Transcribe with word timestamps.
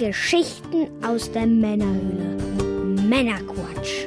Geschichten 0.00 0.88
aus 1.06 1.30
der 1.30 1.46
Männerhöhle. 1.46 2.38
Männerquatsch. 3.06 4.06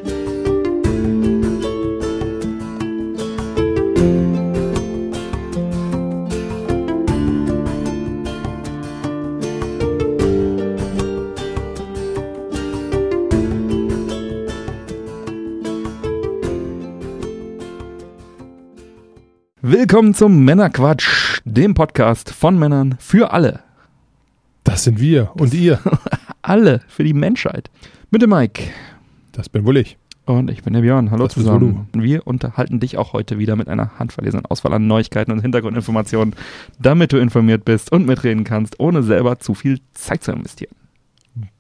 Willkommen 19.62 20.16
zum 20.16 20.44
Männerquatsch, 20.44 21.42
dem 21.46 21.76
Podcast 21.76 22.32
von 22.32 22.58
Männern 22.58 22.96
für 23.00 23.32
alle. 23.32 23.63
Das 24.74 24.86
sind 24.86 25.00
wir 25.00 25.30
und 25.36 25.54
ihr. 25.54 25.80
Alle 26.42 26.82
für 26.88 27.04
die 27.04 27.14
Menschheit. 27.14 27.70
Mit 28.10 28.24
dem 28.24 28.32
Mike. 28.32 28.64
Das 29.32 29.48
bin 29.48 29.68
wohl 29.68 29.78
ich. 29.78 30.00
Und 30.26 30.50
ich 30.50 30.64
bin 30.64 30.74
der 30.74 30.82
Björn. 30.82 31.12
Hallo 31.12 31.26
Das 31.26 31.36
zusammen. 31.36 31.90
Wir 31.94 32.26
unterhalten 32.26 32.80
dich 32.80 32.98
auch 32.98 33.14
heute 33.14 33.38
wieder 33.38 33.56
mit 33.56 33.70
einer 33.70 34.00
handverlesenen 34.00 34.48
Auswahl 34.48 34.74
an 34.74 34.88
Neuigkeiten 34.88 35.32
und 35.32 35.42
Hintergrundinformationen, 35.42 36.36
damit 36.80 37.14
du 37.14 37.18
informiert 37.18 37.66
bist 37.66 37.92
und 37.92 38.08
mitreden 38.08 38.46
kannst, 38.46 38.80
ohne 38.80 39.04
selber 39.04 39.38
zu 39.38 39.54
viel 39.54 39.80
Zeit 39.94 40.24
zu 40.24 40.32
investieren. 40.32 40.74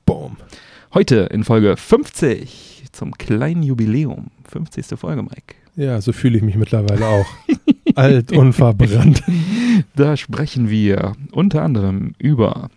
Boom. 0.07 0.37
Heute 0.95 1.17
in 1.31 1.43
Folge 1.43 1.77
50 1.77 2.85
zum 2.93 3.11
kleinen 3.11 3.61
Jubiläum. 3.61 4.31
50. 4.49 4.97
Folge, 4.97 5.21
Mike. 5.21 5.53
Ja, 5.75 6.01
so 6.01 6.13
fühle 6.13 6.37
ich 6.37 6.43
mich 6.43 6.55
mittlerweile 6.55 7.05
auch. 7.05 7.27
Alt 7.93 8.31
und 8.31 8.53
verbrannt. 8.53 9.21
Da 9.95 10.17
sprechen 10.17 10.69
wir 10.69 11.13
unter 11.31 11.63
anderem 11.63 12.13
über 12.17 12.69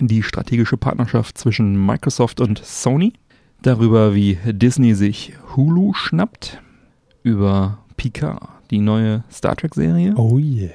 die 0.00 0.22
strategische 0.22 0.76
Partnerschaft 0.76 1.38
zwischen 1.38 1.84
Microsoft 1.84 2.40
und 2.40 2.58
Sony, 2.64 3.12
darüber, 3.62 4.14
wie 4.14 4.38
Disney 4.44 4.94
sich 4.94 5.34
Hulu 5.54 5.92
schnappt, 5.94 6.60
über 7.22 7.78
Picard, 7.96 8.48
die 8.70 8.80
neue 8.80 9.24
Star 9.30 9.56
Trek-Serie 9.56 10.14
Oh 10.16 10.38
yeah. 10.38 10.70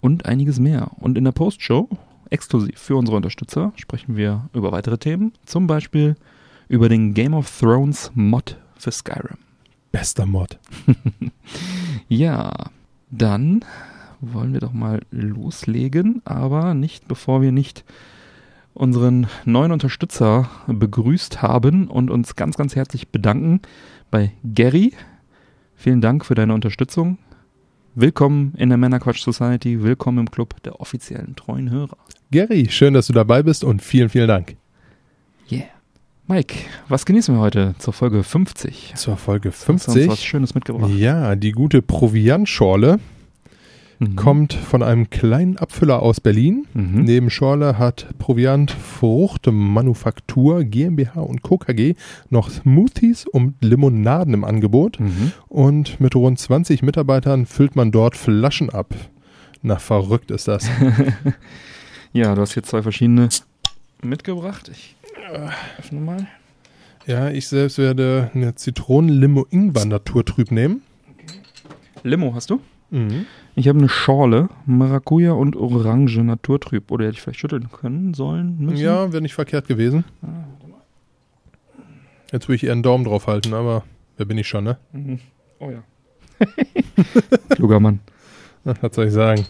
und 0.00 0.26
einiges 0.26 0.58
mehr. 0.58 0.90
Und 1.00 1.18
in 1.18 1.24
der 1.24 1.32
Postshow, 1.32 1.88
exklusiv 2.30 2.78
für 2.78 2.96
unsere 2.96 3.16
Unterstützer, 3.16 3.72
sprechen 3.76 4.16
wir 4.16 4.48
über 4.54 4.72
weitere 4.72 4.98
Themen, 4.98 5.32
zum 5.44 5.66
Beispiel 5.66 6.16
über 6.68 6.88
den 6.88 7.14
Game 7.14 7.34
of 7.34 7.50
Thrones 7.58 8.10
Mod 8.14 8.56
für 8.76 8.92
Skyrim. 8.92 9.38
Bester 9.92 10.26
Mod. 10.26 10.58
Ja, 12.08 12.52
dann 13.10 13.64
wollen 14.20 14.52
wir 14.54 14.60
doch 14.60 14.72
mal 14.72 15.02
loslegen, 15.10 16.22
aber 16.24 16.72
nicht 16.72 17.06
bevor 17.06 17.42
wir 17.42 17.52
nicht 17.52 17.84
unseren 18.78 19.26
neuen 19.44 19.72
Unterstützer 19.72 20.48
begrüßt 20.68 21.42
haben 21.42 21.88
und 21.88 22.10
uns 22.10 22.36
ganz, 22.36 22.56
ganz 22.56 22.76
herzlich 22.76 23.08
bedanken 23.08 23.60
bei 24.10 24.32
Gary. 24.54 24.92
Vielen 25.74 26.00
Dank 26.00 26.24
für 26.24 26.34
deine 26.34 26.54
Unterstützung. 26.54 27.18
Willkommen 27.96 28.54
in 28.56 28.68
der 28.68 28.78
Männerquatsch 28.78 29.20
Society, 29.20 29.82
willkommen 29.82 30.18
im 30.18 30.30
Club 30.30 30.62
der 30.62 30.80
offiziellen 30.80 31.34
treuen 31.34 31.70
Hörer. 31.70 31.96
Gary, 32.30 32.68
schön, 32.70 32.94
dass 32.94 33.08
du 33.08 33.12
dabei 33.12 33.42
bist 33.42 33.64
und 33.64 33.82
vielen, 33.82 34.08
vielen 34.08 34.28
Dank. 34.28 34.56
Yeah. 35.50 35.64
Mike, 36.28 36.54
was 36.88 37.04
genießen 37.04 37.34
wir 37.34 37.40
heute 37.40 37.74
zur 37.78 37.92
Folge 37.92 38.22
50? 38.22 38.92
Zur 38.94 39.16
Folge 39.16 39.48
Hast 39.50 39.66
du 39.66 39.72
uns 39.72 39.88
was 39.88 39.94
50. 39.94 40.28
Schönes 40.28 40.54
mitgebracht? 40.54 40.92
Ja, 40.92 41.34
die 41.34 41.52
gute 41.52 41.82
Proviantschorle 41.82 43.00
Mhm. 43.98 44.16
kommt 44.16 44.52
von 44.54 44.82
einem 44.82 45.10
kleinen 45.10 45.56
Abfüller 45.56 46.02
aus 46.02 46.20
Berlin. 46.20 46.66
Mhm. 46.74 47.02
Neben 47.04 47.30
Schorle 47.30 47.78
hat 47.78 48.06
Proviant 48.18 48.70
Fruchtmanufaktur 48.70 50.64
GmbH 50.64 51.20
und 51.20 51.42
Co. 51.42 51.58
KG 51.58 51.94
noch 52.30 52.50
Smoothies 52.50 53.26
und 53.26 53.54
Limonaden 53.62 54.34
im 54.34 54.44
Angebot. 54.44 55.00
Mhm. 55.00 55.32
Und 55.48 56.00
mit 56.00 56.14
rund 56.14 56.38
20 56.38 56.82
Mitarbeitern 56.82 57.46
füllt 57.46 57.74
man 57.76 57.90
dort 57.90 58.16
Flaschen 58.16 58.70
ab. 58.70 58.94
Na, 59.62 59.76
verrückt 59.76 60.30
ist 60.30 60.48
das. 60.48 60.68
Ja, 62.12 62.34
du 62.34 62.40
hast 62.40 62.54
hier 62.54 62.62
zwei 62.62 62.80
verschiedene 62.82 63.28
mitgebracht. 64.02 64.70
Ich 64.72 64.96
öffne 65.78 66.00
mal. 66.00 66.26
Ja, 67.06 67.28
ich 67.28 67.48
selbst 67.48 67.76
werde 67.78 68.30
eine 68.34 68.54
Zitronen-Limo-Ingwer-Naturtrüb 68.54 70.50
nehmen. 70.50 70.82
Limo 72.02 72.34
hast 72.34 72.48
du? 72.50 72.60
Mhm. 72.90 73.26
Ich 73.54 73.68
habe 73.68 73.78
eine 73.78 73.88
Schorle, 73.88 74.48
Maracuja 74.66 75.32
und 75.32 75.56
Orange 75.56 76.18
Naturtrüb. 76.22 76.90
Oder 76.90 77.06
hätte 77.06 77.16
ich 77.16 77.22
vielleicht 77.22 77.40
schütteln 77.40 77.70
können, 77.70 78.14
sollen, 78.14 78.58
müssen? 78.58 78.78
Ja, 78.78 79.12
wäre 79.12 79.22
nicht 79.22 79.34
verkehrt 79.34 79.68
gewesen. 79.68 80.04
Jetzt 82.32 82.48
würde 82.48 82.56
ich 82.56 82.64
eher 82.64 82.72
einen 82.72 82.82
Daumen 82.82 83.04
drauf 83.04 83.26
halten, 83.26 83.54
aber 83.54 83.84
wer 84.16 84.26
bin 84.26 84.38
ich 84.38 84.48
schon, 84.48 84.64
ne? 84.64 84.78
Mhm. 84.92 85.18
Oh 85.58 85.70
ja. 85.70 85.82
Kluger 87.50 87.80
Mann. 87.80 88.00
Was 88.64 88.94
soll 88.94 89.06
ich 89.06 89.12
sagen? 89.12 89.46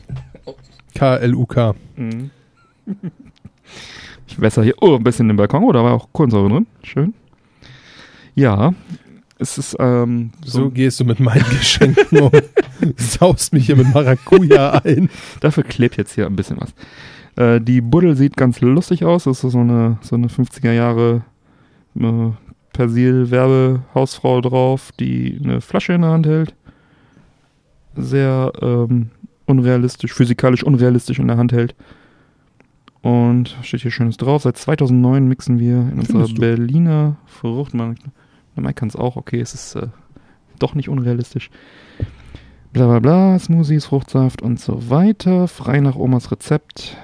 K-L-U-K. 0.94 1.74
Mhm. 1.96 2.30
Ich 4.26 4.40
wässer 4.40 4.62
hier 4.62 4.74
oh, 4.80 4.96
ein 4.96 5.04
bisschen 5.04 5.28
den 5.28 5.36
Balkon. 5.36 5.64
Oh, 5.64 5.72
da 5.72 5.82
war 5.82 5.94
auch 5.94 6.08
Kohlensäure 6.12 6.48
drin. 6.48 6.66
Schön. 6.82 7.14
Ja, 8.34 8.72
es 9.38 9.58
ist 9.58 9.76
ähm, 9.78 10.30
So 10.44 10.62
so, 10.62 10.70
gehst 10.70 11.00
du 11.00 11.04
mit 11.04 11.20
meinen 11.20 11.44
Geschenken 11.50 12.18
um. 12.18 12.30
Saust 12.96 13.52
mich 13.52 13.66
hier 13.66 13.76
mit 13.76 13.92
Maracuja 13.92 14.70
ein. 14.84 15.10
dafür 15.40 15.62
klebt 15.64 15.96
jetzt 15.96 16.14
hier 16.14 16.26
ein 16.26 16.36
bisschen 16.36 16.58
was. 16.60 16.74
Äh, 17.36 17.60
die 17.60 17.80
Buddel 17.80 18.16
sieht 18.16 18.36
ganz 18.36 18.60
lustig 18.60 19.04
aus. 19.04 19.24
Das 19.24 19.44
ist 19.44 19.52
so 19.52 19.58
eine, 19.60 19.98
so 20.02 20.16
eine 20.16 20.28
50er 20.28 20.72
Jahre 20.72 21.22
äh, 21.98 22.30
Persil-Werbehausfrau 22.72 24.40
drauf, 24.40 24.92
die 24.98 25.40
eine 25.42 25.60
Flasche 25.60 25.92
in 25.92 26.02
der 26.02 26.10
Hand 26.10 26.26
hält. 26.26 26.54
Sehr 27.96 28.52
ähm, 28.60 29.10
unrealistisch, 29.46 30.12
physikalisch 30.12 30.62
unrealistisch 30.62 31.18
in 31.18 31.28
der 31.28 31.36
Hand 31.36 31.52
hält. 31.52 31.74
Und 33.02 33.56
steht 33.62 33.80
hier 33.82 33.90
Schönes 33.90 34.16
drauf. 34.16 34.42
Seit 34.42 34.56
2009 34.56 35.26
mixen 35.26 35.58
wir 35.58 35.76
in 35.76 35.98
unserer 36.00 36.26
Findest 36.26 36.36
du? 36.36 36.40
Berliner 36.40 37.16
Frucht. 37.26 37.74
Der 38.58 38.64
Mike 38.64 38.74
kann 38.74 38.88
es 38.88 38.96
auch. 38.96 39.14
Okay, 39.14 39.40
es 39.40 39.54
ist 39.54 39.76
äh, 39.76 39.86
doch 40.58 40.74
nicht 40.74 40.88
unrealistisch. 40.88 41.48
Bla 42.72 42.88
bla 42.88 42.98
bla, 42.98 43.38
Smoothies, 43.38 43.86
Fruchtsaft 43.86 44.42
und 44.42 44.58
so 44.58 44.90
weiter. 44.90 45.46
Frei 45.46 45.78
nach 45.78 45.94
Omas 45.94 46.32
Rezept. 46.32 46.96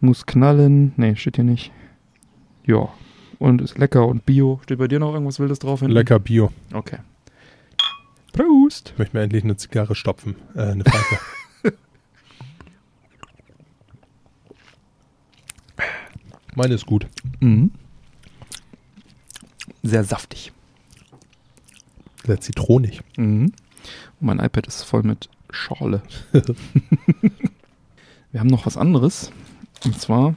Muss 0.00 0.24
knallen. 0.24 0.94
Nee, 0.96 1.14
steht 1.16 1.36
hier 1.36 1.44
nicht. 1.44 1.72
Ja. 2.64 2.88
Und 3.38 3.60
ist 3.60 3.76
lecker 3.76 4.06
und 4.06 4.24
bio. 4.24 4.60
Steht 4.62 4.78
bei 4.78 4.88
dir 4.88 4.98
noch 4.98 5.12
irgendwas 5.12 5.40
Wildes 5.40 5.58
drauf? 5.58 5.80
hinten? 5.80 5.92
Lecker 5.92 6.18
Bio. 6.18 6.52
Okay. 6.72 7.00
Prost. 8.32 8.92
Ich 8.94 8.98
möchte 8.98 9.14
mir 9.14 9.24
endlich 9.24 9.44
eine 9.44 9.58
Zigarre 9.58 9.94
stopfen. 9.94 10.36
Äh, 10.54 10.62
eine 10.62 10.84
Pfeife. 10.84 11.18
Meine 16.54 16.72
ist 16.72 16.86
gut. 16.86 17.06
Mhm. 17.40 17.72
Sehr 19.88 20.04
saftig. 20.04 20.52
Sehr 22.26 22.38
zitronig. 22.42 23.00
Mhm. 23.16 23.52
Und 24.20 24.26
mein 24.26 24.38
iPad 24.38 24.66
ist 24.66 24.82
voll 24.82 25.02
mit 25.02 25.30
Schorle. 25.48 26.02
Wir 28.30 28.40
haben 28.40 28.50
noch 28.50 28.66
was 28.66 28.76
anderes. 28.76 29.30
Und 29.86 29.98
zwar 29.98 30.34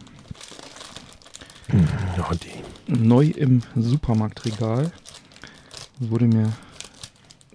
die. 1.67 2.95
neu 2.95 3.25
im 3.25 3.61
Supermarktregal. 3.75 4.93
Wurde 5.99 6.27
mir 6.27 6.53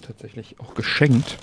tatsächlich 0.02 0.60
auch 0.60 0.74
geschenkt. 0.74 1.38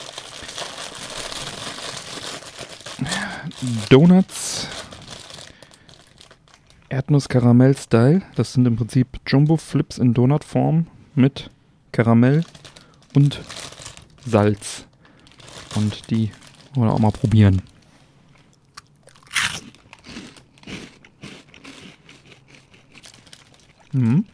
Donuts 3.90 4.68
Erdnuss-Karamell-Style. 6.94 8.22
Das 8.36 8.54
sind 8.54 8.68
im 8.68 8.76
Prinzip 8.76 9.08
Jumbo-Flips 9.26 9.98
in 9.98 10.14
Donutform 10.14 10.86
mit 11.16 11.50
Karamell 11.92 12.44
und 13.16 13.42
Salz. 14.26 14.86
Und 15.76 16.12
die 16.12 16.32
wollen 16.76 16.90
wir 16.90 16.94
auch 16.94 17.00
mal 17.00 17.12
probieren. 17.12 17.64
Mhm. 23.92 24.26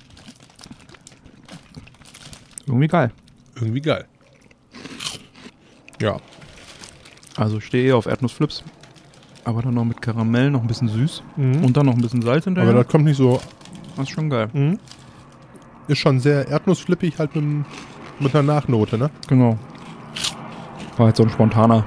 Irgendwie 2.67 2.87
geil. 2.87 3.11
Irgendwie 3.55 3.81
geil. 3.81 4.05
Ja. 6.01 6.17
Also 7.35 7.57
ich 7.57 7.65
stehe 7.65 7.87
eher 7.87 7.97
auf 7.97 8.05
Erdnussflips. 8.05 8.63
Aber 9.49 9.63
dann 9.63 9.73
noch 9.73 9.83
mit 9.83 9.99
Karamell, 9.99 10.51
noch 10.51 10.61
ein 10.61 10.67
bisschen 10.67 10.89
süß. 10.89 11.23
Mhm. 11.35 11.63
Und 11.63 11.75
dann 11.75 11.87
noch 11.87 11.95
ein 11.95 12.01
bisschen 12.01 12.21
Salz 12.21 12.45
hinterher. 12.45 12.69
Aber 12.69 12.83
das 12.83 12.91
kommt 12.91 13.05
nicht 13.05 13.17
so. 13.17 13.41
das 13.95 14.03
ist 14.07 14.11
schon 14.11 14.29
geil. 14.29 14.47
Mhm. 14.53 14.77
Ist 15.87 15.97
schon 15.97 16.19
sehr 16.19 16.47
erdnussflippig, 16.47 17.17
halt 17.17 17.35
mit, 17.35 17.65
mit 18.19 18.35
einer 18.35 18.43
Nachnote, 18.43 18.99
ne? 18.99 19.09
Genau. 19.27 19.57
War 20.97 21.07
jetzt 21.07 21.17
so 21.17 21.23
ein 21.23 21.31
spontaner 21.31 21.83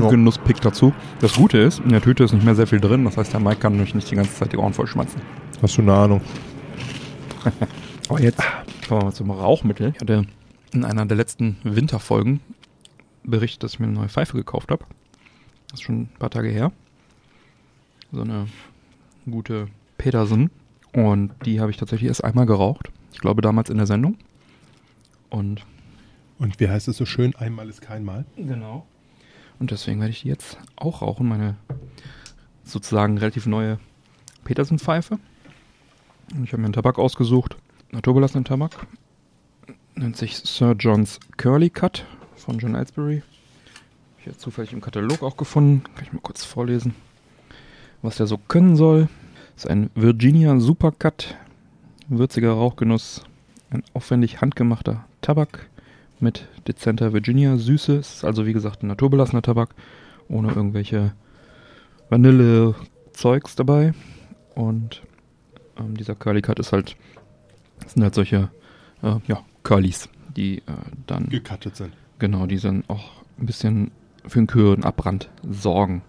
Ja. 0.00 0.08
Genusspick 0.08 0.60
dazu. 0.60 0.92
Das 1.20 1.34
Gute 1.34 1.58
ist, 1.58 1.78
in 1.78 1.90
der 1.90 2.02
Tüte 2.02 2.24
ist 2.24 2.32
nicht 2.32 2.44
mehr 2.44 2.56
sehr 2.56 2.66
viel 2.66 2.80
drin. 2.80 3.04
Das 3.04 3.16
heißt, 3.16 3.32
der 3.32 3.38
Mike 3.38 3.60
kann 3.60 3.76
mich 3.76 3.94
nicht 3.94 4.10
die 4.10 4.16
ganze 4.16 4.34
Zeit 4.34 4.52
die 4.52 4.56
Ohren 4.56 4.72
vollschmatzen. 4.72 5.22
Hast 5.62 5.76
du 5.78 5.82
eine 5.82 5.92
Ahnung? 5.94 6.20
Aber 8.08 8.20
jetzt 8.20 8.42
kommen 8.88 9.02
wir 9.02 9.04
mal 9.06 9.12
zum 9.12 9.30
Rauchmittel. 9.30 9.92
Ich 9.94 10.00
hatte 10.00 10.24
in 10.72 10.84
einer 10.84 11.06
der 11.06 11.16
letzten 11.16 11.56
Winterfolgen 11.62 12.40
berichtet, 13.22 13.62
dass 13.62 13.74
ich 13.74 13.78
mir 13.78 13.86
eine 13.86 13.94
neue 13.94 14.08
Pfeife 14.08 14.36
gekauft 14.36 14.72
habe. 14.72 14.84
Das 15.70 15.80
ist 15.80 15.82
schon 15.82 16.02
ein 16.02 16.08
paar 16.18 16.30
Tage 16.30 16.48
her. 16.48 16.72
So 18.12 18.22
eine 18.22 18.46
gute 19.30 19.68
Peterson. 19.98 20.50
Und 20.92 21.32
die 21.44 21.60
habe 21.60 21.70
ich 21.70 21.76
tatsächlich 21.76 22.08
erst 22.08 22.24
einmal 22.24 22.46
geraucht. 22.46 22.90
Ich 23.12 23.20
glaube 23.20 23.42
damals 23.42 23.70
in 23.70 23.76
der 23.76 23.86
Sendung. 23.86 24.16
Und 25.28 25.64
Und 26.38 26.58
wie 26.58 26.68
heißt 26.68 26.88
es 26.88 26.96
so 26.96 27.04
schön? 27.04 27.36
Einmal 27.36 27.68
ist 27.68 27.82
kein 27.82 28.04
Mal. 28.04 28.24
Genau. 28.36 28.86
Und 29.60 29.70
deswegen 29.70 30.00
werde 30.00 30.10
ich 30.10 30.22
die 30.22 30.28
jetzt 30.28 30.58
auch 30.74 31.02
rauchen. 31.02 31.28
Meine 31.28 31.56
sozusagen 32.64 33.18
relativ 33.18 33.46
neue 33.46 33.78
Peterson-Pfeife. 34.44 35.18
Und 36.34 36.44
ich 36.44 36.52
habe 36.52 36.62
mir 36.62 36.66
einen 36.66 36.72
Tabak 36.72 36.98
ausgesucht. 36.98 37.56
Naturbelassenen 37.92 38.44
Tabak. 38.44 38.86
Nennt 39.94 40.16
sich 40.16 40.38
Sir 40.38 40.74
John's 40.78 41.20
Curly 41.36 41.70
Cut 41.70 42.06
von 42.36 42.58
John 42.58 42.74
Ellsbury. 42.74 43.22
Jetzt 44.26 44.40
zufällig 44.40 44.72
im 44.72 44.82
Katalog 44.82 45.22
auch 45.22 45.36
gefunden. 45.36 45.82
Kann 45.94 46.04
ich 46.04 46.12
mal 46.12 46.20
kurz 46.20 46.44
vorlesen, 46.44 46.94
was 48.02 48.16
der 48.16 48.26
so 48.26 48.36
können 48.36 48.76
soll. 48.76 49.08
ist 49.56 49.66
ein 49.66 49.90
Virginia 49.94 50.58
Super 50.60 50.92
Cut. 50.92 51.36
Würziger 52.08 52.52
Rauchgenuss. 52.52 53.24
Ein 53.70 53.82
aufwendig 53.94 54.40
handgemachter 54.40 55.04
Tabak 55.22 55.70
mit 56.18 56.48
dezenter 56.66 57.12
Virginia-Süße. 57.12 57.96
Es 57.96 58.16
ist 58.16 58.24
also 58.24 58.44
wie 58.44 58.52
gesagt 58.52 58.82
ein 58.82 58.88
naturbelassener 58.88 59.42
Tabak, 59.42 59.74
ohne 60.28 60.52
irgendwelche 60.52 61.12
Vanille-Zeugs 62.10 63.54
dabei. 63.56 63.94
Und 64.54 65.02
ähm, 65.78 65.96
dieser 65.96 66.14
Curly 66.14 66.42
Cut 66.42 66.58
ist 66.58 66.72
halt, 66.72 66.96
das 67.80 67.94
sind 67.94 68.02
halt 68.02 68.14
solche, 68.14 68.50
äh, 69.02 69.16
ja, 69.26 69.42
Curlys, 69.62 70.08
die 70.36 70.58
äh, 70.58 70.62
dann, 71.06 71.28
Gecuttet 71.28 71.76
sind. 71.76 71.94
genau, 72.18 72.46
die 72.46 72.58
dann 72.58 72.84
auch 72.88 73.22
ein 73.38 73.46
bisschen 73.46 73.92
für 74.26 74.38
einen 74.38 74.46
kühlen 74.46 74.84
Abbrand 74.84 75.28
sorgen. 75.48 76.02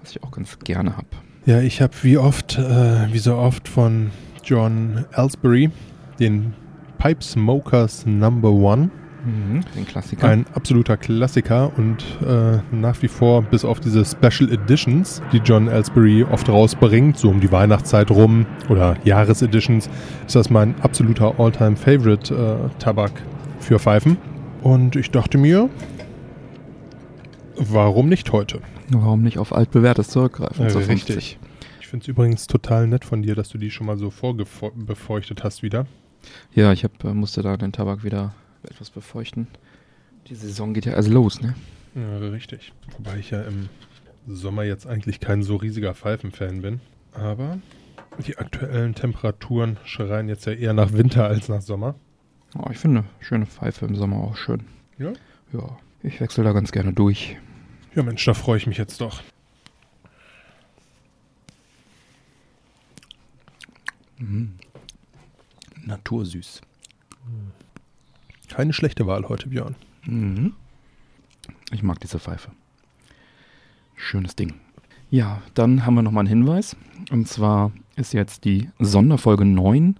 Was 0.00 0.10
ich 0.10 0.22
auch 0.22 0.30
ganz 0.30 0.58
gerne 0.60 0.96
habe. 0.96 1.08
Ja, 1.46 1.60
ich 1.60 1.80
habe 1.80 1.94
wie 2.02 2.18
oft, 2.18 2.58
äh, 2.58 3.12
wie 3.12 3.18
so 3.18 3.36
oft 3.36 3.68
von 3.68 4.10
John 4.44 5.04
Ellsbury 5.12 5.70
den 6.18 6.54
Pipe 6.98 7.22
Smokers 7.22 8.06
Number 8.06 8.50
One. 8.50 8.90
Den 9.74 9.86
Klassiker. 9.86 10.28
Ein 10.28 10.46
absoluter 10.54 10.96
Klassiker 10.96 11.72
und 11.76 12.04
äh, 12.26 12.58
nach 12.70 13.02
wie 13.02 13.08
vor, 13.08 13.42
bis 13.42 13.64
auf 13.64 13.80
diese 13.80 14.04
Special 14.04 14.50
Editions, 14.50 15.20
die 15.32 15.38
John 15.38 15.68
Ellsbury 15.68 16.24
oft 16.24 16.48
rausbringt, 16.48 17.18
so 17.18 17.28
um 17.28 17.40
die 17.40 17.50
Weihnachtszeit 17.50 18.10
rum 18.10 18.46
oder 18.68 18.96
Jahreseditions, 19.04 19.90
ist 20.26 20.36
das 20.36 20.50
mein 20.50 20.80
absoluter 20.80 21.34
All-Time-Favorite 21.38 22.34
äh, 22.34 22.78
Tabak 22.78 23.12
für 23.60 23.78
Pfeifen. 23.78 24.16
Und 24.62 24.96
ich 24.96 25.10
dachte 25.10 25.36
mir, 25.36 25.68
warum 27.58 28.08
nicht 28.08 28.32
heute? 28.32 28.60
Warum 28.90 29.22
nicht 29.22 29.38
auf 29.38 29.52
altbewährtes 29.52 30.08
zurückgreifen? 30.08 30.66
Äh, 30.66 30.70
zur 30.70 30.82
50? 30.82 31.16
richtig. 31.16 31.38
Ich 31.80 31.86
finde 31.86 32.04
es 32.04 32.08
übrigens 32.08 32.46
total 32.46 32.86
nett 32.86 33.04
von 33.04 33.22
dir, 33.22 33.34
dass 33.34 33.48
du 33.48 33.58
die 33.58 33.70
schon 33.70 33.86
mal 33.86 33.96
so 33.96 34.10
vorbefeuchtet 34.10 35.42
hast 35.44 35.62
wieder. 35.62 35.86
Ja, 36.54 36.72
ich 36.72 36.84
hab, 36.84 37.02
äh, 37.04 37.14
musste 37.14 37.42
da 37.42 37.56
den 37.56 37.72
Tabak 37.72 38.04
wieder 38.04 38.34
etwas 38.62 38.90
befeuchten. 38.90 39.46
Die 40.28 40.34
Saison 40.34 40.74
geht 40.74 40.84
ja 40.84 40.94
also 40.94 41.10
los, 41.10 41.40
ne? 41.40 41.54
Ja, 41.94 42.18
richtig. 42.28 42.72
Wobei 42.96 43.18
ich 43.18 43.30
ja 43.30 43.42
im 43.42 43.68
Sommer 44.26 44.64
jetzt 44.64 44.86
eigentlich 44.86 45.20
kein 45.20 45.42
so 45.42 45.56
riesiger 45.56 45.94
Pfeifenfan 45.94 46.60
bin. 46.60 46.80
Aber 47.12 47.58
die 48.26 48.36
aktuellen 48.36 48.94
Temperaturen 48.94 49.78
schreien 49.84 50.28
jetzt 50.28 50.46
ja 50.46 50.52
eher 50.52 50.74
nach 50.74 50.92
Winter 50.92 51.24
als 51.24 51.48
nach 51.48 51.62
Sommer. 51.62 51.94
Oh, 52.56 52.68
ich 52.70 52.78
finde 52.78 53.04
schöne 53.20 53.46
Pfeife 53.46 53.86
im 53.86 53.94
Sommer 53.94 54.16
auch 54.16 54.36
schön. 54.36 54.64
Ja? 54.98 55.12
Ja, 55.52 55.78
ich 56.02 56.20
wechsle 56.20 56.44
da 56.44 56.52
ganz 56.52 56.72
gerne 56.72 56.92
durch. 56.92 57.36
Ja, 57.94 58.02
Mensch, 58.02 58.24
da 58.24 58.34
freue 58.34 58.58
ich 58.58 58.66
mich 58.66 58.78
jetzt 58.78 59.00
doch. 59.00 59.22
Mhm. 64.18 64.54
Natursüß. 65.84 66.60
Keine 68.48 68.72
schlechte 68.72 69.06
Wahl 69.06 69.28
heute, 69.28 69.48
Björn. 69.48 69.74
Mhm. 70.04 70.54
Ich 71.70 71.82
mag 71.82 72.00
diese 72.00 72.18
Pfeife. 72.18 72.50
Schönes 73.94 74.36
Ding. 74.36 74.54
Ja, 75.10 75.42
dann 75.54 75.86
haben 75.86 75.94
wir 75.94 76.02
nochmal 76.02 76.22
einen 76.22 76.44
Hinweis. 76.44 76.76
Und 77.10 77.28
zwar 77.28 77.72
ist 77.96 78.12
jetzt 78.12 78.44
die 78.44 78.70
Sonderfolge 78.78 79.44
9. 79.44 79.98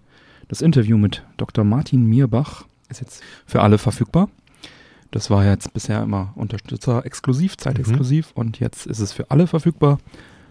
Das 0.48 0.60
Interview 0.60 0.96
mit 0.98 1.24
Dr. 1.36 1.64
Martin 1.64 2.04
Mierbach 2.06 2.66
ist 2.88 3.00
jetzt 3.00 3.22
für 3.46 3.62
alle 3.62 3.78
verfügbar. 3.78 4.28
Das 5.10 5.30
war 5.30 5.44
jetzt 5.44 5.72
bisher 5.72 6.02
immer 6.02 6.32
Unterstützer 6.34 7.06
exklusiv, 7.06 7.56
zeitexklusiv 7.56 8.32
und 8.34 8.60
jetzt 8.60 8.86
ist 8.86 8.98
es 8.98 9.12
für 9.12 9.30
alle 9.30 9.46
verfügbar. 9.46 9.98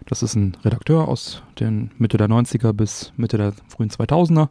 Das 0.06 0.22
ist 0.22 0.34
ein 0.34 0.56
Redakteur 0.64 1.06
aus 1.06 1.42
den 1.60 1.90
Mitte 1.98 2.16
der 2.16 2.28
90er 2.28 2.72
bis 2.72 3.12
Mitte 3.16 3.36
der 3.36 3.52
frühen 3.68 3.90
2000er 3.90 4.48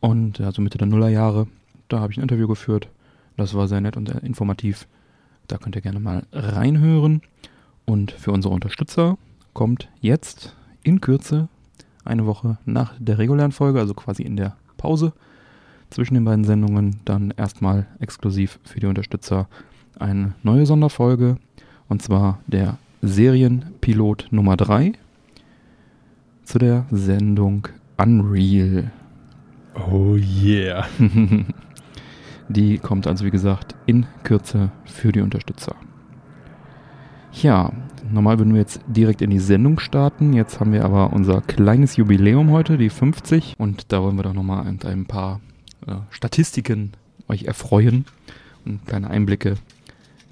und 0.00 0.40
also 0.40 0.62
Mitte 0.62 0.78
der 0.78 0.86
Nullerjahre. 0.86 1.48
Da 1.88 2.00
habe 2.00 2.12
ich 2.12 2.18
ein 2.18 2.22
Interview 2.22 2.46
geführt. 2.46 2.88
Das 3.36 3.54
war 3.54 3.66
sehr 3.66 3.80
nett 3.80 3.96
und 3.96 4.08
sehr 4.08 4.22
informativ. 4.22 4.86
Da 5.48 5.58
könnt 5.58 5.74
ihr 5.74 5.82
gerne 5.82 6.00
mal 6.00 6.24
reinhören. 6.32 7.22
Und 7.84 8.12
für 8.12 8.32
unsere 8.32 8.54
Unterstützer 8.54 9.18
kommt 9.52 9.88
jetzt 10.00 10.54
in 10.82 11.00
Kürze 11.00 11.48
eine 12.04 12.26
Woche 12.26 12.58
nach 12.64 12.94
der 12.98 13.18
regulären 13.18 13.52
Folge, 13.52 13.80
also 13.80 13.94
quasi 13.94 14.22
in 14.22 14.36
der 14.36 14.56
Pause 14.76 15.12
zwischen 15.96 16.12
den 16.12 16.26
beiden 16.26 16.44
Sendungen, 16.44 16.96
dann 17.06 17.32
erstmal 17.38 17.86
exklusiv 18.00 18.60
für 18.64 18.80
die 18.80 18.86
Unterstützer 18.86 19.48
eine 19.98 20.34
neue 20.42 20.66
Sonderfolge. 20.66 21.38
Und 21.88 22.02
zwar 22.02 22.38
der 22.46 22.76
Serienpilot 23.00 24.28
Nummer 24.30 24.58
3 24.58 24.92
zu 26.44 26.58
der 26.58 26.84
Sendung 26.90 27.68
Unreal. 27.96 28.90
Oh 29.90 30.16
yeah. 30.16 30.86
Die 32.50 32.76
kommt 32.76 33.06
also, 33.06 33.24
wie 33.24 33.30
gesagt, 33.30 33.74
in 33.86 34.04
Kürze 34.22 34.72
für 34.84 35.12
die 35.12 35.22
Unterstützer. 35.22 35.76
Ja, 37.32 37.72
normal 38.12 38.38
würden 38.38 38.52
wir 38.52 38.60
jetzt 38.60 38.82
direkt 38.86 39.22
in 39.22 39.30
die 39.30 39.38
Sendung 39.38 39.80
starten. 39.80 40.34
Jetzt 40.34 40.60
haben 40.60 40.72
wir 40.72 40.84
aber 40.84 41.14
unser 41.14 41.40
kleines 41.40 41.96
Jubiläum 41.96 42.50
heute, 42.50 42.76
die 42.76 42.90
50. 42.90 43.54
Und 43.56 43.92
da 43.92 44.02
wollen 44.02 44.16
wir 44.16 44.24
doch 44.24 44.34
nochmal 44.34 44.64
mit 44.70 44.84
ein 44.84 45.06
paar 45.06 45.40
äh, 45.86 45.94
Statistiken 46.10 46.92
euch 47.28 47.44
erfreuen 47.44 48.04
und 48.64 48.86
kleine 48.86 49.08
Einblicke 49.10 49.56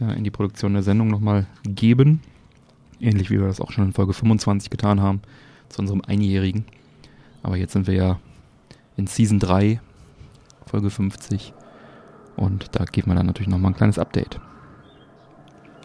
äh, 0.00 0.16
in 0.16 0.24
die 0.24 0.30
Produktion 0.30 0.74
der 0.74 0.82
Sendung 0.82 1.08
nochmal 1.08 1.46
geben. 1.64 2.20
Ähnlich 3.00 3.30
wie 3.30 3.38
wir 3.38 3.46
das 3.46 3.60
auch 3.60 3.72
schon 3.72 3.84
in 3.84 3.92
Folge 3.92 4.12
25 4.12 4.70
getan 4.70 5.00
haben, 5.00 5.20
zu 5.68 5.80
unserem 5.80 6.02
Einjährigen. 6.06 6.64
Aber 7.42 7.56
jetzt 7.56 7.72
sind 7.72 7.86
wir 7.86 7.94
ja 7.94 8.20
in 8.96 9.06
Season 9.06 9.38
3, 9.38 9.80
Folge 10.66 10.90
50. 10.90 11.52
Und 12.36 12.68
da 12.72 12.84
geben 12.84 13.10
wir 13.10 13.14
dann 13.14 13.26
natürlich 13.26 13.48
nochmal 13.48 13.72
ein 13.72 13.76
kleines 13.76 13.98
Update. 13.98 14.40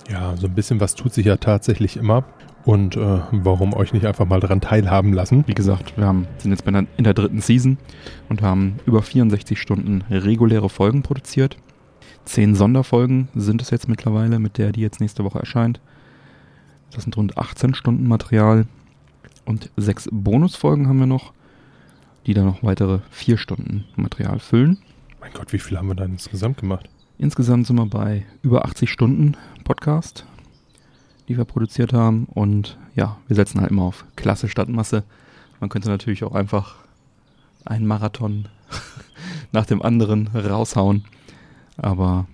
Ja, 0.10 0.36
so 0.38 0.48
ein 0.48 0.56
bisschen 0.56 0.80
was 0.80 0.96
tut 0.96 1.14
sich 1.14 1.26
ja 1.26 1.38
tatsächlich 1.38 1.98
immer. 1.98 2.24
Und 2.66 2.98
äh, 2.98 3.20
warum 3.32 3.74
euch 3.74 3.94
nicht 3.94 4.06
einfach 4.06 4.26
mal 4.26 4.40
daran 4.40 4.62
teilhaben 4.62 5.14
lassen? 5.14 5.44
Wie 5.48 5.54
gesagt, 5.54 5.98
wir 5.98 6.06
haben, 6.06 6.28
sind 6.38 6.52
jetzt 6.52 6.66
der, 6.66 6.86
in 6.98 7.04
der 7.04 7.14
dritten 7.14 7.42
Season 7.42 7.78
und 8.28 8.42
haben 8.42 8.78
über 8.86 9.02
64 9.02 9.60
Stunden 9.60 10.04
reguläre 10.10 10.70
Folgen 10.70 11.02
produziert. 11.02 11.58
Zehn 12.26 12.56
Sonderfolgen 12.56 13.30
sind 13.34 13.62
es 13.62 13.70
jetzt 13.70 13.88
mittlerweile, 13.88 14.40
mit 14.40 14.58
der 14.58 14.72
die 14.72 14.82
jetzt 14.82 15.00
nächste 15.00 15.24
Woche 15.24 15.40
erscheint. 15.40 15.80
Das 16.92 17.04
sind 17.04 17.16
rund 17.18 17.38
18 17.38 17.74
Stunden 17.74 18.08
Material. 18.08 18.66
Und 19.46 19.72
sechs 19.78 20.08
Bonusfolgen 20.12 20.88
haben 20.88 21.00
wir 21.00 21.08
noch, 21.08 21.34
die 22.28 22.34
dann 22.34 22.46
noch 22.46 22.62
weitere 22.62 23.00
vier 23.10 23.38
Stunden 23.38 23.86
Material 23.96 24.40
füllen. 24.40 24.78
Mein 25.20 25.34
Gott, 25.34 25.54
wie 25.54 25.60
viel 25.60 25.78
haben 25.78 25.88
wir 25.88 25.96
da 25.96 26.06
insgesamt 26.06 26.58
gemacht? 26.58 26.88
Insgesamt 27.18 27.68
sind 27.68 27.78
wir 27.78 27.86
bei 27.86 28.26
über 28.42 28.66
80 28.66 28.92
Stunden 28.92 29.36
Podcast, 29.64 30.26
die 31.30 31.38
wir 31.38 31.46
produziert 31.46 31.94
haben. 31.94 32.26
Und 32.26 32.78
ja, 32.96 33.18
wir 33.28 33.36
setzen 33.36 33.62
halt 33.62 33.72
immer 33.72 33.84
auf 33.84 34.04
Klasse 34.18 34.50
statt 34.50 34.68
Masse. 34.68 35.04
Man 35.62 35.70
könnte 35.70 35.88
natürlich 35.88 36.24
auch 36.24 36.36
einfach 36.36 36.76
einen 37.64 37.86
Marathon 37.86 38.50
nach 39.52 39.66
dem 39.66 39.82
anderen 39.82 40.28
raushauen. 40.28 41.06
Aber 41.78 42.28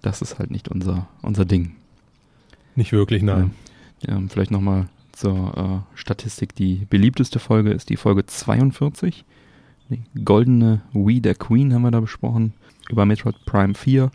das 0.00 0.22
ist 0.22 0.38
halt 0.38 0.50
nicht 0.50 0.68
unser, 0.68 1.06
unser 1.20 1.44
Ding. 1.44 1.76
Nicht 2.74 2.92
wirklich, 2.92 3.22
nein. 3.22 3.52
Ja, 4.00 4.20
vielleicht 4.28 4.50
nochmal 4.50 4.88
zur 5.12 5.84
äh, 5.94 5.96
Statistik. 5.98 6.54
Die 6.56 6.86
beliebteste 6.88 7.38
Folge 7.38 7.70
ist 7.70 7.90
die 7.90 7.96
Folge 7.96 8.26
42. 8.26 9.24
Die 9.90 10.02
goldene 10.24 10.80
We 10.92 11.20
der 11.20 11.34
Queen 11.34 11.72
haben 11.74 11.82
wir 11.82 11.90
da 11.90 12.00
besprochen. 12.00 12.54
Über 12.88 13.04
Metroid 13.04 13.36
Prime 13.44 13.74
4 13.74 14.10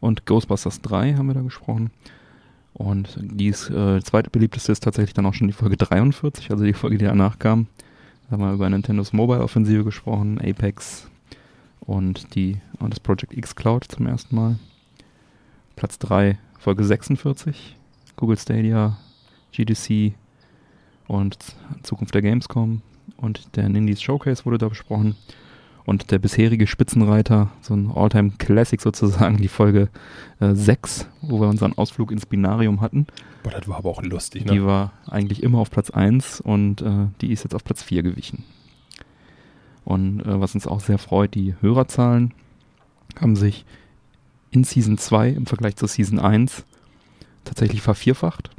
und 0.00 0.24
Ghostbusters 0.24 0.80
3 0.82 1.14
haben 1.14 1.26
wir 1.26 1.34
da 1.34 1.42
gesprochen. 1.42 1.90
Und 2.76 3.16
die 3.18 3.48
äh, 3.48 4.02
zweite 4.02 4.28
beliebteste 4.28 4.70
ist 4.70 4.82
tatsächlich 4.82 5.14
dann 5.14 5.24
auch 5.24 5.32
schon 5.32 5.46
die 5.46 5.54
Folge 5.54 5.78
43, 5.78 6.50
also 6.50 6.62
die 6.62 6.74
Folge, 6.74 6.98
die 6.98 7.06
danach 7.06 7.38
kam. 7.38 7.68
Da 8.24 8.32
haben 8.32 8.42
wir 8.42 8.52
über 8.52 8.68
Nintendos 8.68 9.14
Mobile 9.14 9.40
Offensive 9.40 9.82
gesprochen, 9.82 10.38
Apex 10.38 11.08
und 11.80 12.34
die 12.34 12.58
und 12.78 12.90
das 12.90 13.00
Project 13.00 13.34
X 13.34 13.56
Cloud 13.56 13.84
zum 13.84 14.06
ersten 14.06 14.36
Mal. 14.36 14.58
Platz 15.74 15.98
3, 16.00 16.36
Folge 16.58 16.84
46, 16.84 17.76
Google 18.16 18.36
Stadia, 18.36 18.98
GDC 19.52 20.12
und 21.06 21.38
Zukunft 21.82 22.14
der 22.14 22.22
Gamescom 22.22 22.82
und 23.16 23.56
der 23.56 23.70
Nindies 23.70 24.02
Showcase 24.02 24.44
wurde 24.44 24.58
da 24.58 24.68
besprochen. 24.68 25.16
Und 25.86 26.10
der 26.10 26.18
bisherige 26.18 26.66
Spitzenreiter, 26.66 27.52
so 27.60 27.72
ein 27.72 27.92
Alltime 27.94 28.32
Classic 28.38 28.80
sozusagen, 28.80 29.36
die 29.36 29.48
Folge 29.48 29.88
äh, 30.40 30.52
6, 30.52 31.08
wo 31.22 31.40
wir 31.40 31.48
unseren 31.48 31.78
Ausflug 31.78 32.10
ins 32.10 32.26
Binarium 32.26 32.80
hatten. 32.80 33.06
Boah, 33.44 33.52
das 33.52 33.68
war 33.68 33.76
aber 33.76 33.90
auch 33.90 34.02
lustig, 34.02 34.44
ne? 34.44 34.52
Die 34.52 34.64
war 34.64 34.92
eigentlich 35.08 35.44
immer 35.44 35.58
auf 35.58 35.70
Platz 35.70 35.90
1 35.90 36.40
und 36.40 36.82
äh, 36.82 37.06
die 37.20 37.32
ist 37.32 37.44
jetzt 37.44 37.54
auf 37.54 37.62
Platz 37.62 37.84
4 37.84 38.02
gewichen. 38.02 38.42
Und 39.84 40.22
äh, 40.22 40.40
was 40.40 40.56
uns 40.56 40.66
auch 40.66 40.80
sehr 40.80 40.98
freut, 40.98 41.36
die 41.36 41.54
Hörerzahlen 41.60 42.34
haben 43.20 43.36
sich 43.36 43.64
in 44.50 44.64
Season 44.64 44.98
2 44.98 45.28
im 45.30 45.46
Vergleich 45.46 45.76
zur 45.76 45.86
Season 45.86 46.18
1 46.18 46.64
tatsächlich 47.44 47.82
vervierfacht. 47.82 48.50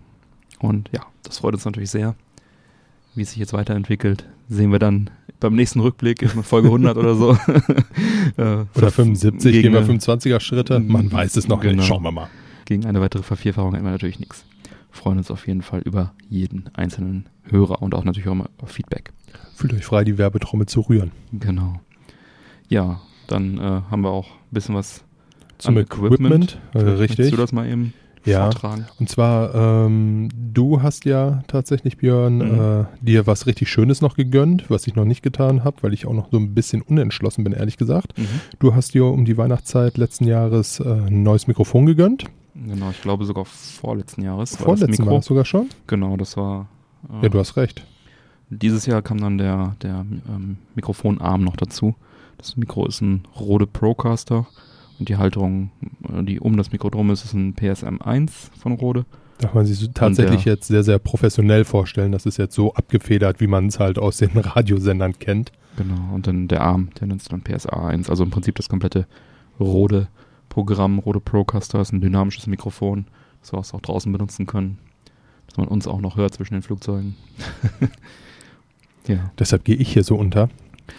Und 0.59 0.89
ja, 0.93 1.05
das 1.23 1.39
freut 1.39 1.55
uns 1.55 1.65
natürlich 1.65 1.91
sehr. 1.91 2.15
Wie 3.15 3.23
es 3.23 3.31
sich 3.31 3.39
jetzt 3.39 3.51
weiterentwickelt, 3.51 4.25
sehen 4.47 4.71
wir 4.71 4.79
dann 4.79 5.09
beim 5.39 5.55
nächsten 5.55 5.79
Rückblick, 5.79 6.21
in 6.21 6.29
Folge 6.43 6.67
100 6.67 6.97
oder 6.97 7.15
so. 7.15 7.37
Äh, 8.37 8.65
oder 8.75 8.91
75, 8.91 9.51
gegen 9.51 9.63
gehen 9.63 9.73
wir 9.73 9.79
eine- 9.79 9.87
25er 9.99 10.39
Schritte. 10.39 10.79
Man 10.79 11.11
weiß 11.11 11.37
es 11.37 11.47
noch 11.47 11.61
Genau. 11.61 11.77
nicht. 11.77 11.87
Schauen 11.87 12.03
wir 12.03 12.11
mal. 12.11 12.27
Gegen 12.65 12.85
eine 12.85 12.99
weitere 13.01 13.23
Vervierfachung 13.23 13.73
hätten 13.73 13.85
wir 13.85 13.91
natürlich 13.91 14.19
nichts. 14.19 14.45
Freuen 14.91 15.17
uns 15.17 15.31
auf 15.31 15.47
jeden 15.47 15.61
Fall 15.61 15.79
über 15.81 16.13
jeden 16.29 16.69
einzelnen 16.73 17.25
Hörer 17.43 17.81
und 17.81 17.95
auch 17.95 18.03
natürlich 18.03 18.27
auch 18.29 18.35
mal 18.35 18.49
auf 18.59 18.69
Feedback. 18.71 19.11
Fühlt 19.55 19.73
euch 19.73 19.85
frei, 19.85 20.03
die 20.03 20.17
Werbetrommel 20.17 20.67
zu 20.67 20.81
rühren. 20.81 21.11
Genau. 21.31 21.79
Ja, 22.67 23.01
dann 23.27 23.57
äh, 23.57 23.61
haben 23.89 24.01
wir 24.01 24.09
auch 24.09 24.27
ein 24.27 24.51
bisschen 24.53 24.75
was 24.75 25.03
Zum 25.57 25.77
an 25.77 25.83
Equipment, 25.83 26.59
äh, 26.73 26.79
richtig. 26.79 27.31
Du 27.31 27.37
das 27.37 27.51
mal 27.53 27.67
eben 27.67 27.93
Ja. 28.27 28.43
vortragen? 28.51 28.85
Und 28.99 29.09
zwar, 29.09 29.53
ähm, 29.55 30.29
du 30.53 30.81
hast 30.81 31.05
ja 31.05 31.41
tatsächlich, 31.47 31.97
Björn, 31.97 32.37
Mhm. 32.37 32.59
äh, 32.59 32.85
dir 33.01 33.27
was 33.27 33.45
richtig 33.47 33.69
Schönes 33.69 34.01
noch 34.01 34.15
gegönnt, 34.15 34.69
was 34.69 34.85
ich 34.87 34.95
noch 34.95 35.05
nicht 35.05 35.21
getan 35.23 35.63
habe, 35.63 35.77
weil 35.81 35.93
ich 35.93 36.05
auch 36.05 36.13
noch 36.13 36.29
so 36.31 36.37
ein 36.37 36.53
bisschen 36.53 36.81
unentschlossen 36.81 37.43
bin, 37.43 37.53
ehrlich 37.53 37.77
gesagt. 37.77 38.17
Mhm. 38.17 38.27
Du 38.59 38.75
hast 38.75 38.93
dir 38.93 39.05
um 39.05 39.25
die 39.25 39.37
Weihnachtszeit 39.37 39.97
letzten 39.97 40.25
Jahres 40.27 40.79
äh, 40.79 40.83
ein 41.07 41.23
neues 41.23 41.47
Mikrofon 41.47 41.85
gegönnt. 41.85 42.25
Genau, 42.55 42.89
ich 42.89 43.01
glaube 43.01 43.25
sogar 43.25 43.45
vorletzten 43.45 44.23
Jahres. 44.23 44.55
Vorletzten. 44.55 45.05
Mal 45.05 45.21
sogar 45.21 45.45
schon. 45.45 45.69
Genau, 45.85 46.17
das 46.17 46.35
war. 46.37 46.67
äh, 47.21 47.23
Ja, 47.23 47.29
du 47.29 47.39
hast 47.39 47.55
recht. 47.57 47.83
Dieses 48.49 48.85
Jahr 48.85 49.01
kam 49.01 49.19
dann 49.19 49.37
der, 49.37 49.75
der 49.81 50.05
ähm, 50.27 50.57
Mikrofonarm 50.73 51.43
noch 51.43 51.55
dazu. 51.57 51.95
Das 52.37 52.55
Mikro 52.57 52.85
ist 52.87 53.01
ein 53.01 53.23
Rode 53.39 53.67
Procaster 53.67 54.47
und 54.99 55.09
die 55.09 55.17
Halterung, 55.17 55.71
äh, 56.11 56.23
die 56.23 56.39
um 56.39 56.57
das 56.57 56.71
Mikro 56.71 56.89
drum 56.89 57.09
ist, 57.11 57.23
ist 57.25 57.33
ein 57.33 57.53
PSM 57.55 58.01
1 58.01 58.51
von 58.59 58.73
Rode. 58.73 59.05
Darf 59.39 59.53
man 59.53 59.65
sich 59.67 59.77
so 59.77 59.87
tatsächlich 59.93 60.43
der- 60.45 60.53
jetzt 60.53 60.67
sehr, 60.67 60.83
sehr 60.83 60.97
professionell 60.97 61.63
vorstellen. 61.63 62.11
Das 62.11 62.25
ist 62.25 62.37
jetzt 62.37 62.55
so 62.55 62.73
abgefedert, 62.73 63.39
wie 63.39 63.45
man 63.47 63.67
es 63.67 63.79
halt 63.79 63.99
aus 63.99 64.17
den 64.17 64.31
Radiosendern 64.37 65.19
kennt. 65.19 65.51
Genau, 65.77 66.13
und 66.15 66.25
dann 66.25 66.47
der 66.47 66.61
Arm, 66.61 66.89
der 66.99 67.07
nennt 67.07 67.21
sich 67.21 67.29
dann 67.29 67.43
PSA 67.43 67.85
1. 67.87 68.09
Also 68.09 68.23
im 68.23 68.31
Prinzip 68.31 68.55
das 68.55 68.67
komplette 68.67 69.05
Rode-Programm. 69.59 70.97
Rode 70.99 71.19
Procaster 71.19 71.79
ist 71.81 71.91
ein 71.93 72.01
dynamisches 72.01 72.47
Mikrofon, 72.47 73.05
das 73.41 73.53
wir 73.53 73.59
auch 73.59 73.81
draußen 73.81 74.11
benutzen 74.11 74.47
können. 74.47 74.79
Dass 75.45 75.57
man 75.57 75.67
uns 75.67 75.87
auch 75.87 76.01
noch 76.01 76.17
hört 76.17 76.33
zwischen 76.33 76.55
den 76.55 76.63
Flugzeugen. 76.63 77.15
ja. 79.07 79.31
Deshalb 79.39 79.63
gehe 79.63 79.75
ich 79.75 79.93
hier 79.93 80.03
so 80.03 80.15
unter. 80.15 80.49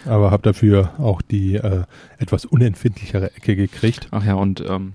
Aber 0.05 0.31
habe 0.31 0.43
dafür 0.43 0.93
auch 0.99 1.21
die 1.21 1.55
äh, 1.55 1.83
etwas 2.17 2.45
unempfindlichere 2.45 3.35
Ecke 3.35 3.55
gekriegt. 3.55 4.07
Ach 4.11 4.25
ja, 4.25 4.35
und 4.35 4.63
ähm, 4.67 4.93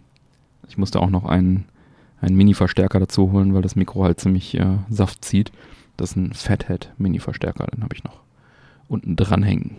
ich 0.68 0.78
musste 0.78 1.00
auch 1.00 1.10
noch 1.10 1.24
einen, 1.24 1.64
einen 2.20 2.36
Mini-Verstärker 2.36 3.00
dazu 3.00 3.32
holen, 3.32 3.54
weil 3.54 3.62
das 3.62 3.76
Mikro 3.76 4.04
halt 4.04 4.20
ziemlich 4.20 4.58
äh, 4.58 4.78
Saft 4.88 5.24
zieht. 5.24 5.52
Das 5.96 6.10
ist 6.10 6.16
ein 6.16 6.32
Fathead 6.32 6.92
Mini-Verstärker, 6.98 7.66
den 7.66 7.82
habe 7.82 7.94
ich 7.94 8.04
noch 8.04 8.20
unten 8.88 9.16
dranhängen. 9.16 9.72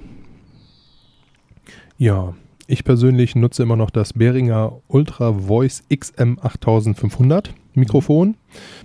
Ja, 1.98 2.34
ich 2.68 2.84
persönlich 2.84 3.36
nutze 3.36 3.64
immer 3.64 3.76
noch 3.76 3.90
das 3.90 4.14
Behringer 4.14 4.74
Ultra 4.88 5.34
Voice 5.34 5.84
XM 5.94 6.40
8500 6.42 7.54
Mikrofon. 7.74 8.36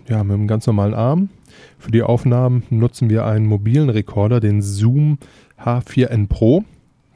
Ja, 0.09 0.23
mit 0.23 0.35
einem 0.35 0.49
ganz 0.49 0.67
normalen 0.67 0.95
Arm. 0.95 1.31
Für 1.79 1.91
die 1.91 2.03
Aufnahmen 2.03 2.63
nutzen 2.71 3.09
wir 3.09 3.25
einen 3.25 3.47
mobilen 3.47 3.89
Rekorder, 3.89 4.41
den 4.41 4.63
Zoom 4.63 5.19
H4n 5.65 6.29
Pro. 6.29 6.65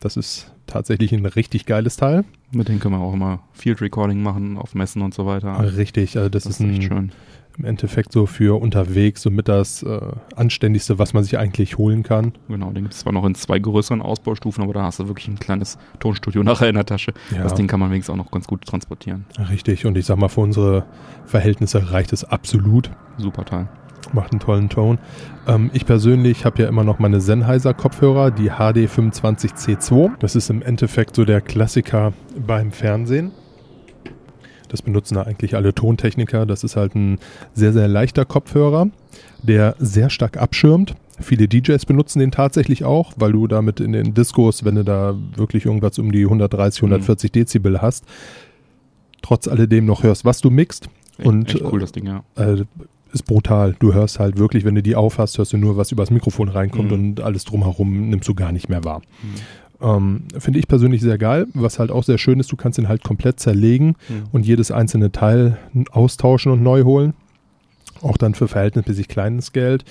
Das 0.00 0.16
ist 0.16 0.52
tatsächlich 0.66 1.12
ein 1.12 1.24
richtig 1.26 1.66
geiles 1.66 1.96
Teil. 1.96 2.24
Mit 2.52 2.68
denen 2.68 2.80
können 2.80 2.94
wir 2.94 3.00
auch 3.00 3.14
immer 3.14 3.40
Field 3.52 3.80
Recording 3.80 4.22
machen 4.22 4.58
auf 4.58 4.74
Messen 4.74 5.02
und 5.02 5.14
so 5.14 5.26
weiter. 5.26 5.76
Richtig, 5.76 6.16
also 6.16 6.28
das, 6.28 6.44
das 6.44 6.54
ist 6.54 6.60
ist 6.60 6.66
ein, 6.66 6.82
schön. 6.82 7.12
im 7.58 7.64
Endeffekt 7.64 8.12
so 8.12 8.26
für 8.26 8.60
unterwegs 8.60 9.22
somit 9.22 9.48
das 9.48 9.82
äh, 9.82 10.00
anständigste, 10.36 10.98
was 10.98 11.14
man 11.14 11.24
sich 11.24 11.38
eigentlich 11.38 11.78
holen 11.78 12.02
kann. 12.02 12.32
Genau, 12.48 12.70
den 12.70 12.84
gibt 12.84 12.94
es 12.94 13.00
zwar 13.00 13.12
noch 13.12 13.24
in 13.24 13.34
zwei 13.34 13.58
größeren 13.58 14.02
Ausbaustufen, 14.02 14.62
aber 14.62 14.72
da 14.72 14.82
hast 14.82 15.00
du 15.00 15.08
wirklich 15.08 15.28
ein 15.28 15.38
kleines 15.38 15.78
Tonstudio 15.98 16.42
nachher 16.44 16.68
in 16.68 16.76
der 16.76 16.86
Tasche. 16.86 17.12
Ja. 17.34 17.42
Das 17.42 17.54
Ding 17.54 17.66
kann 17.66 17.80
man 17.80 17.90
wenigstens 17.90 18.12
auch 18.12 18.18
noch 18.18 18.30
ganz 18.30 18.46
gut 18.46 18.64
transportieren. 18.64 19.24
Richtig, 19.50 19.86
und 19.86 19.98
ich 19.98 20.06
sag 20.06 20.18
mal, 20.18 20.28
für 20.28 20.40
unsere 20.40 20.84
Verhältnisse 21.24 21.92
reicht 21.92 22.12
es 22.12 22.24
absolut. 22.24 22.90
Super 23.18 23.44
Teil. 23.44 23.68
Macht 24.12 24.32
einen 24.32 24.40
tollen 24.40 24.68
Ton. 24.68 24.98
Ähm, 25.46 25.70
ich 25.72 25.86
persönlich 25.86 26.44
habe 26.44 26.62
ja 26.62 26.68
immer 26.68 26.84
noch 26.84 26.98
meine 26.98 27.20
Sennheiser 27.20 27.74
Kopfhörer, 27.74 28.30
die 28.30 28.50
HD25C2. 28.50 30.12
Das 30.18 30.36
ist 30.36 30.50
im 30.50 30.62
Endeffekt 30.62 31.16
so 31.16 31.24
der 31.24 31.40
Klassiker 31.40 32.12
beim 32.46 32.72
Fernsehen. 32.72 33.32
Das 34.68 34.82
benutzen 34.82 35.14
da 35.14 35.22
eigentlich 35.22 35.54
alle 35.54 35.74
Tontechniker. 35.74 36.46
Das 36.46 36.64
ist 36.64 36.76
halt 36.76 36.94
ein 36.94 37.18
sehr, 37.52 37.72
sehr 37.72 37.86
leichter 37.88 38.24
Kopfhörer, 38.24 38.88
der 39.42 39.76
sehr 39.78 40.10
stark 40.10 40.36
abschirmt. 40.36 40.94
Viele 41.20 41.46
DJs 41.46 41.86
benutzen 41.86 42.18
den 42.18 42.32
tatsächlich 42.32 42.84
auch, 42.84 43.12
weil 43.16 43.32
du 43.32 43.46
damit 43.46 43.78
in 43.78 43.92
den 43.92 44.14
Discos, 44.14 44.64
wenn 44.64 44.74
du 44.74 44.82
da 44.82 45.14
wirklich 45.36 45.64
irgendwas 45.66 45.98
um 45.98 46.10
die 46.10 46.24
130, 46.24 46.82
140 46.82 47.30
Dezibel 47.30 47.80
hast, 47.80 48.04
trotz 49.22 49.46
alledem 49.46 49.84
noch 49.86 50.02
hörst, 50.02 50.24
was 50.24 50.40
du 50.40 50.50
mixt. 50.50 50.88
Echt, 51.18 51.28
Und, 51.28 51.54
echt 51.54 51.64
cool, 51.64 51.78
das 51.78 51.92
Ding, 51.92 52.06
ja. 52.06 52.24
äh, 52.34 52.64
ist 53.14 53.24
brutal. 53.24 53.74
Du 53.78 53.94
hörst 53.94 54.18
halt 54.18 54.38
wirklich, 54.38 54.64
wenn 54.64 54.74
du 54.74 54.82
die 54.82 54.96
aufhast, 54.96 55.38
hörst 55.38 55.52
du 55.52 55.56
nur, 55.56 55.76
was 55.76 55.92
übers 55.92 56.10
Mikrofon 56.10 56.48
reinkommt 56.48 56.90
Mhm. 56.90 56.94
und 57.10 57.20
alles 57.20 57.44
drumherum 57.44 58.10
nimmst 58.10 58.28
du 58.28 58.34
gar 58.34 58.52
nicht 58.52 58.68
mehr 58.68 58.84
wahr. 58.84 59.00
Mhm. 59.22 59.86
Ähm, 59.86 60.22
Finde 60.38 60.58
ich 60.58 60.68
persönlich 60.68 61.00
sehr 61.00 61.18
geil. 61.18 61.46
Was 61.54 61.78
halt 61.78 61.90
auch 61.90 62.04
sehr 62.04 62.18
schön 62.18 62.40
ist, 62.40 62.50
du 62.52 62.56
kannst 62.56 62.78
ihn 62.78 62.88
halt 62.88 63.02
komplett 63.04 63.40
zerlegen 63.40 63.96
Mhm. 64.08 64.22
und 64.32 64.46
jedes 64.46 64.70
einzelne 64.70 65.12
Teil 65.12 65.58
austauschen 65.90 66.52
und 66.52 66.62
neu 66.62 66.84
holen. 66.84 67.14
Auch 68.02 68.16
dann 68.16 68.34
für 68.34 68.48
verhältnismäßig 68.48 69.08
kleines 69.08 69.52
Geld. 69.52 69.84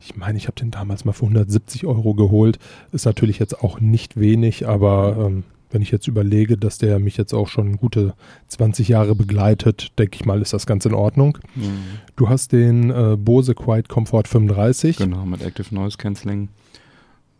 Ich 0.00 0.16
meine, 0.16 0.38
ich 0.38 0.46
habe 0.46 0.56
den 0.56 0.70
damals 0.70 1.04
mal 1.04 1.12
für 1.12 1.26
170 1.26 1.86
Euro 1.86 2.14
geholt. 2.14 2.58
Ist 2.92 3.04
natürlich 3.06 3.38
jetzt 3.38 3.62
auch 3.62 3.80
nicht 3.80 4.18
wenig, 4.18 4.66
aber 4.66 5.16
ähm, 5.26 5.44
wenn 5.70 5.82
ich 5.82 5.90
jetzt 5.90 6.08
überlege, 6.08 6.56
dass 6.56 6.78
der 6.78 6.98
mich 6.98 7.16
jetzt 7.16 7.32
auch 7.32 7.48
schon 7.48 7.76
gute 7.76 8.14
20 8.48 8.88
Jahre 8.88 9.14
begleitet, 9.14 9.98
denke 9.98 10.16
ich 10.16 10.24
mal, 10.24 10.42
ist 10.42 10.52
das 10.52 10.66
ganz 10.66 10.84
in 10.84 10.94
Ordnung. 10.94 11.38
Mhm. 11.54 11.98
Du 12.16 12.28
hast 12.28 12.52
den 12.52 12.90
äh, 12.90 13.16
Bose 13.16 13.54
Quiet 13.54 13.88
Comfort 13.88 14.24
35. 14.26 14.96
Genau, 14.96 15.24
mit 15.24 15.42
Active 15.42 15.74
Noise 15.74 15.96
Cancelling. 15.96 16.48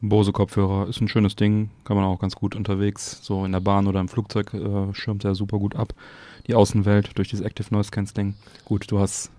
Bose 0.03 0.33
Kopfhörer 0.33 0.89
ist 0.89 1.01
ein 1.01 1.09
schönes 1.09 1.37
Ding, 1.37 1.69
kann 1.85 1.97
man 1.97 2.07
auch 2.07 2.21
ganz 2.21 2.35
gut 2.35 2.57
unterwegs, 2.57 3.19
so 3.23 3.45
in 3.45 3.53
der 3.53 3.61
Bahn 3.61 3.87
oder 3.87 4.01
im 4.01 4.09
Flugzeug 4.09 4.55
äh, 4.55 4.95
schirmt 4.95 5.25
er 5.25 5.35
super 5.35 5.59
gut 5.59 5.77
ab. 5.77 5.93
Die 6.47 6.55
Außenwelt 6.55 7.19
durch 7.19 7.29
dieses 7.29 7.45
Active 7.45 7.67
Noise 7.71 7.91
Cancelling. 7.91 8.35
Gut, 8.65 8.91
du 8.91 8.99
hast 8.99 9.31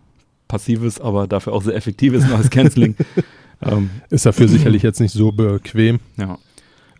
passives, 0.47 1.01
aber 1.01 1.27
dafür 1.27 1.53
auch 1.53 1.63
sehr 1.63 1.75
effektives 1.75 2.27
Noise 2.27 2.49
Cancelling. 2.49 2.95
ähm, 3.63 3.89
Ist 4.11 4.27
dafür 4.27 4.47
sicherlich 4.47 4.83
jetzt 4.83 4.99
nicht 4.99 5.13
so 5.13 5.31
bequem. 5.31 5.99
ja, 6.17 6.37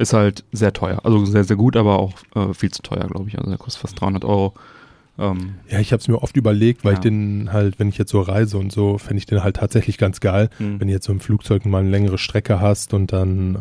ist 0.02 0.14
halt 0.14 0.44
sehr 0.52 0.74
teuer. 0.74 1.00
Also 1.04 1.24
sehr, 1.26 1.44
sehr 1.44 1.56
gut, 1.56 1.78
aber 1.78 2.00
auch 2.00 2.14
äh, 2.36 2.54
viel 2.54 2.72
zu 2.72 2.82
teuer, 2.82 3.08
glaube 3.08 3.30
ich. 3.30 3.38
Also 3.38 3.50
der 3.50 3.58
kostet 3.58 3.82
fast 3.82 4.00
300 4.02 4.26
Euro. 4.26 4.54
Ähm, 5.20 5.56
Ja, 5.70 5.80
ich 5.80 5.92
habe 5.94 6.00
es 6.02 6.08
mir 6.08 6.22
oft 6.22 6.36
überlegt, 6.38 6.84
weil 6.84 6.94
Ja. 6.94 6.98
ich 7.00 7.04
den 7.04 7.54
halt, 7.54 7.80
wenn 7.80 7.90
ich 7.90 7.98
jetzt 7.98 8.12
so 8.12 8.22
reise 8.22 8.58
und 8.58 8.72
so, 8.72 8.98
fände 8.98 9.18
ich 9.20 9.26
den 9.26 9.44
halt 9.44 9.58
tatsächlich 9.58 9.98
ganz 9.98 10.20
geil. 10.20 10.50
mh. 10.60 10.80
Wenn 10.80 10.88
du 10.88 10.94
jetzt 10.94 11.06
so 11.06 11.12
im 11.14 11.20
Flugzeug 11.20 11.66
mal 11.66 11.80
eine 11.80 11.90
längere 11.90 12.18
Strecke 12.18 12.60
hast 12.60 12.94
und 12.94 13.12
dann, 13.14 13.56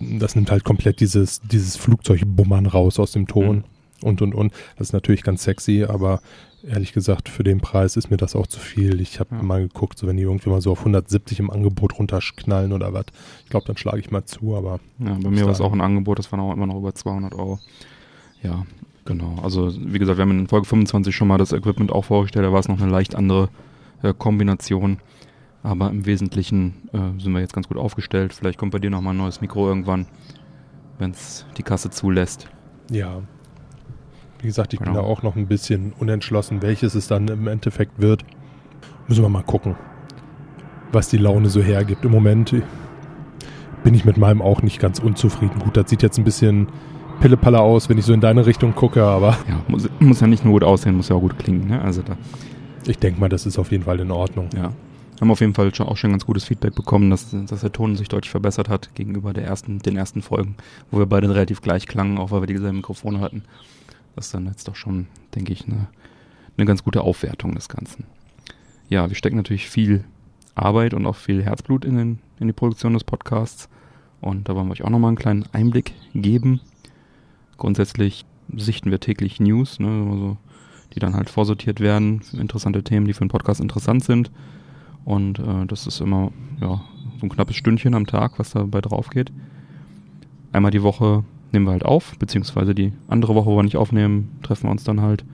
äh, 0.00 0.18
das 0.18 0.34
nimmt 0.36 0.50
halt 0.50 0.64
komplett 0.64 1.00
dieses, 1.00 1.40
dieses 1.40 1.76
Flugzeugbummern 1.76 2.66
raus 2.66 2.98
aus 2.98 3.12
dem 3.12 3.26
Ton 3.26 3.56
Mhm. 3.56 3.64
Und 4.02 4.22
und 4.22 4.34
und. 4.34 4.52
Das 4.76 4.88
ist 4.88 4.92
natürlich 4.92 5.22
ganz 5.22 5.42
sexy, 5.44 5.84
aber 5.84 6.20
ehrlich 6.66 6.92
gesagt, 6.92 7.28
für 7.28 7.44
den 7.44 7.60
Preis 7.60 7.96
ist 7.96 8.10
mir 8.10 8.16
das 8.16 8.34
auch 8.36 8.46
zu 8.46 8.58
viel. 8.60 9.00
Ich 9.00 9.20
habe 9.20 9.34
Ja. 9.36 9.42
mal 9.42 9.60
geguckt, 9.62 9.98
so 9.98 10.06
wenn 10.06 10.16
die 10.16 10.24
irgendwie 10.24 10.50
mal 10.50 10.60
so 10.60 10.72
auf 10.72 10.80
170 10.80 11.38
im 11.40 11.50
Angebot 11.50 11.98
runterknallen 11.98 12.72
oder 12.72 12.92
was. 12.92 13.06
Ich 13.44 13.50
glaube, 13.50 13.66
dann 13.66 13.76
schlage 13.76 13.98
ich 14.00 14.10
mal 14.10 14.24
zu, 14.24 14.56
aber 14.56 14.80
Ja, 14.98 15.16
bei 15.22 15.30
mir 15.30 15.44
war 15.44 15.52
es 15.52 15.60
auch 15.60 15.72
ein 15.72 15.80
Angebot, 15.80 16.18
das 16.18 16.30
waren 16.32 16.40
auch 16.40 16.52
immer 16.52 16.66
noch 16.66 16.76
über 16.78 16.94
200 16.94 17.34
Euro. 17.34 17.58
Ja, 18.42 18.64
Genau, 19.04 19.36
also 19.42 19.72
wie 19.74 19.98
gesagt, 19.98 20.18
wir 20.18 20.22
haben 20.22 20.38
in 20.38 20.48
Folge 20.48 20.66
25 20.66 21.16
schon 21.16 21.28
mal 21.28 21.38
das 21.38 21.52
Equipment 21.52 21.90
auch 21.90 22.04
vorgestellt, 22.04 22.44
da 22.44 22.52
war 22.52 22.60
es 22.60 22.68
noch 22.68 22.78
eine 22.78 22.90
leicht 22.92 23.14
andere 23.14 23.48
äh, 24.02 24.12
Kombination. 24.12 24.98
Aber 25.62 25.88
im 25.88 26.04
Wesentlichen 26.04 26.88
äh, 26.92 27.18
sind 27.18 27.32
wir 27.32 27.40
jetzt 27.40 27.54
ganz 27.54 27.68
gut 27.68 27.78
aufgestellt. 27.78 28.34
Vielleicht 28.34 28.58
kommt 28.58 28.72
bei 28.72 28.78
dir 28.78 28.90
nochmal 28.90 29.14
ein 29.14 29.16
neues 29.16 29.40
Mikro 29.40 29.66
irgendwann, 29.66 30.06
wenn 30.98 31.12
es 31.12 31.46
die 31.56 31.62
Kasse 31.62 31.88
zulässt. 31.88 32.48
Ja. 32.90 33.22
Wie 34.40 34.46
gesagt, 34.46 34.72
ich 34.72 34.78
Genau. 34.78 34.92
bin 34.92 35.00
da 35.02 35.06
auch 35.06 35.22
noch 35.22 35.36
ein 35.36 35.46
bisschen 35.46 35.92
unentschlossen, 35.98 36.62
welches 36.62 36.94
es 36.94 37.08
dann 37.08 37.28
im 37.28 37.46
Endeffekt 37.48 38.00
wird. 38.00 38.24
Müssen 39.08 39.22
wir 39.22 39.28
mal 39.28 39.42
gucken, 39.42 39.74
was 40.92 41.08
die 41.08 41.16
Laune 41.18 41.48
so 41.48 41.60
hergibt. 41.60 42.04
Im 42.04 42.10
Moment 42.12 42.54
bin 43.82 43.94
ich 43.94 44.04
mit 44.04 44.16
meinem 44.16 44.42
auch 44.42 44.62
nicht 44.62 44.80
ganz 44.80 44.98
unzufrieden. 44.98 45.58
Gut, 45.60 45.76
das 45.76 45.88
sieht 45.90 46.02
jetzt 46.02 46.18
ein 46.18 46.24
bisschen 46.24 46.68
Pillepalle 47.20 47.58
aus, 47.60 47.88
wenn 47.88 47.98
ich 47.98 48.04
so 48.04 48.12
in 48.12 48.20
deine 48.20 48.46
Richtung 48.46 48.74
gucke, 48.74 49.02
aber 49.02 49.36
Ja, 49.48 49.60
muss, 49.66 49.88
muss 49.98 50.20
ja 50.20 50.26
nicht 50.26 50.44
nur 50.44 50.52
gut 50.54 50.64
aussehen, 50.64 50.94
muss 50.96 51.08
ja 51.08 51.16
auch 51.16 51.20
gut 51.20 51.38
klingen. 51.38 51.66
Ne? 51.68 51.80
Also 51.82 52.02
da, 52.02 52.16
ich 52.86 52.98
denke 52.98 53.18
mal, 53.20 53.28
das 53.28 53.44
ist 53.46 53.58
auf 53.58 53.72
jeden 53.72 53.84
Fall 53.84 53.98
in 54.00 54.10
Ordnung. 54.10 54.48
ja. 54.56 54.72
Haben 55.20 55.32
auf 55.32 55.40
jeden 55.40 55.52
Fall 55.54 55.74
schon, 55.74 55.88
auch 55.88 55.96
schon 55.96 56.12
ganz 56.12 56.24
gutes 56.26 56.44
Feedback 56.44 56.76
bekommen, 56.76 57.10
dass, 57.10 57.34
dass 57.48 57.62
der 57.62 57.72
Ton 57.72 57.96
sich 57.96 58.06
deutlich 58.06 58.30
verbessert 58.30 58.68
hat 58.68 58.94
gegenüber 58.94 59.32
der 59.32 59.44
ersten, 59.46 59.80
den 59.80 59.96
ersten 59.96 60.22
Folgen, 60.22 60.54
wo 60.92 60.98
wir 61.00 61.06
beide 61.06 61.28
relativ 61.28 61.60
gleich 61.60 61.88
klangen, 61.88 62.18
auch 62.18 62.30
weil 62.30 62.42
wir 62.42 62.46
dieselben 62.46 62.76
Mikrofone 62.76 63.18
hatten. 63.20 63.42
Ist 64.18 64.34
dann 64.34 64.46
jetzt 64.46 64.68
doch 64.68 64.76
schon, 64.76 65.06
denke 65.34 65.52
ich, 65.52 65.66
eine, 65.66 65.86
eine 66.56 66.66
ganz 66.66 66.82
gute 66.82 67.02
Aufwertung 67.02 67.54
des 67.54 67.68
Ganzen. 67.68 68.04
Ja, 68.88 69.08
wir 69.08 69.16
stecken 69.16 69.36
natürlich 69.36 69.68
viel 69.68 70.04
Arbeit 70.54 70.94
und 70.94 71.06
auch 71.06 71.16
viel 71.16 71.42
Herzblut 71.42 71.84
in, 71.84 71.96
den, 71.96 72.18
in 72.40 72.46
die 72.46 72.52
Produktion 72.52 72.94
des 72.94 73.04
Podcasts. 73.04 73.68
Und 74.20 74.48
da 74.48 74.54
wollen 74.54 74.66
wir 74.66 74.72
euch 74.72 74.82
auch 74.82 74.90
nochmal 74.90 75.08
einen 75.08 75.18
kleinen 75.18 75.44
Einblick 75.52 75.94
geben. 76.14 76.60
Grundsätzlich 77.56 78.24
sichten 78.56 78.90
wir 78.90 78.98
täglich 78.98 79.40
News, 79.40 79.78
ne, 79.78 80.08
also, 80.10 80.36
die 80.94 81.00
dann 81.00 81.14
halt 81.14 81.30
vorsortiert 81.30 81.80
werden, 81.80 82.22
interessante 82.32 82.82
Themen, 82.82 83.06
die 83.06 83.12
für 83.12 83.20
einen 83.20 83.30
Podcast 83.30 83.60
interessant 83.60 84.04
sind. 84.04 84.30
Und 85.04 85.38
äh, 85.38 85.66
das 85.66 85.86
ist 85.86 86.00
immer 86.00 86.32
ja, 86.60 86.82
so 87.20 87.26
ein 87.26 87.28
knappes 87.28 87.56
Stündchen 87.56 87.94
am 87.94 88.06
Tag, 88.06 88.38
was 88.38 88.50
dabei 88.50 88.80
drauf 88.80 89.10
geht. 89.10 89.32
Einmal 90.52 90.70
die 90.70 90.82
Woche 90.82 91.24
nehmen 91.52 91.66
wir 91.66 91.72
halt 91.72 91.84
auf, 91.84 92.16
beziehungsweise 92.18 92.74
die 92.74 92.92
andere 93.08 93.34
Woche, 93.34 93.46
wo 93.46 93.56
wir 93.56 93.62
nicht 93.62 93.76
aufnehmen, 93.76 94.28
treffen 94.42 94.64
wir 94.64 94.70
uns 94.70 94.84
dann 94.84 95.00
halt, 95.00 95.24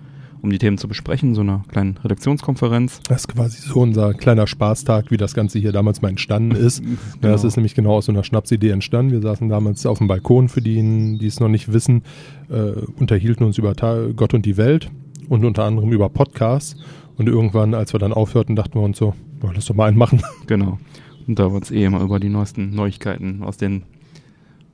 um 0.42 0.50
die 0.50 0.59
Themen 0.59 0.76
zu 0.76 0.88
besprechen, 0.88 1.35
so 1.35 1.40
einer 1.40 1.64
kleinen 1.68 1.97
Redaktionskonferenz. 2.04 3.00
Das 3.09 3.23
ist 3.23 3.28
quasi 3.28 3.66
so 3.66 3.80
unser 3.80 4.12
kleiner 4.12 4.47
Spaßtag, 4.47 5.11
wie 5.11 5.16
das 5.16 5.33
Ganze 5.35 5.59
hier 5.59 5.73
damals 5.73 6.02
mal 6.02 6.09
entstanden 6.11 6.50
ist. 6.54 6.83
Ja, 7.23 7.30
das 7.30 7.40
Genau. 7.40 7.49
ist 7.49 7.56
nämlich 7.56 7.75
genau 7.75 7.92
aus 7.94 8.06
so 8.06 8.12
einer 8.12 8.25
Schnapsidee 8.25 8.68
entstanden. 8.71 9.12
Wir 9.12 9.23
saßen 9.23 9.49
damals 9.49 9.87
auf 9.87 9.99
dem 9.99 10.06
Balkon, 10.06 10.49
für 10.50 10.61
die, 10.61 11.16
die 11.18 11.26
es 11.26 11.40
noch 11.40 11.49
nicht 11.49 11.73
wissen, 11.73 12.02
äh, 12.50 12.73
unterhielten 12.99 13.47
uns 13.47 13.56
über 13.56 13.75
Ta 13.75 14.09
Gott 14.14 14.35
und 14.35 14.44
die 14.44 14.59
Welt 14.59 14.90
und 15.30 15.44
unter 15.47 15.64
anderem 15.64 15.90
über 15.92 16.11
Podcasts. 16.11 16.76
Und 17.16 17.26
irgendwann, 17.28 17.73
als 17.75 17.94
wir 17.94 18.00
dann 18.00 18.12
aufhörten, 18.12 18.54
dachten 18.56 18.75
wir 18.75 18.83
uns 18.83 18.99
so, 18.99 19.14
oh, 19.42 19.49
lass 19.54 19.64
doch 19.66 19.75
mal 19.75 19.88
einen 19.88 19.97
machen. 19.97 20.21
Genau. 20.47 20.78
Und 21.26 21.38
da 21.38 21.49
wir 21.50 21.54
uns 21.56 21.71
eh 21.71 21.85
immer 21.85 22.00
über 22.02 22.21
die 22.21 22.28
neuesten 22.28 22.75
Neuigkeiten 22.75 23.42
aus 23.42 23.56
den 23.56 23.85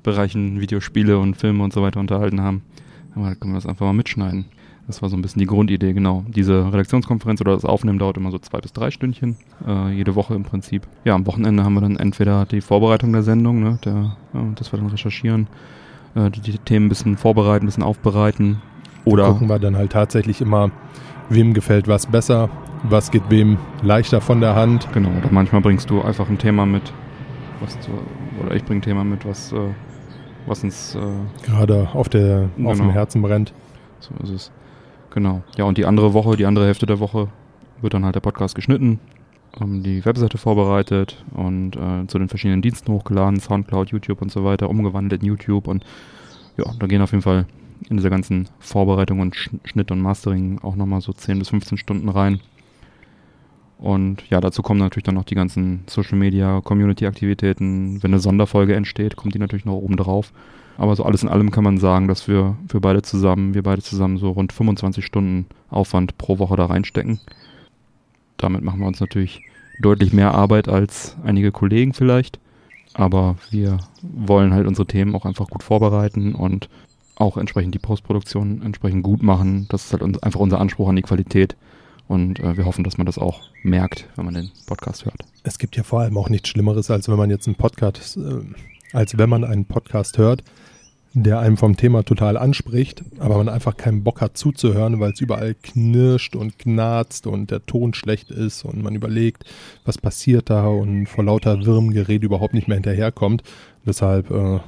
Bereichen 0.02 0.60
Videospiele 0.60 1.18
und 1.18 1.36
Filme 1.36 1.62
und 1.62 1.72
so 1.72 1.82
weiter 1.82 2.00
unterhalten 2.00 2.40
haben, 2.40 2.62
aber 3.14 3.28
da 3.28 3.34
können 3.34 3.52
wir 3.52 3.58
das 3.58 3.66
einfach 3.66 3.86
mal 3.86 3.92
mitschneiden. 3.92 4.46
Das 4.86 5.02
war 5.02 5.08
so 5.08 5.16
ein 5.16 5.22
bisschen 5.22 5.38
die 5.38 5.46
Grundidee, 5.46 5.92
genau. 5.92 6.24
Diese 6.26 6.66
Redaktionskonferenz 6.72 7.40
oder 7.40 7.52
das 7.52 7.64
Aufnehmen 7.64 8.00
dauert 8.00 8.16
immer 8.16 8.32
so 8.32 8.38
zwei 8.38 8.58
bis 8.58 8.72
drei 8.72 8.90
Stündchen, 8.90 9.36
äh, 9.64 9.92
jede 9.92 10.16
Woche 10.16 10.34
im 10.34 10.42
Prinzip. 10.42 10.88
Ja, 11.04 11.14
am 11.14 11.26
Wochenende 11.26 11.62
haben 11.62 11.74
wir 11.74 11.80
dann 11.80 11.96
entweder 11.96 12.44
die 12.44 12.60
Vorbereitung 12.60 13.12
der 13.12 13.22
Sendung, 13.22 13.62
ne, 13.62 13.78
der, 13.84 14.16
ja, 14.34 14.44
dass 14.56 14.72
wir 14.72 14.80
dann 14.80 14.88
recherchieren, 14.88 15.46
äh, 16.16 16.28
die, 16.30 16.40
die 16.40 16.58
Themen 16.58 16.86
ein 16.86 16.88
bisschen 16.88 17.16
vorbereiten, 17.16 17.64
ein 17.64 17.68
bisschen 17.68 17.84
aufbereiten. 17.84 18.60
Oder 19.04 19.28
Gucken 19.28 19.48
wir 19.48 19.60
dann 19.60 19.76
halt 19.76 19.92
tatsächlich 19.92 20.40
immer, 20.40 20.72
wem 21.28 21.54
gefällt 21.54 21.86
was 21.86 22.06
besser, 22.06 22.50
was 22.82 23.12
geht 23.12 23.22
wem 23.28 23.58
leichter 23.82 24.20
von 24.20 24.40
der 24.40 24.56
Hand. 24.56 24.88
Genau, 24.92 25.10
oder 25.18 25.28
manchmal 25.30 25.60
bringst 25.60 25.88
du 25.88 26.02
einfach 26.02 26.28
ein 26.28 26.38
Thema 26.38 26.66
mit, 26.66 26.92
was 27.60 27.78
du, 27.78 27.92
oder 28.44 28.56
ich 28.56 28.64
bringe 28.64 28.80
ein 28.80 28.82
Thema 28.82 29.04
mit, 29.04 29.24
was, 29.24 29.52
äh, 29.52 29.56
was 30.50 30.62
uns, 30.64 30.94
äh, 30.94 31.46
Gerade 31.46 31.88
auf, 31.94 32.08
der, 32.08 32.42
auf 32.44 32.56
Genau. 32.56 32.74
dem 32.74 32.90
Herzen 32.90 33.22
brennt. 33.22 33.52
so 34.00 34.12
ist 34.22 34.30
es. 34.30 34.50
Genau. 35.14 35.42
Ja, 35.56 35.64
und 35.64 35.78
die 35.78 35.86
andere 35.86 36.12
Woche, 36.14 36.36
die 36.36 36.46
andere 36.46 36.66
Hälfte 36.66 36.86
der 36.86 37.00
Woche 37.00 37.28
wird 37.80 37.94
dann 37.94 38.04
halt 38.04 38.14
der 38.14 38.20
Podcast 38.20 38.54
geschnitten, 38.54 38.98
ähm, 39.60 39.82
die 39.82 40.04
Webseite 40.04 40.38
vorbereitet 40.38 41.24
und 41.34 41.76
äh, 41.76 42.06
zu 42.06 42.18
den 42.18 42.28
verschiedenen 42.28 42.62
Diensten 42.62 42.92
hochgeladen, 42.92 43.40
Soundcloud, 43.40 43.88
YouTube 43.90 44.22
und 44.22 44.30
so 44.30 44.44
weiter, 44.44 44.68
umgewandelt 44.68 45.22
in 45.22 45.28
YouTube 45.28 45.66
und 45.66 45.84
ja, 46.56 46.64
da 46.78 46.86
gehen 46.86 47.00
auf 47.02 47.10
jeden 47.12 47.22
Fall 47.22 47.46
in 47.88 47.96
dieser 47.96 48.10
ganzen 48.10 48.48
Vorbereitung 48.58 49.20
und 49.20 49.34
Sch 49.34 49.50
Schnitt 49.64 49.90
und 49.90 50.00
Mastering 50.02 50.58
auch 50.62 50.76
nochmal 50.76 51.00
so 51.00 51.12
10 51.12 51.38
bis 51.38 51.48
15 51.48 51.78
Stunden 51.78 52.08
rein. 52.10 52.40
Und 53.80 54.28
ja, 54.28 54.42
dazu 54.42 54.60
kommen 54.60 54.78
natürlich 54.78 55.04
dann 55.04 55.14
noch 55.14 55.24
die 55.24 55.34
ganzen 55.34 55.84
Social 55.86 56.18
Media, 56.18 56.60
Community-Aktivitäten. 56.60 58.02
Wenn 58.02 58.10
eine 58.12 58.20
Sonderfolge 58.20 58.74
entsteht, 58.74 59.16
kommt 59.16 59.34
die 59.34 59.38
natürlich 59.38 59.64
noch 59.64 59.72
oben 59.72 59.96
drauf. 59.96 60.34
Aber 60.76 60.94
so 60.96 61.04
alles 61.04 61.22
in 61.22 61.30
allem 61.30 61.50
kann 61.50 61.64
man 61.64 61.78
sagen, 61.78 62.06
dass 62.06 62.28
wir 62.28 62.58
für 62.68 62.80
beide 62.80 63.00
zusammen, 63.00 63.54
wir 63.54 63.62
beide 63.62 63.80
zusammen 63.80 64.18
so 64.18 64.32
rund 64.32 64.52
25 64.52 65.04
Stunden 65.04 65.46
Aufwand 65.70 66.18
pro 66.18 66.38
Woche 66.38 66.56
da 66.56 66.66
reinstecken. 66.66 67.20
Damit 68.36 68.62
machen 68.62 68.80
wir 68.80 68.86
uns 68.86 69.00
natürlich 69.00 69.42
deutlich 69.80 70.12
mehr 70.12 70.34
Arbeit 70.34 70.68
als 70.68 71.16
einige 71.24 71.50
Kollegen 71.50 71.94
vielleicht. 71.94 72.38
Aber 72.92 73.36
wir 73.50 73.78
wollen 74.02 74.52
halt 74.52 74.66
unsere 74.66 74.86
Themen 74.86 75.14
auch 75.14 75.24
einfach 75.24 75.48
gut 75.48 75.62
vorbereiten 75.62 76.34
und 76.34 76.68
auch 77.16 77.38
entsprechend 77.38 77.74
die 77.74 77.78
Postproduktion 77.78 78.60
entsprechend 78.62 79.04
gut 79.04 79.22
machen. 79.22 79.66
Das 79.70 79.86
ist 79.86 79.92
halt 79.92 80.22
einfach 80.22 80.40
unser 80.40 80.60
Anspruch 80.60 80.88
an 80.90 80.96
die 80.96 81.02
Qualität. 81.02 81.56
Und 82.10 82.40
äh, 82.40 82.56
wir 82.56 82.64
hoffen, 82.64 82.82
dass 82.82 82.98
man 82.98 83.06
das 83.06 83.18
auch 83.18 83.40
merkt, 83.62 84.08
wenn 84.16 84.24
man 84.24 84.34
den 84.34 84.50
Podcast 84.66 85.04
hört. 85.04 85.22
Es 85.44 85.60
gibt 85.60 85.76
ja 85.76 85.84
vor 85.84 86.00
allem 86.00 86.18
auch 86.18 86.28
nichts 86.28 86.48
Schlimmeres, 86.48 86.90
als 86.90 87.08
wenn 87.08 87.16
man 87.16 87.30
jetzt 87.30 87.46
einen 87.46 87.54
Podcast, 87.54 88.16
äh, 88.16 88.40
als 88.92 89.16
wenn 89.16 89.30
man 89.30 89.44
einen 89.44 89.64
Podcast 89.64 90.18
hört, 90.18 90.42
der 91.12 91.38
einem 91.38 91.56
vom 91.56 91.76
Thema 91.76 92.02
total 92.02 92.36
anspricht, 92.36 93.04
aber 93.20 93.36
man 93.36 93.48
einfach 93.48 93.76
keinen 93.76 94.02
Bock 94.02 94.22
hat 94.22 94.36
zuzuhören, 94.36 94.98
weil 94.98 95.12
es 95.12 95.20
überall 95.20 95.54
knirscht 95.54 96.34
und 96.34 96.58
knarzt 96.58 97.28
und 97.28 97.52
der 97.52 97.64
Ton 97.64 97.94
schlecht 97.94 98.32
ist 98.32 98.64
und 98.64 98.82
man 98.82 98.96
überlegt, 98.96 99.44
was 99.84 99.96
passiert 99.96 100.50
da 100.50 100.66
und 100.66 101.06
vor 101.06 101.22
lauter 101.22 101.64
wirrem 101.64 101.92
Gerät 101.92 102.24
überhaupt 102.24 102.54
nicht 102.54 102.66
mehr 102.66 102.76
hinterherkommt. 102.76 103.44
Deshalb 103.86 104.32
äh, 104.32 104.58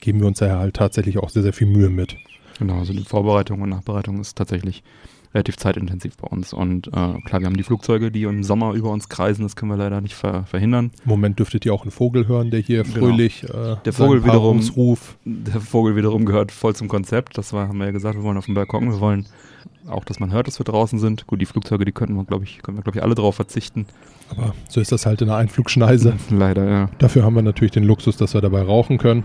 geben 0.00 0.20
wir 0.20 0.28
uns 0.28 0.38
da 0.38 0.58
halt 0.58 0.76
tatsächlich 0.76 1.18
auch 1.18 1.28
sehr, 1.28 1.42
sehr 1.42 1.52
viel 1.52 1.66
Mühe 1.66 1.90
mit. 1.90 2.16
Genau, 2.58 2.78
also 2.78 2.94
die 2.94 3.04
Vorbereitung 3.04 3.60
und 3.60 3.68
Nachbereitung 3.68 4.18
ist 4.18 4.38
tatsächlich 4.38 4.82
relativ 5.36 5.56
zeitintensiv 5.58 6.16
bei 6.16 6.26
uns. 6.28 6.52
Und 6.52 6.88
äh, 6.88 6.90
klar, 6.90 7.40
wir 7.40 7.46
haben 7.46 7.56
die 7.56 7.62
Flugzeuge, 7.62 8.10
die 8.10 8.22
im 8.22 8.42
Sommer 8.42 8.72
über 8.72 8.90
uns 8.90 9.08
kreisen, 9.08 9.42
das 9.42 9.54
können 9.54 9.70
wir 9.70 9.76
leider 9.76 10.00
nicht 10.00 10.14
ver 10.14 10.44
verhindern. 10.44 10.90
Im 11.04 11.10
Moment 11.10 11.38
dürftet 11.38 11.64
ihr 11.66 11.74
auch 11.74 11.82
einen 11.82 11.90
Vogel 11.90 12.26
hören, 12.26 12.50
der 12.50 12.60
hier 12.60 12.82
Genau. 12.84 12.96
fröhlich 13.06 13.44
äh, 13.44 13.76
Der 13.84 13.92
Vogel 13.92 14.24
wiederum- 14.24 14.30
Paarungsruf 14.56 15.18
Der 15.24 15.60
Vogel 15.60 15.94
wiederum 15.96 16.24
gehört 16.24 16.50
voll 16.52 16.74
zum 16.74 16.88
Konzept. 16.88 17.36
Das 17.38 17.52
war, 17.52 17.68
haben 17.68 17.78
wir 17.78 17.86
ja 17.86 17.92
gesagt, 17.92 18.16
wir 18.16 18.22
wollen 18.24 18.38
auf 18.38 18.46
dem 18.46 18.54
Balkon, 18.54 18.90
wir 18.90 19.00
wollen 19.00 19.26
auch, 19.88 20.04
dass 20.04 20.18
man 20.18 20.32
hört, 20.32 20.46
dass 20.48 20.58
wir 20.58 20.64
draußen 20.64 20.98
sind. 20.98 21.26
Gut, 21.26 21.40
die 21.40 21.46
Flugzeuge, 21.46 21.84
die 21.84 21.92
könnten 21.92 22.14
wir, 22.16 22.24
glaube 22.24 22.44
ich, 22.44 22.62
können 22.62 22.78
wir, 22.78 22.82
glaube 22.82 22.98
ich, 22.98 23.04
alle 23.04 23.14
drauf 23.14 23.36
verzichten. 23.36 23.86
Aber 24.30 24.54
so 24.68 24.80
ist 24.80 24.90
das 24.90 25.06
halt 25.06 25.20
in 25.20 25.28
der 25.28 25.36
Einflugschneise. 25.36 26.14
Leider, 26.30 26.68
ja. 26.68 26.90
Dafür 26.98 27.22
haben 27.24 27.34
wir 27.34 27.42
natürlich 27.42 27.72
den 27.72 27.84
Luxus, 27.84 28.16
dass 28.16 28.34
wir 28.34 28.40
dabei 28.40 28.62
rauchen 28.62 28.98
können, 28.98 29.22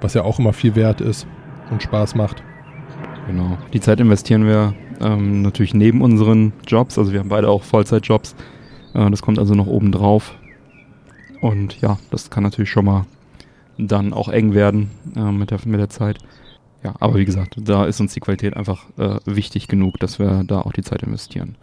was 0.00 0.14
ja 0.14 0.22
auch 0.22 0.38
immer 0.38 0.52
viel 0.52 0.74
wert 0.76 1.00
ist 1.00 1.26
und 1.70 1.82
Spaß 1.82 2.14
macht. 2.14 2.42
Genau. 3.26 3.58
Die 3.72 3.80
Zeit 3.80 4.00
investieren 4.00 4.46
wir 4.46 4.74
ähm, 5.00 5.42
natürlich 5.42 5.74
neben 5.74 6.02
unseren 6.02 6.52
Jobs. 6.66 6.98
Also 6.98 7.12
wir 7.12 7.20
haben 7.20 7.28
beide 7.28 7.48
auch 7.48 7.62
Vollzeitjobs. 7.62 8.34
Äh, 8.94 9.10
das 9.10 9.22
kommt 9.22 9.38
also 9.38 9.54
noch 9.54 9.66
oben 9.66 9.92
drauf. 9.92 10.34
Und 11.40 11.80
ja, 11.80 11.98
das 12.10 12.30
kann 12.30 12.42
natürlich 12.42 12.70
schon 12.70 12.84
mal 12.84 13.06
dann 13.78 14.12
auch 14.12 14.28
eng 14.28 14.54
werden 14.54 14.90
äh, 15.16 15.32
mit, 15.32 15.50
der, 15.50 15.58
mit 15.64 15.80
der 15.80 15.90
Zeit. 15.90 16.18
Ja, 16.82 16.94
aber 17.00 17.16
wie 17.16 17.24
gesagt, 17.24 17.56
da 17.56 17.86
ist 17.86 18.00
uns 18.00 18.12
die 18.12 18.20
Qualität 18.20 18.56
einfach 18.56 18.84
äh, 18.98 19.18
wichtig 19.24 19.68
genug, 19.68 19.98
dass 19.98 20.18
wir 20.18 20.44
da 20.44 20.60
auch 20.60 20.72
die 20.72 20.82
Zeit 20.82 21.02
investieren. 21.02 21.56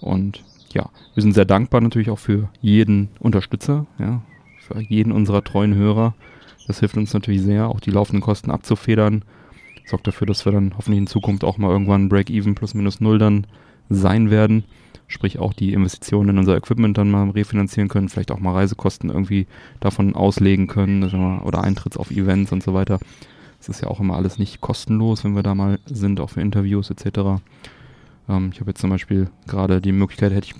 Und 0.00 0.44
ja, 0.72 0.90
wir 1.14 1.22
sind 1.22 1.32
sehr 1.32 1.46
dankbar 1.46 1.80
natürlich 1.80 2.10
auch 2.10 2.18
für 2.18 2.48
jeden 2.60 3.08
Unterstützer, 3.18 3.86
ja, 3.98 4.22
für 4.60 4.80
jeden 4.80 5.12
unserer 5.12 5.42
treuen 5.42 5.74
Hörer. 5.74 6.14
Das 6.66 6.80
hilft 6.80 6.96
uns 6.96 7.14
natürlich 7.14 7.42
sehr, 7.42 7.68
auch 7.68 7.80
die 7.80 7.90
laufenden 7.90 8.20
Kosten 8.20 8.50
abzufedern 8.50 9.24
sorgt 9.90 10.06
dafür, 10.06 10.26
dass 10.26 10.44
wir 10.44 10.52
dann 10.52 10.72
hoffentlich 10.76 10.98
in 10.98 11.06
Zukunft 11.06 11.44
auch 11.44 11.58
mal 11.58 11.70
irgendwann 11.70 12.08
Break-Even 12.08 12.54
plus 12.54 12.74
minus 12.74 13.00
null 13.00 13.18
dann 13.18 13.46
sein 13.88 14.30
werden. 14.30 14.64
Sprich 15.08 15.38
auch 15.38 15.52
die 15.52 15.72
Investitionen 15.72 16.30
in 16.30 16.38
unser 16.38 16.56
Equipment 16.56 16.96
dann 16.96 17.10
mal 17.10 17.30
refinanzieren 17.30 17.88
können, 17.88 18.08
vielleicht 18.08 18.30
auch 18.30 18.38
mal 18.38 18.52
Reisekosten 18.52 19.10
irgendwie 19.10 19.46
davon 19.80 20.14
auslegen 20.14 20.68
können 20.68 21.02
oder 21.42 21.64
Eintritts 21.64 21.96
auf 21.96 22.12
Events 22.12 22.52
und 22.52 22.62
so 22.62 22.74
weiter. 22.74 23.00
Das 23.58 23.68
ist 23.68 23.82
ja 23.82 23.88
auch 23.88 24.00
immer 24.00 24.16
alles 24.16 24.38
nicht 24.38 24.60
kostenlos, 24.60 25.24
wenn 25.24 25.34
wir 25.34 25.42
da 25.42 25.54
mal 25.54 25.80
sind, 25.86 26.20
auch 26.20 26.30
für 26.30 26.40
Interviews 26.40 26.90
etc. 26.90 27.42
Ähm, 28.28 28.50
ich 28.52 28.60
habe 28.60 28.70
jetzt 28.70 28.80
zum 28.80 28.90
Beispiel 28.90 29.28
gerade 29.46 29.80
die 29.80 29.92
Möglichkeit, 29.92 30.32
hätte 30.32 30.46
ich 30.46 30.54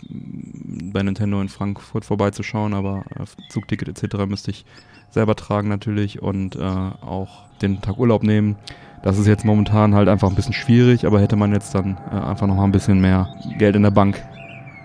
bei 0.93 1.03
Nintendo 1.03 1.41
in 1.41 1.49
Frankfurt 1.49 2.05
vorbeizuschauen, 2.05 2.75
aber 2.75 3.05
äh, 3.19 3.25
Zugticket 3.49 3.89
etc. 3.89 4.27
müsste 4.27 4.51
ich 4.51 4.65
selber 5.11 5.37
tragen 5.37 5.69
natürlich 5.69 6.21
und 6.21 6.57
äh, 6.57 6.61
auch 6.61 7.45
den 7.63 7.81
Tag 7.81 7.99
Urlaub 7.99 8.23
nehmen. 8.23 8.57
Das 9.03 9.19
ist 9.19 9.27
jetzt 9.27 9.45
momentan 9.45 9.95
halt 9.95 10.09
einfach 10.09 10.29
ein 10.29 10.35
bisschen 10.35 10.53
schwierig, 10.53 11.07
aber 11.07 11.21
hätte 11.21 11.37
man 11.37 11.53
jetzt 11.53 11.75
dann 11.75 11.97
äh, 12.13 12.17
einfach 12.17 12.47
nochmal 12.47 12.67
ein 12.67 12.73
bisschen 12.73 13.01
mehr 13.01 13.29
Geld 13.59 13.77
in 13.77 13.83
der 13.83 13.91
Bank 13.91 14.23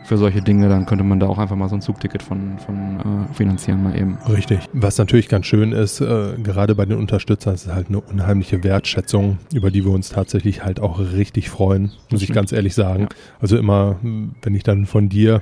für 0.05 0.17
solche 0.17 0.41
Dinge, 0.41 0.69
dann 0.69 0.85
könnte 0.85 1.03
man 1.03 1.19
da 1.19 1.27
auch 1.27 1.39
einfach 1.39 1.55
mal 1.55 1.67
so 1.67 1.75
ein 1.75 1.81
Zugticket 1.81 2.21
von, 2.21 2.59
von 2.59 2.99
äh, 2.99 3.33
finanzieren 3.33 3.83
mal 3.83 3.97
eben. 3.97 4.17
Richtig. 4.29 4.59
Was 4.71 4.97
natürlich 4.97 5.27
ganz 5.27 5.47
schön 5.47 5.71
ist, 5.71 5.99
äh, 5.99 6.35
gerade 6.41 6.75
bei 6.75 6.85
den 6.85 6.97
Unterstützern, 6.97 7.55
ist 7.55 7.65
es 7.65 7.73
halt 7.73 7.87
eine 7.89 7.99
unheimliche 7.99 8.63
Wertschätzung, 8.63 9.39
über 9.53 9.71
die 9.71 9.83
wir 9.83 9.91
uns 9.91 10.09
tatsächlich 10.09 10.63
halt 10.63 10.79
auch 10.79 10.99
richtig 10.99 11.49
freuen, 11.49 11.91
muss 12.11 12.21
ich 12.21 12.31
ganz 12.31 12.51
ehrlich 12.51 12.75
sagen. 12.75 13.03
Ja. 13.03 13.09
Also 13.41 13.57
immer, 13.57 13.97
wenn 14.01 14.53
ich 14.53 14.63
dann 14.63 14.85
von 14.85 15.09
dir, 15.09 15.41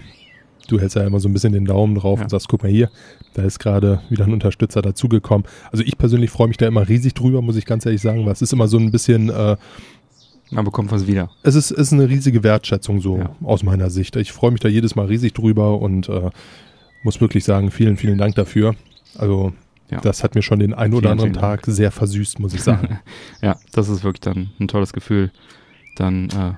du 0.67 0.79
hältst 0.79 0.95
ja 0.95 1.03
immer 1.03 1.19
so 1.19 1.27
ein 1.29 1.33
bisschen 1.33 1.53
den 1.53 1.65
Daumen 1.65 1.95
drauf 1.95 2.19
Ja. 2.19 2.23
und 2.25 2.29
sagst, 2.29 2.47
guck 2.47 2.63
mal 2.63 2.71
hier, 2.71 2.89
da 3.33 3.43
ist 3.43 3.59
gerade 3.59 4.01
wieder 4.09 4.25
ein 4.25 4.33
Unterstützer 4.33 4.81
dazugekommen. 4.81 5.45
Also 5.71 5.83
ich 5.83 5.97
persönlich 5.97 6.29
freue 6.29 6.47
mich 6.47 6.57
da 6.57 6.67
immer 6.67 6.87
riesig 6.87 7.13
drüber, 7.13 7.41
muss 7.41 7.55
ich 7.55 7.65
ganz 7.65 7.85
ehrlich 7.85 8.01
sagen, 8.01 8.25
weil 8.25 8.33
es 8.33 8.41
ist 8.41 8.53
immer 8.53 8.67
so 8.67 8.77
ein 8.77 8.91
bisschen, 8.91 9.29
äh, 9.29 9.57
Man 10.51 10.65
bekommt 10.65 10.91
was 10.91 11.07
wieder. 11.07 11.29
es 11.43 11.55
ist, 11.55 11.71
ist 11.71 11.93
eine 11.93 12.07
riesige 12.09 12.43
Wertschätzung 12.43 13.01
so 13.01 13.17
Ja. 13.17 13.35
aus 13.43 13.63
meiner 13.63 13.89
Sicht. 13.89 14.15
Ich 14.15 14.31
freue 14.31 14.51
mich 14.51 14.59
da 14.61 14.69
jedes 14.69 14.95
Mal 14.95 15.05
riesig 15.07 15.33
drüber 15.33 15.79
und 15.81 16.09
äh, 16.09 16.29
muss 17.03 17.19
wirklich 17.19 17.43
sagen, 17.43 17.71
vielen, 17.71 17.97
vielen 17.97 18.17
Dank 18.17 18.35
dafür. 18.35 18.75
Also 19.17 19.51
Ja. 19.91 19.99
das 20.01 20.23
hat 20.23 20.35
mir 20.35 20.41
schon 20.41 20.59
den 20.59 20.73
einen 20.73 20.93
oder 20.93 21.09
Vielen, 21.09 21.11
anderen 21.11 21.33
vielen 21.33 21.41
Tag 21.41 21.65
sehr 21.65 21.91
versüßt, 21.91 22.39
muss 22.39 22.53
ich 22.53 22.61
sagen. 22.63 22.99
ja, 23.41 23.57
das 23.73 23.89
ist 23.89 24.03
wirklich 24.03 24.21
dann 24.21 24.51
ein 24.59 24.67
tolles 24.67 24.93
Gefühl. 24.93 25.31
Dann, 25.97 26.29
äh, 26.29 26.53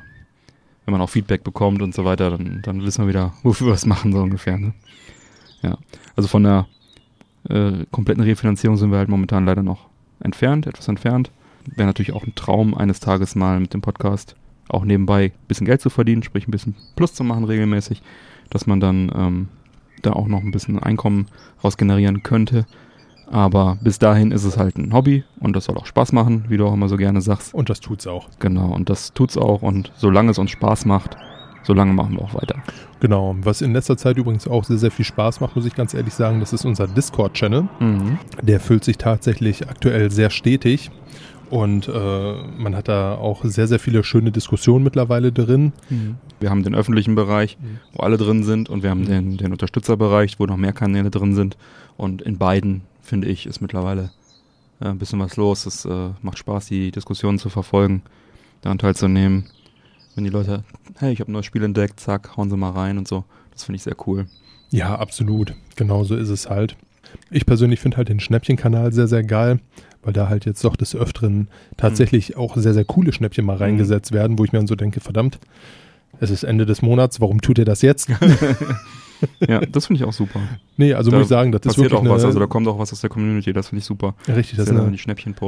wenn 0.85 0.91
man 0.91 1.01
auch 1.01 1.09
Feedback 1.09 1.43
bekommt 1.43 1.81
und 1.81 1.93
so 1.93 2.05
weiter, 2.05 2.29
dann, 2.29 2.61
dann 2.63 2.81
wissen 2.83 3.03
wir 3.03 3.09
wieder, 3.09 3.33
wofür 3.43 3.67
wir 3.67 3.73
es 3.73 3.85
machen, 3.85 4.13
so 4.13 4.19
ungefähr. 4.19 4.57
Ne? 4.57 4.73
Ja, 5.61 5.77
also 6.15 6.27
von 6.27 6.43
der 6.43 6.67
äh, 7.49 7.85
kompletten 7.91 8.23
Refinanzierung 8.23 8.77
sind 8.77 8.91
wir 8.91 8.97
halt 8.97 9.09
momentan 9.09 9.45
leider 9.45 9.63
noch 9.63 9.87
entfernt, 10.19 10.67
etwas 10.67 10.87
entfernt. 10.87 11.31
Wäre 11.75 11.87
natürlich 11.87 12.13
auch 12.13 12.23
ein 12.23 12.35
Traum, 12.35 12.75
eines 12.75 12.99
Tages 12.99 13.35
mal 13.35 13.59
mit 13.59 13.73
dem 13.73 13.81
Podcast 13.81 14.35
auch 14.67 14.83
nebenbei 14.83 15.25
ein 15.25 15.47
bisschen 15.47 15.65
Geld 15.65 15.81
zu 15.81 15.89
verdienen, 15.89 16.23
sprich 16.23 16.47
ein 16.47 16.51
bisschen 16.51 16.75
Plus 16.95 17.13
zu 17.13 17.23
machen 17.23 17.43
regelmäßig, 17.43 18.01
dass 18.49 18.67
man 18.67 18.79
dann 18.79 19.11
ähm, 19.15 19.47
da 20.01 20.13
auch 20.13 20.27
noch 20.27 20.41
ein 20.41 20.51
bisschen 20.51 20.79
Einkommen 20.79 21.27
raus 21.63 21.77
generieren 21.77 22.23
könnte. 22.23 22.65
Aber 23.31 23.77
bis 23.81 23.99
dahin 23.99 24.31
ist 24.31 24.43
es 24.43 24.57
halt 24.57 24.77
ein 24.77 24.93
Hobby 24.93 25.23
und 25.39 25.55
das 25.55 25.65
soll 25.65 25.77
auch 25.77 25.85
Spaß 25.85 26.11
machen, 26.11 26.45
wie 26.47 26.57
du 26.57 26.67
auch 26.67 26.73
immer 26.73 26.89
so 26.89 26.97
gerne 26.97 27.21
sagst. 27.21 27.53
Und 27.53 27.69
das 27.69 27.79
tut's 27.79 28.07
auch. 28.07 28.29
Genau, 28.39 28.73
und 28.73 28.89
das 28.89 29.13
tut's 29.13 29.37
auch 29.37 29.61
und 29.61 29.91
solange 29.97 30.31
es 30.31 30.37
uns 30.37 30.51
Spaß 30.51 30.85
macht, 30.85 31.17
solange 31.63 31.93
machen 31.93 32.15
wir 32.15 32.21
auch 32.21 32.33
weiter. 32.35 32.61
Genau. 32.99 33.35
Was 33.41 33.61
in 33.61 33.73
letzter 33.73 33.97
Zeit 33.97 34.17
übrigens 34.17 34.47
auch 34.47 34.63
sehr, 34.63 34.77
sehr 34.77 34.91
viel 34.91 35.05
Spaß 35.05 35.41
macht, 35.41 35.55
muss 35.55 35.65
ich 35.65 35.75
ganz 35.75 35.93
ehrlich 35.93 36.13
sagen, 36.13 36.39
das 36.39 36.53
ist 36.53 36.65
unser 36.65 36.87
Discord-Channel. 36.87 37.67
Mhm. 37.79 38.19
Der 38.41 38.59
füllt 38.59 38.83
sich 38.83 38.97
tatsächlich 38.97 39.67
aktuell 39.67 40.11
sehr 40.11 40.29
stetig. 40.29 40.91
Und 41.49 41.87
äh, 41.87 42.33
man 42.57 42.75
hat 42.75 42.87
da 42.87 43.15
auch 43.15 43.45
sehr, 43.45 43.67
sehr 43.67 43.77
viele 43.77 44.03
schöne 44.03 44.31
Diskussionen 44.31 44.83
mittlerweile 44.83 45.31
drin. 45.31 45.73
Wir 46.39 46.49
haben 46.49 46.63
den 46.63 46.73
öffentlichen 46.73 47.13
Bereich, 47.13 47.57
wo 47.93 48.01
alle 48.01 48.17
drin 48.17 48.43
sind 48.43 48.67
und 48.67 48.81
wir 48.81 48.89
haben 48.89 49.05
den, 49.05 49.37
den 49.37 49.51
Unterstützerbereich, 49.51 50.39
wo 50.39 50.47
noch 50.47 50.57
mehr 50.57 50.73
Kanäle 50.73 51.11
drin 51.11 51.35
sind. 51.35 51.55
Und 51.97 52.23
in 52.23 52.37
beiden, 52.39 52.81
finde 53.05 53.27
ich, 53.27 53.45
ist 53.45 53.61
mittlerweile 53.61 54.11
äh, 54.81 54.85
ein 54.85 54.97
bisschen 54.97 55.19
was 55.19 55.37
los. 55.37 55.65
Es 55.65 55.85
äh, 55.85 56.09
macht 56.21 56.37
Spaß, 56.37 56.67
die 56.67 56.91
Diskussionen 56.91 57.39
zu 57.39 57.49
verfolgen, 57.49 58.01
daran 58.61 58.77
teilzunehmen. 58.77 59.45
Wenn 60.15 60.23
die 60.23 60.29
Leute, 60.29 60.63
hey, 60.97 61.13
ich 61.13 61.19
habe 61.19 61.31
ein 61.31 61.33
neues 61.33 61.45
Spiel 61.45 61.63
entdeckt, 61.63 61.99
zack, 61.99 62.37
hauen 62.37 62.49
sie 62.49 62.57
mal 62.57 62.71
rein 62.71 62.97
und 62.97 63.07
so. 63.07 63.25
Das 63.51 63.63
finde 63.63 63.77
ich 63.77 63.83
sehr 63.83 63.95
cool. 64.07 64.27
Ja, 64.69 64.95
absolut. 64.95 65.53
Genau 65.75 66.03
so 66.03 66.15
ist 66.15 66.29
es 66.29 66.49
halt. 66.49 66.75
Ich 67.29 67.45
persönlich 67.45 67.79
finde 67.79 67.97
halt 67.97 68.09
den 68.09 68.19
Schnäppchenkanal 68.19 68.91
sehr, 68.91 69.07
sehr 69.07 69.23
geil, 69.23 69.59
weil 70.03 70.13
da 70.13 70.27
halt 70.27 70.45
jetzt 70.45 70.63
doch 70.63 70.75
des 70.75 70.95
Öfteren 70.95 71.49
tatsächlich 71.77 72.35
auch 72.35 72.57
sehr, 72.57 72.73
sehr 72.73 72.85
coole 72.85 73.13
Schnäppchen 73.13 73.45
mal 73.45 73.57
reingesetzt 73.57 74.11
werden, 74.11 74.37
wo 74.39 74.45
ich 74.45 74.51
mir 74.51 74.59
dann 74.59 74.67
so 74.67 74.75
denke, 74.75 74.99
verdammt, 74.99 75.39
es 76.19 76.29
ist 76.29 76.43
Ende 76.43 76.65
des 76.65 76.81
Monats, 76.81 77.21
warum 77.21 77.41
tut 77.41 77.57
ihr 77.57 77.65
das 77.65 77.81
jetzt? 77.81 78.09
Ja, 79.47 79.59
das 79.61 79.87
finde 79.87 80.01
ich 80.01 80.07
auch 80.07 80.13
super. 80.13 80.39
nee, 80.77 80.93
also 80.93 81.09
Da 81.11 81.17
muss 81.17 81.25
ich 81.25 81.29
sagen, 81.29 81.51
das 81.51 81.59
ist 81.61 81.67
Passiert 81.67 81.91
wirklich 81.91 82.09
auch 82.09 82.15
was, 82.15 82.25
also 82.25 82.39
da 82.39 82.47
kommt 82.47 82.67
auch 82.67 82.77
was 82.79 82.91
aus 82.91 83.01
der 83.01 83.09
Community, 83.09 83.53
das 83.53 83.69
finde 83.69 83.79
ich 83.79 83.85
super. 83.85 84.13
richtig, 84.27 84.57
das 84.57 84.67
ist 84.67 84.71
eine, 84.77 84.89
die 84.91 84.95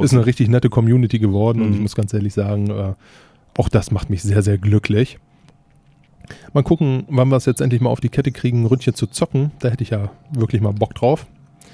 ist 0.04 0.12
eine 0.14 0.26
richtig 0.26 0.48
nette 0.48 0.68
Community 0.70 1.18
geworden 1.18 1.60
und 1.62 1.68
Mhm. 1.68 1.74
ich 1.74 1.80
muss 1.80 1.94
ganz 1.94 2.12
ehrlich 2.14 2.34
sagen, 2.34 2.70
äh, 2.70 2.94
auch 3.58 3.68
das 3.68 3.90
macht 3.90 4.08
mich 4.10 4.22
sehr, 4.22 4.42
sehr 4.42 4.56
glücklich. 4.58 5.18
Mal 6.52 6.62
gucken, 6.62 7.04
wann 7.08 7.28
wir 7.28 7.36
es 7.36 7.46
jetzt 7.46 7.60
endlich 7.60 7.80
mal 7.80 7.90
auf 7.90 8.00
die 8.00 8.08
Kette 8.10 8.32
kriegen, 8.32 8.62
ein 8.62 8.66
Ründchen 8.66 8.94
zu 8.94 9.06
zocken. 9.06 9.50
Da 9.60 9.68
hätte 9.68 9.82
ich 9.82 9.90
ja 9.90 10.10
wirklich 10.32 10.60
mal 10.60 10.72
Bock 10.72 10.94
drauf. 10.94 11.26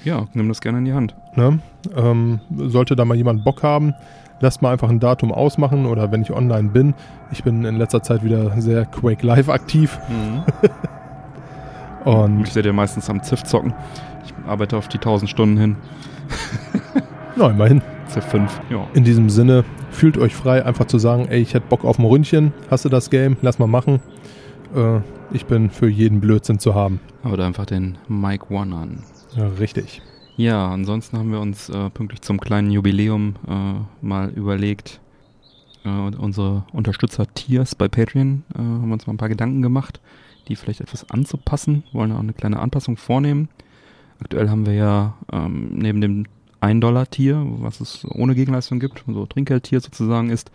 Ja, 0.05 0.27
nimm 0.33 0.47
das 0.47 0.61
gerne 0.61 0.77
in 0.79 0.85
die 0.85 0.93
Hand. 0.93 1.13
Ne? 1.35 1.59
Ähm, 1.95 2.39
sollte 2.55 2.95
da 2.95 3.03
mal 3.05 3.15
jemand 3.17 3.43
Bock 3.43 3.63
haben, 3.63 3.93
lasst 4.39 4.61
mal 4.61 4.71
einfach 4.71 4.89
ein 4.89 4.99
Datum 4.99 5.31
ausmachen 5.33 5.85
oder 5.85 6.11
wenn 6.11 6.21
ich 6.21 6.31
online 6.31 6.69
bin. 6.69 6.93
Ich 7.31 7.43
bin 7.43 7.65
in 7.65 7.75
letzter 7.77 8.01
Zeit 8.03 8.23
wieder 8.23 8.59
sehr 8.61 8.85
Quake 8.85 9.25
Live 9.25 9.49
aktiv 9.49 9.99
und 12.05 12.41
Ich 12.41 12.53
sehe 12.53 12.63
dir 12.63 12.73
meistens 12.73 13.09
am 13.09 13.21
Ziff 13.23 13.43
zocken. 13.43 13.73
Ich 14.25 14.33
arbeite 14.47 14.77
auf 14.77 14.87
die 14.87 14.97
1000 14.97 15.29
Stunden 15.29 15.57
hin. 15.57 15.75
na, 17.35 17.49
immerhin. 17.49 17.81
Ziff 18.07 18.25
5. 18.25 18.61
Ja. 18.69 18.87
In 18.93 19.03
diesem 19.03 19.29
Sinne, 19.29 19.65
fühlt 19.89 20.17
euch 20.17 20.35
frei, 20.35 20.65
einfach 20.65 20.85
zu 20.85 20.99
sagen, 20.99 21.27
ey, 21.27 21.41
ich 21.41 21.53
hätte 21.53 21.67
Bock 21.67 21.83
auf 21.83 21.99
ein 21.99 22.05
Ründchen, 22.05 22.53
hast 22.69 22.85
du 22.85 22.89
das 22.89 23.09
Game, 23.09 23.37
lass 23.41 23.59
mal 23.59 23.67
machen. 23.67 23.99
Äh, 24.75 24.99
ich 25.31 25.45
bin 25.45 25.69
für 25.69 25.89
jeden 25.89 26.21
Blödsinn 26.21 26.59
zu 26.59 26.75
haben. 26.75 26.99
Oder 27.23 27.45
einfach 27.45 27.65
den 27.65 27.97
Mike 28.07 28.53
One 28.53 28.75
an. 28.75 29.03
Ja, 29.35 29.47
richtig. 29.59 30.01
Ja, 30.37 30.69
ansonsten 30.69 31.17
haben 31.17 31.31
wir 31.31 31.39
uns 31.39 31.69
äh, 31.69 31.89
pünktlich 31.89 32.21
zum 32.21 32.39
kleinen 32.39 32.69
Jubiläum 32.69 33.35
äh, 33.47 34.05
mal 34.05 34.29
überlegt, 34.29 34.99
äh, 35.85 35.89
unsere 35.89 36.65
Unterstützer-Tiers 36.73 37.75
bei 37.75 37.87
Patreon 37.87 38.43
äh, 38.53 38.57
haben 38.57 38.91
uns 38.91 39.07
mal 39.07 39.13
ein 39.13 39.17
paar 39.17 39.29
Gedanken 39.29 39.61
gemacht, 39.61 40.01
die 40.47 40.55
vielleicht 40.55 40.81
etwas 40.81 41.09
anzupassen, 41.09 41.83
wollen 41.91 42.11
auch 42.11 42.19
eine 42.19 42.33
kleine 42.33 42.59
Anpassung 42.59 42.97
vornehmen. 42.97 43.49
Aktuell 44.19 44.49
haben 44.49 44.65
wir 44.65 44.73
ja 44.73 45.15
ähm, 45.31 45.71
neben 45.73 46.01
dem 46.01 46.25
1-Dollar-Tier, 46.61 47.45
was 47.59 47.81
es 47.81 48.05
ohne 48.05 48.35
Gegenleistung 48.35 48.79
gibt, 48.79 49.03
so 49.07 49.25
Trinkgeld-Tier 49.25 49.81
sozusagen 49.81 50.29
ist, 50.29 50.51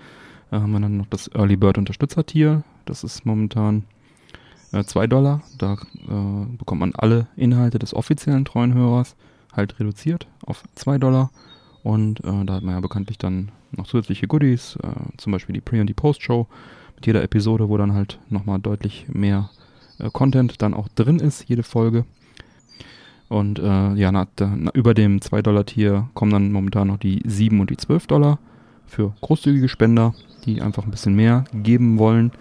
äh, 0.51 0.57
haben 0.57 0.73
wir 0.73 0.81
dann 0.81 0.97
noch 0.97 1.07
das 1.07 1.29
Early 1.29 1.57
Bird 1.57 1.79
Unterstützer-Tier. 1.79 2.65
Das 2.85 3.05
ist 3.05 3.27
momentan 3.27 3.85
äh, 4.73 4.83
2 4.83 5.07
Dollar. 5.07 5.43
Da 5.59 5.75
äh, 5.75 6.57
bekommt 6.57 6.81
man 6.81 6.95
alle 6.95 7.29
Inhalte 7.37 7.79
des 7.79 7.95
offiziellen 7.95 8.45
treuen 8.45 8.75
Hörers 8.75 9.17
halt 9.53 9.79
reduziert 9.79 10.27
auf 10.45 10.63
2 10.75 10.99
Dollar. 10.99 11.31
Und 11.83 12.21
äh, 12.21 12.45
da 12.45 12.55
hat 12.55 12.63
man 12.63 12.75
ja 12.75 12.81
bekanntlich 12.81 13.19
dann 13.19 13.53
noch 13.73 13.87
zusätzliche 13.87 14.27
Goodies, 14.27 14.77
äh, 14.83 14.89
zum 15.17 15.33
Beispiel 15.33 15.55
die 15.55 15.61
Pre- 15.61 15.81
und 15.81 15.87
die 15.87 15.95
Post-Show 15.95 16.47
mit 16.97 17.07
jeder 17.07 17.23
Episode, 17.23 17.69
wo 17.69 17.77
dann 17.77 17.95
halt 17.95 18.19
nochmal 18.29 18.59
deutlich 18.59 19.07
mehr 19.09 19.51
äh, 20.01 20.11
Content 20.13 20.61
dann 20.63 20.75
auch 20.75 20.89
drin 20.89 21.19
ist, 21.19 21.49
jede 21.49 21.63
Folge. 21.63 22.05
Und 23.29 23.61
äh, 23.61 23.95
ja, 23.95 24.11
na, 24.11 24.27
na, 24.39 24.73
über 24.75 24.93
dem 24.93 25.21
2-Dollar-Tier 25.21 26.09
kommen 26.15 26.33
dann 26.33 26.53
momentan 26.53 26.89
noch 26.89 26.99
die 26.99 27.23
7 27.25 27.61
und 27.61 27.71
die 27.71 27.77
12 27.77 28.09
Dollar 28.09 28.39
für 28.87 29.15
großzügige 29.21 29.69
Spender, 29.69 30.15
die 30.45 30.61
einfach 30.61 30.85
ein 30.85 30.91
bisschen 30.91 31.15
mehr 31.15 31.45
geben 31.53 31.99
wollen. 31.99 32.33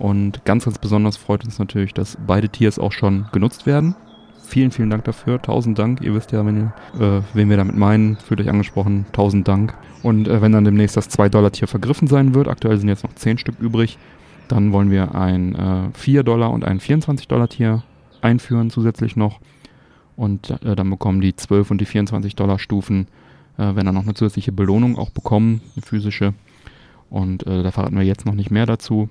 Und 0.00 0.44
ganz, 0.44 0.64
ganz 0.64 0.78
besonders 0.78 1.16
freut 1.16 1.44
uns 1.44 1.60
natürlich, 1.60 1.94
dass 1.94 2.18
beide 2.26 2.48
Tiers 2.48 2.80
auch 2.80 2.90
schon 2.90 3.26
genutzt 3.32 3.66
werden. 3.66 3.94
Vielen, 4.44 4.72
vielen 4.72 4.90
Dank 4.90 5.04
dafür. 5.04 5.40
Tausend 5.40 5.78
Dank. 5.78 6.00
Ihr 6.00 6.12
wisst 6.12 6.32
ja, 6.32 6.44
wenn 6.44 6.56
ihr, 6.56 6.74
äh, 7.00 7.22
wen 7.34 7.48
wir 7.48 7.56
damit 7.56 7.76
meinen, 7.76 8.16
fühlt 8.16 8.40
euch 8.40 8.48
angesprochen. 8.48 9.06
Tausend 9.12 9.46
Dank. 9.46 9.74
Und 10.02 10.26
äh, 10.26 10.42
wenn 10.42 10.50
dann 10.50 10.64
demnächst 10.64 10.96
das 10.96 11.08
2-Dollar-Tier 11.08 11.68
vergriffen 11.68 12.08
sein 12.08 12.34
wird, 12.34 12.48
aktuell 12.48 12.76
sind 12.78 12.88
jetzt 12.88 13.04
noch 13.04 13.14
10 13.14 13.38
Stück 13.38 13.60
übrig, 13.60 13.96
dann 14.52 14.70
wollen 14.70 14.90
wir 14.90 15.14
ein 15.14 15.54
äh, 15.54 15.88
4 15.94 16.24
Dollar 16.24 16.50
und 16.50 16.62
ein 16.62 16.78
24-Dollar-Tier 16.78 17.82
einführen 18.20 18.68
zusätzlich 18.68 19.16
noch. 19.16 19.40
Und 20.14 20.50
äh, 20.62 20.76
dann 20.76 20.90
bekommen 20.90 21.22
die 21.22 21.34
12 21.34 21.70
und 21.70 21.80
die 21.80 21.86
24 21.86 22.36
Dollar 22.36 22.58
Stufen, 22.58 23.06
äh, 23.56 23.74
wenn 23.74 23.86
dann 23.86 23.94
noch 23.94 24.02
eine 24.02 24.12
zusätzliche 24.12 24.52
Belohnung 24.52 24.98
auch 24.98 25.08
bekommen, 25.08 25.62
eine 25.74 25.82
physische. 25.82 26.34
Und 27.08 27.46
äh, 27.46 27.62
da 27.62 27.70
verraten 27.70 27.96
wir 27.96 28.04
jetzt 28.04 28.26
noch 28.26 28.34
nicht 28.34 28.50
mehr 28.50 28.66
dazu. 28.66 29.08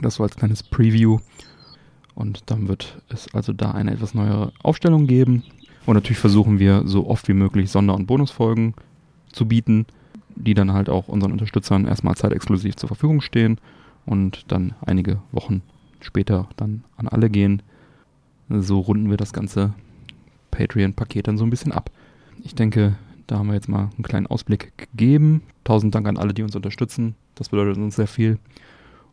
Das 0.00 0.14
so 0.14 0.22
als 0.22 0.36
kleines 0.36 0.62
Preview. 0.62 1.18
Und 2.14 2.48
dann 2.48 2.68
wird 2.68 3.02
es 3.08 3.26
also 3.34 3.52
da 3.52 3.72
eine 3.72 3.90
etwas 3.90 4.14
neuere 4.14 4.52
Aufstellung 4.62 5.08
geben. 5.08 5.42
Und 5.84 5.94
natürlich 5.94 6.18
versuchen 6.18 6.60
wir 6.60 6.82
so 6.84 7.08
oft 7.08 7.26
wie 7.26 7.34
möglich 7.34 7.72
Sonder- 7.72 7.96
und 7.96 8.06
Bonusfolgen 8.06 8.74
zu 9.32 9.48
bieten, 9.48 9.86
die 10.36 10.54
dann 10.54 10.72
halt 10.72 10.88
auch 10.88 11.08
unseren 11.08 11.32
Unterstützern 11.32 11.88
erstmal 11.88 12.14
zeitexklusiv 12.14 12.76
zur 12.76 12.86
Verfügung 12.86 13.20
stehen 13.20 13.58
und 14.06 14.50
dann 14.50 14.74
einige 14.84 15.20
Wochen 15.32 15.62
später 16.00 16.48
dann 16.56 16.84
an 16.96 17.08
alle 17.08 17.30
gehen. 17.30 17.62
So 18.48 18.80
runden 18.80 19.10
wir 19.10 19.16
das 19.16 19.32
ganze 19.32 19.74
Patreon-Paket 20.50 21.28
dann 21.28 21.38
so 21.38 21.44
ein 21.44 21.50
bisschen 21.50 21.72
ab. 21.72 21.90
Ich 22.42 22.54
denke, 22.54 22.96
da 23.26 23.38
haben 23.38 23.48
wir 23.48 23.54
jetzt 23.54 23.68
mal 23.68 23.90
einen 23.94 24.02
kleinen 24.02 24.26
Ausblick 24.26 24.72
gegeben. 24.76 25.42
Tausend 25.64 25.94
Dank 25.94 26.08
an 26.08 26.16
alle, 26.16 26.34
die 26.34 26.42
uns 26.42 26.56
unterstützen. 26.56 27.14
Das 27.34 27.50
bedeutet 27.50 27.76
uns 27.76 27.96
sehr 27.96 28.08
viel. 28.08 28.38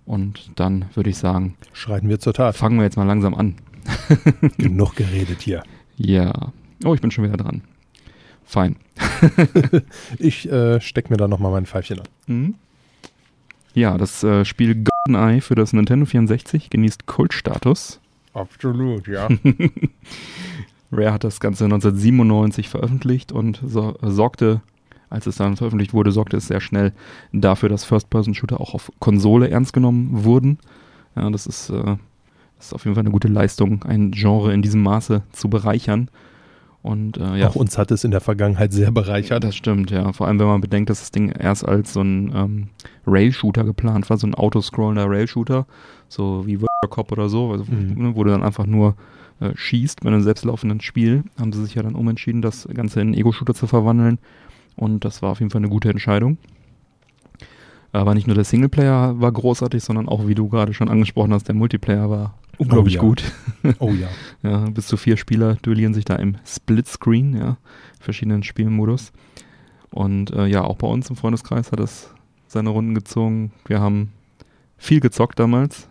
Und 0.06 0.52
dann 0.56 0.86
würde 0.96 1.10
ich 1.10 1.18
sagen, 1.18 1.56
Schreiten 1.74 2.10
wir 2.10 2.20
zur 2.20 2.34
Tat. 2.34 2.56
fangen 2.56 2.78
wir 2.78 2.84
jetzt 2.86 2.98
mal 2.98 3.04
langsam 3.04 3.36
an. 3.36 3.56
Genug 4.58 4.96
geredet 4.96 5.42
hier. 5.42 5.64
Ja. 5.98 6.54
Oh, 6.86 6.94
ich 6.94 7.02
bin 7.02 7.12
schon 7.12 7.26
wieder 7.26 7.38
dran. 7.38 7.62
Fein. 8.44 8.78
Ich 10.20 10.50
äh, 10.52 10.80
steck 10.82 11.10
mir 11.10 11.18
da 11.18 11.28
nochmal 11.28 11.52
mein 11.52 11.66
Pfeifchen 11.66 12.00
an. 12.00 12.08
Mhm. 12.28 12.56
Ja, 13.78 13.96
das 13.96 14.24
äh, 14.24 14.44
Spiel 14.44 14.86
GoldenEye 15.06 15.40
für 15.40 15.54
das 15.54 15.72
Nintendo 15.72 16.08
64 16.08 16.72
genießt 16.72 17.06
Kultstatus. 17.06 18.00
Absolut, 18.34 19.08
ja. 19.08 19.28
Rare 20.92 21.14
hat 21.14 21.24
das 21.24 21.40
Ganze 21.40 21.66
1997 21.66 22.70
veröffentlicht 22.70 23.32
und 23.32 23.62
so, 23.64 23.96
sorgte, 24.02 24.62
als 25.12 25.28
es 25.28 25.36
dann 25.36 25.58
veröffentlicht 25.58 25.94
wurde, 25.94 26.12
sorgte 26.12 26.38
es 26.38 26.48
sehr 26.48 26.60
schnell 26.60 26.92
dafür, 27.34 27.70
dass 27.70 27.86
First-Person-Shooter 27.86 28.60
auch 28.60 28.74
auf 28.74 28.92
Konsole 28.98 29.52
ernst 29.52 29.74
genommen 29.74 30.24
wurden. 30.24 30.58
Ja, 31.16 31.30
das 31.30 31.46
ist, 31.46 31.70
äh, 31.70 31.98
das 32.58 32.66
ist 32.66 32.74
auf 32.74 32.84
jeden 32.84 32.96
Fall 32.96 33.04
eine 33.04 33.12
gute 33.12 33.28
Leistung, 33.28 33.84
ein 33.84 34.10
Genre 34.10 34.56
in 34.56 34.64
diesem 34.64 34.82
Maße 34.82 35.22
zu 35.34 35.52
bereichern. 35.52 36.10
Und 36.84 37.18
äh, 37.18 37.36
ja, 37.38 37.50
Auch 37.50 37.56
uns 37.56 37.78
hat 37.78 37.92
es 37.92 38.04
in 38.04 38.12
der 38.12 38.22
Vergangenheit 38.22 38.72
sehr 38.72 38.92
bereichert. 38.92 39.44
das 39.44 39.56
stimmt, 39.56 39.92
ja. 39.92 40.14
Vor 40.14 40.28
allem, 40.28 40.40
wenn 40.40 40.48
man 40.48 40.62
bedenkt, 40.62 40.90
dass 40.90 41.00
das 41.00 41.12
Ding 41.12 41.30
erst 41.32 41.68
als 41.68 41.92
so 41.94 42.02
ein 42.02 42.32
ähm, 42.34 42.68
Rail-Shooter 43.06 43.64
geplant 43.66 44.10
war, 44.10 44.18
so 44.18 44.26
ein 44.28 44.36
autoscrollender 44.36 45.10
Rail-Shooter, 45.10 45.66
so 46.08 46.46
wie 46.48 46.62
World 46.62 46.90
Cop 46.90 47.12
oder 47.12 47.28
so, 47.30 47.52
also, 47.52 47.66
Mhm. 47.70 48.02
ne, 48.02 48.16
wo 48.16 48.24
du 48.24 48.30
dann 48.30 48.44
einfach 48.44 48.66
nur 48.66 48.96
äh, 49.42 49.52
schießt 49.56 50.02
bei 50.02 50.08
einem 50.10 50.22
selbstlaufenden 50.22 50.80
Spiel, 50.82 51.24
haben 51.40 51.52
sie 51.52 51.64
sich 51.64 51.76
ja 51.76 51.84
dann 51.84 51.94
umentschieden, 51.96 52.42
das 52.42 52.68
Ganze 52.74 53.02
in 53.02 53.14
Ego-Shooter 53.14 53.54
zu 53.54 53.68
verwandeln. 53.68 54.18
Und 54.76 55.04
das 55.04 55.22
war 55.22 55.32
auf 55.32 55.40
jeden 55.40 55.52
Fall 55.52 55.60
eine 55.62 55.70
gute 55.70 55.90
Entscheidung. 55.90 56.38
Aber 57.92 58.14
nicht 58.14 58.28
nur 58.28 58.36
der 58.36 58.44
Singleplayer 58.46 59.20
war 59.20 59.32
großartig, 59.32 59.84
sondern 59.84 60.08
auch, 60.08 60.28
wie 60.28 60.36
du 60.36 60.50
gerade 60.50 60.74
schon 60.74 60.90
angesprochen 60.90 61.34
hast, 61.34 61.48
der 61.48 61.56
Multiplayer 61.56 62.10
war 62.10 62.34
unglaublich 62.58 62.96
ja. 62.96 63.02
gut. 63.02 63.24
Oh 63.80 63.92
ja. 63.92 64.08
Ja, 64.44 64.70
bis 64.70 64.88
zu 64.88 64.96
vier 64.96 65.18
Spieler 65.18 65.56
duellieren 65.62 65.94
sich 65.94 66.06
da 66.06 66.16
im 66.16 66.38
Splitscreen, 66.46 67.36
ja, 67.36 67.58
verschiedenen 68.00 68.44
Spielmodus. 68.44 69.12
Und 69.90 70.32
äh, 70.32 70.46
ja, 70.46 70.64
auch 70.64 70.78
bei 70.78 70.88
uns 70.88 71.10
im 71.10 71.18
Freundeskreis 71.18 71.74
hat 71.74 71.82
es 71.82 72.10
seine 72.48 72.70
Runden 72.70 72.96
gezogen. 72.96 73.52
Wir 73.66 73.82
haben 73.82 74.14
viel 74.78 75.02
gezockt 75.02 75.40
damals. 75.40 75.90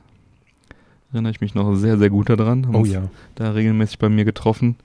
Erinnere 1.12 1.32
ich 1.32 1.40
mich 1.40 1.54
noch 1.54 1.74
sehr, 1.74 1.98
sehr 1.98 2.08
gut 2.08 2.30
daran. 2.30 2.66
Haben 2.66 2.76
Oh 2.76 2.84
ja. 2.84 3.10
Da 3.34 3.50
regelmäßig 3.50 3.98
bei 3.98 4.08
mir 4.08 4.24
getroffen. 4.24 4.76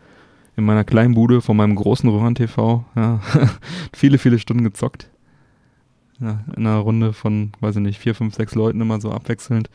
In 0.58 0.66
meiner 0.66 0.84
kleinen 0.84 1.14
Bude 1.14 1.42
vor 1.42 1.56
meinem 1.56 1.76
großen 1.76 2.10
Röhren-TV. 2.10 2.84
Ja. 2.96 3.22
viele, 3.94 4.18
viele 4.18 4.40
Stunden 4.40 4.64
gezockt. 4.64 5.10
Ja, 6.20 6.44
in 6.56 6.68
einer 6.68 6.78
Runde 6.78 7.14
von, 7.14 7.52
weiß 7.62 7.78
ich 7.78 7.82
nicht, 7.82 8.00
vier, 8.00 8.16
fünf, 8.16 8.36
sechs 8.36 8.54
Leuten 8.54 8.82
immer 8.82 9.00
so 9.02 9.12
abwechselnd. 9.12 9.70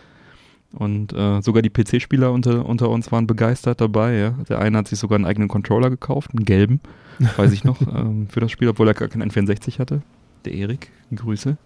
Und 0.72 1.12
äh, 1.12 1.40
sogar 1.40 1.62
die 1.62 1.70
PC-Spieler 1.70 2.32
unter, 2.32 2.66
unter 2.66 2.90
uns 2.90 3.10
waren 3.10 3.26
begeistert 3.26 3.80
dabei. 3.80 4.16
Ja. 4.16 4.30
Der 4.48 4.58
eine 4.58 4.78
hat 4.78 4.88
sich 4.88 4.98
sogar 4.98 5.16
einen 5.16 5.24
eigenen 5.24 5.48
Controller 5.48 5.90
gekauft, 5.90 6.32
einen 6.34 6.44
gelben, 6.44 6.80
weiß 7.36 7.52
ich 7.52 7.64
noch, 7.64 7.80
ähm, 7.80 8.28
für 8.28 8.40
das 8.40 8.50
Spiel, 8.50 8.68
obwohl 8.68 8.88
er 8.88 8.94
gar 8.94 9.08
keinen 9.08 9.30
N64 9.30 9.78
hatte. 9.78 10.02
Der 10.44 10.52
Erik, 10.52 10.90
Grüße. 11.14 11.56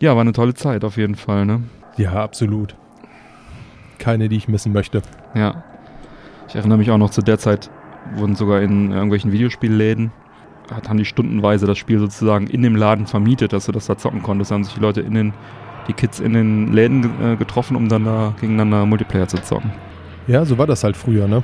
Ja, 0.00 0.14
war 0.14 0.20
eine 0.20 0.32
tolle 0.32 0.54
Zeit 0.54 0.84
auf 0.84 0.96
jeden 0.96 1.14
Fall. 1.14 1.46
Ne? 1.46 1.62
Ja, 1.96 2.12
absolut. 2.12 2.76
Keine, 3.98 4.28
die 4.28 4.36
ich 4.36 4.48
missen 4.48 4.72
möchte. 4.72 5.02
Ja. 5.34 5.64
Ich 6.48 6.54
erinnere 6.54 6.78
mich 6.78 6.90
auch 6.90 6.98
noch 6.98 7.10
zu 7.10 7.22
der 7.22 7.38
Zeit, 7.38 7.70
wurden 8.16 8.36
sogar 8.36 8.60
in 8.60 8.92
irgendwelchen 8.92 9.32
Videospielläden, 9.32 10.12
hat, 10.70 10.88
haben 10.88 10.98
die 10.98 11.04
stundenweise 11.04 11.66
das 11.66 11.78
Spiel 11.78 11.98
sozusagen 11.98 12.46
in 12.46 12.62
dem 12.62 12.76
Laden 12.76 13.06
vermietet, 13.06 13.52
dass 13.52 13.66
du 13.66 13.72
das 13.72 13.86
da 13.86 13.96
zocken 13.96 14.22
konntest. 14.22 14.50
Da 14.50 14.56
haben 14.56 14.64
sich 14.64 14.74
die 14.74 14.80
Leute 14.80 15.00
in 15.00 15.14
den, 15.14 15.32
die 15.88 15.92
Kids 15.92 16.20
in 16.20 16.32
den 16.32 16.72
Läden 16.72 17.04
äh, 17.22 17.36
getroffen, 17.36 17.76
um 17.76 17.88
dann 17.88 18.04
da 18.04 18.34
gegeneinander 18.40 18.86
Multiplayer 18.86 19.28
zu 19.28 19.38
zocken. 19.38 19.72
Ja, 20.26 20.44
so 20.44 20.58
war 20.58 20.66
das 20.66 20.84
halt 20.84 20.96
früher, 20.96 21.28
ne? 21.28 21.42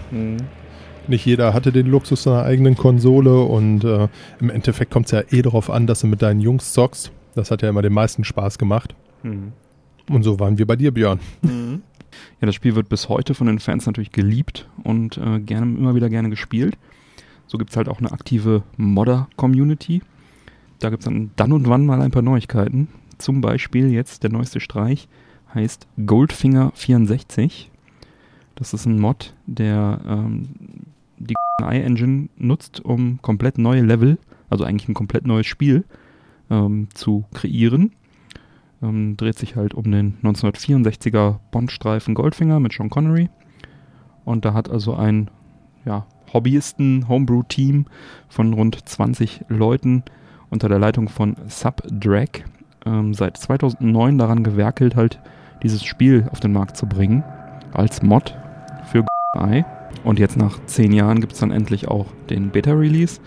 Nicht 1.06 1.26
jeder 1.26 1.52
hatte 1.54 1.72
den 1.72 1.86
Luxus 1.86 2.26
einer 2.26 2.44
eigenen 2.44 2.76
Konsole 2.76 3.40
und 3.40 3.84
äh, 3.84 4.08
im 4.40 4.50
Endeffekt 4.50 4.90
kommt 4.90 5.06
es 5.06 5.12
ja 5.12 5.22
eh 5.30 5.42
darauf 5.42 5.70
an, 5.70 5.86
dass 5.86 6.00
du 6.00 6.06
mit 6.06 6.22
deinen 6.22 6.40
Jungs 6.40 6.72
zockst. 6.72 7.12
Das 7.34 7.50
hat 7.50 7.62
ja 7.62 7.68
immer 7.68 7.82
den 7.82 7.92
meisten 7.92 8.24
Spaß 8.24 8.58
gemacht. 8.58 8.94
Mhm. 9.22 9.52
Und 10.08 10.22
so 10.22 10.40
waren 10.40 10.58
wir 10.58 10.66
bei 10.66 10.76
dir, 10.76 10.92
Björn. 10.92 11.20
Ja, 12.40 12.46
das 12.46 12.56
Spiel 12.56 12.74
wird 12.74 12.88
bis 12.88 13.08
heute 13.08 13.34
von 13.34 13.46
den 13.46 13.60
Fans 13.60 13.86
natürlich 13.86 14.10
geliebt 14.10 14.68
und 14.82 15.16
äh, 15.16 15.38
gerne, 15.38 15.78
immer 15.78 15.94
wieder 15.94 16.08
gerne 16.08 16.28
gespielt. 16.28 16.76
So 17.46 17.56
gibt 17.56 17.70
es 17.70 17.76
halt 17.76 17.88
auch 17.88 17.98
eine 17.98 18.10
aktive 18.10 18.62
Modder-Community. 18.76 20.02
Da 20.80 20.90
gibt 20.90 21.02
es 21.02 21.04
dann 21.04 21.30
dann 21.36 21.52
und 21.52 21.68
wann 21.68 21.86
mal 21.86 22.00
ein 22.00 22.10
paar 22.10 22.22
Neuigkeiten. 22.22 22.88
Zum 23.20 23.42
Beispiel 23.42 23.90
jetzt 23.90 24.22
der 24.22 24.32
neueste 24.32 24.60
Streich 24.60 25.06
heißt 25.54 25.86
Goldfinger 26.06 26.72
64. 26.74 27.70
Das 28.54 28.72
ist 28.72 28.86
ein 28.86 28.98
Mod, 28.98 29.34
der 29.44 30.00
ähm, 30.06 30.48
die 31.18 31.34
Engine 31.62 32.30
nutzt, 32.38 32.82
um 32.82 33.20
komplett 33.20 33.58
neue 33.58 33.82
Level, 33.82 34.16
also 34.48 34.64
eigentlich 34.64 34.88
ein 34.88 34.94
komplett 34.94 35.26
neues 35.26 35.46
Spiel, 35.46 35.84
ähm, 36.48 36.88
zu 36.94 37.26
kreieren. 37.34 37.92
Ähm, 38.82 39.18
dreht 39.18 39.38
sich 39.38 39.54
halt 39.54 39.74
um 39.74 39.90
den 39.90 40.16
1964er 40.22 41.40
Bondstreifen 41.50 42.14
Goldfinger 42.14 42.58
mit 42.58 42.72
Sean 42.72 42.88
Connery. 42.88 43.28
Und 44.24 44.46
da 44.46 44.54
hat 44.54 44.70
also 44.70 44.94
ein 44.94 45.30
ja, 45.84 46.06
Hobbyisten-Homebrew-Team 46.32 47.84
von 48.30 48.54
rund 48.54 48.88
20 48.88 49.44
Leuten 49.48 50.04
unter 50.48 50.70
der 50.70 50.78
Leitung 50.78 51.10
von 51.10 51.36
Subdrag 51.48 52.44
ähm, 52.86 53.14
seit 53.14 53.36
2009 53.36 54.18
daran 54.18 54.44
gewerkelt, 54.44 54.96
halt 54.96 55.20
dieses 55.62 55.84
Spiel 55.84 56.26
auf 56.32 56.40
den 56.40 56.52
Markt 56.52 56.76
zu 56.76 56.86
bringen. 56.86 57.24
Als 57.72 58.02
Mod 58.02 58.36
für 58.90 59.04
GoldenEye. 59.34 59.64
Und 60.04 60.18
jetzt 60.18 60.36
nach 60.36 60.58
10 60.64 60.92
Jahren 60.92 61.20
gibt 61.20 61.34
es 61.34 61.40
dann 61.40 61.50
endlich 61.50 61.88
auch 61.88 62.06
den 62.30 62.50
Beta-Release. 62.50 63.20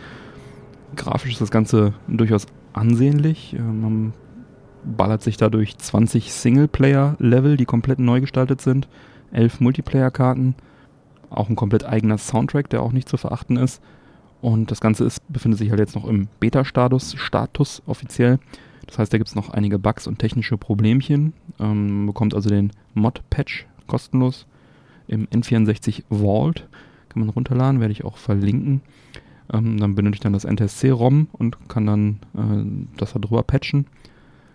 Grafisch 0.95 1.33
ist 1.33 1.41
das 1.41 1.51
Ganze 1.51 1.93
durchaus 2.07 2.47
ansehnlich. 2.73 3.53
Äh, 3.53 3.61
man 3.61 4.13
ballert 4.83 5.21
sich 5.21 5.37
dadurch 5.37 5.77
20 5.77 6.33
Singleplayer-Level, 6.33 7.57
die 7.57 7.65
komplett 7.65 7.99
neu 7.99 8.21
gestaltet 8.21 8.61
sind, 8.61 8.87
11 9.31 9.61
Multiplayer-Karten, 9.61 10.55
auch 11.29 11.49
ein 11.49 11.55
komplett 11.55 11.85
eigener 11.85 12.17
Soundtrack, 12.17 12.69
der 12.69 12.81
auch 12.81 12.91
nicht 12.91 13.07
zu 13.07 13.17
verachten 13.17 13.57
ist. 13.57 13.81
Und 14.41 14.71
das 14.71 14.81
Ganze 14.81 15.05
ist, 15.05 15.19
befindet 15.31 15.59
sich 15.59 15.69
halt 15.69 15.79
jetzt 15.79 15.95
noch 15.95 16.05
im 16.05 16.27
Beta-Status, 16.39 17.15
Status 17.17 17.81
offiziell. 17.85 18.39
Das 18.87 18.99
heißt, 18.99 19.13
da 19.13 19.17
gibt 19.17 19.29
es 19.29 19.35
noch 19.35 19.49
einige 19.49 19.79
Bugs 19.79 20.07
und 20.07 20.19
technische 20.19 20.57
Problemchen. 20.57 21.33
Ähm, 21.59 21.97
man 21.97 22.07
bekommt 22.07 22.33
also 22.33 22.49
den 22.49 22.71
Mod-Patch 22.93 23.65
kostenlos 23.87 24.45
im 25.07 25.27
N64 25.27 26.03
Vault. 26.09 26.67
Kann 27.09 27.21
man 27.21 27.29
runterladen, 27.29 27.79
werde 27.79 27.91
ich 27.91 28.03
auch 28.03 28.17
verlinken. 28.17 28.81
Ähm, 29.51 29.77
dann 29.79 29.95
benötigt 29.95 30.25
dann 30.25 30.33
das 30.33 30.45
NTSC-ROM 30.45 31.27
und 31.31 31.69
kann 31.69 31.85
dann 31.85 32.19
äh, 32.35 32.97
das 32.97 33.13
da 33.13 33.19
drüber 33.19 33.43
patchen. 33.43 33.87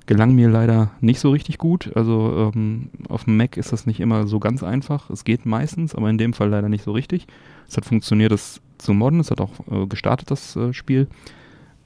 Gelang 0.06 0.34
mir 0.34 0.48
leider 0.48 0.92
nicht 1.00 1.20
so 1.20 1.30
richtig 1.30 1.58
gut. 1.58 1.92
Also 1.94 2.50
ähm, 2.54 2.88
auf 3.08 3.24
dem 3.24 3.36
Mac 3.36 3.58
ist 3.58 3.72
das 3.72 3.86
nicht 3.86 4.00
immer 4.00 4.26
so 4.26 4.40
ganz 4.40 4.62
einfach. 4.62 5.10
Es 5.10 5.24
geht 5.24 5.44
meistens, 5.44 5.94
aber 5.94 6.08
in 6.08 6.16
dem 6.16 6.32
Fall 6.32 6.48
leider 6.48 6.70
nicht 6.70 6.82
so 6.82 6.92
richtig. 6.92 7.26
Es 7.68 7.76
hat 7.76 7.84
funktioniert, 7.84 8.32
das 8.32 8.62
zu 8.78 8.94
modden. 8.94 9.20
Es 9.20 9.30
hat 9.30 9.40
auch 9.40 9.52
äh, 9.70 9.86
gestartet, 9.86 10.30
das 10.30 10.56
äh, 10.56 10.72
Spiel. 10.72 11.08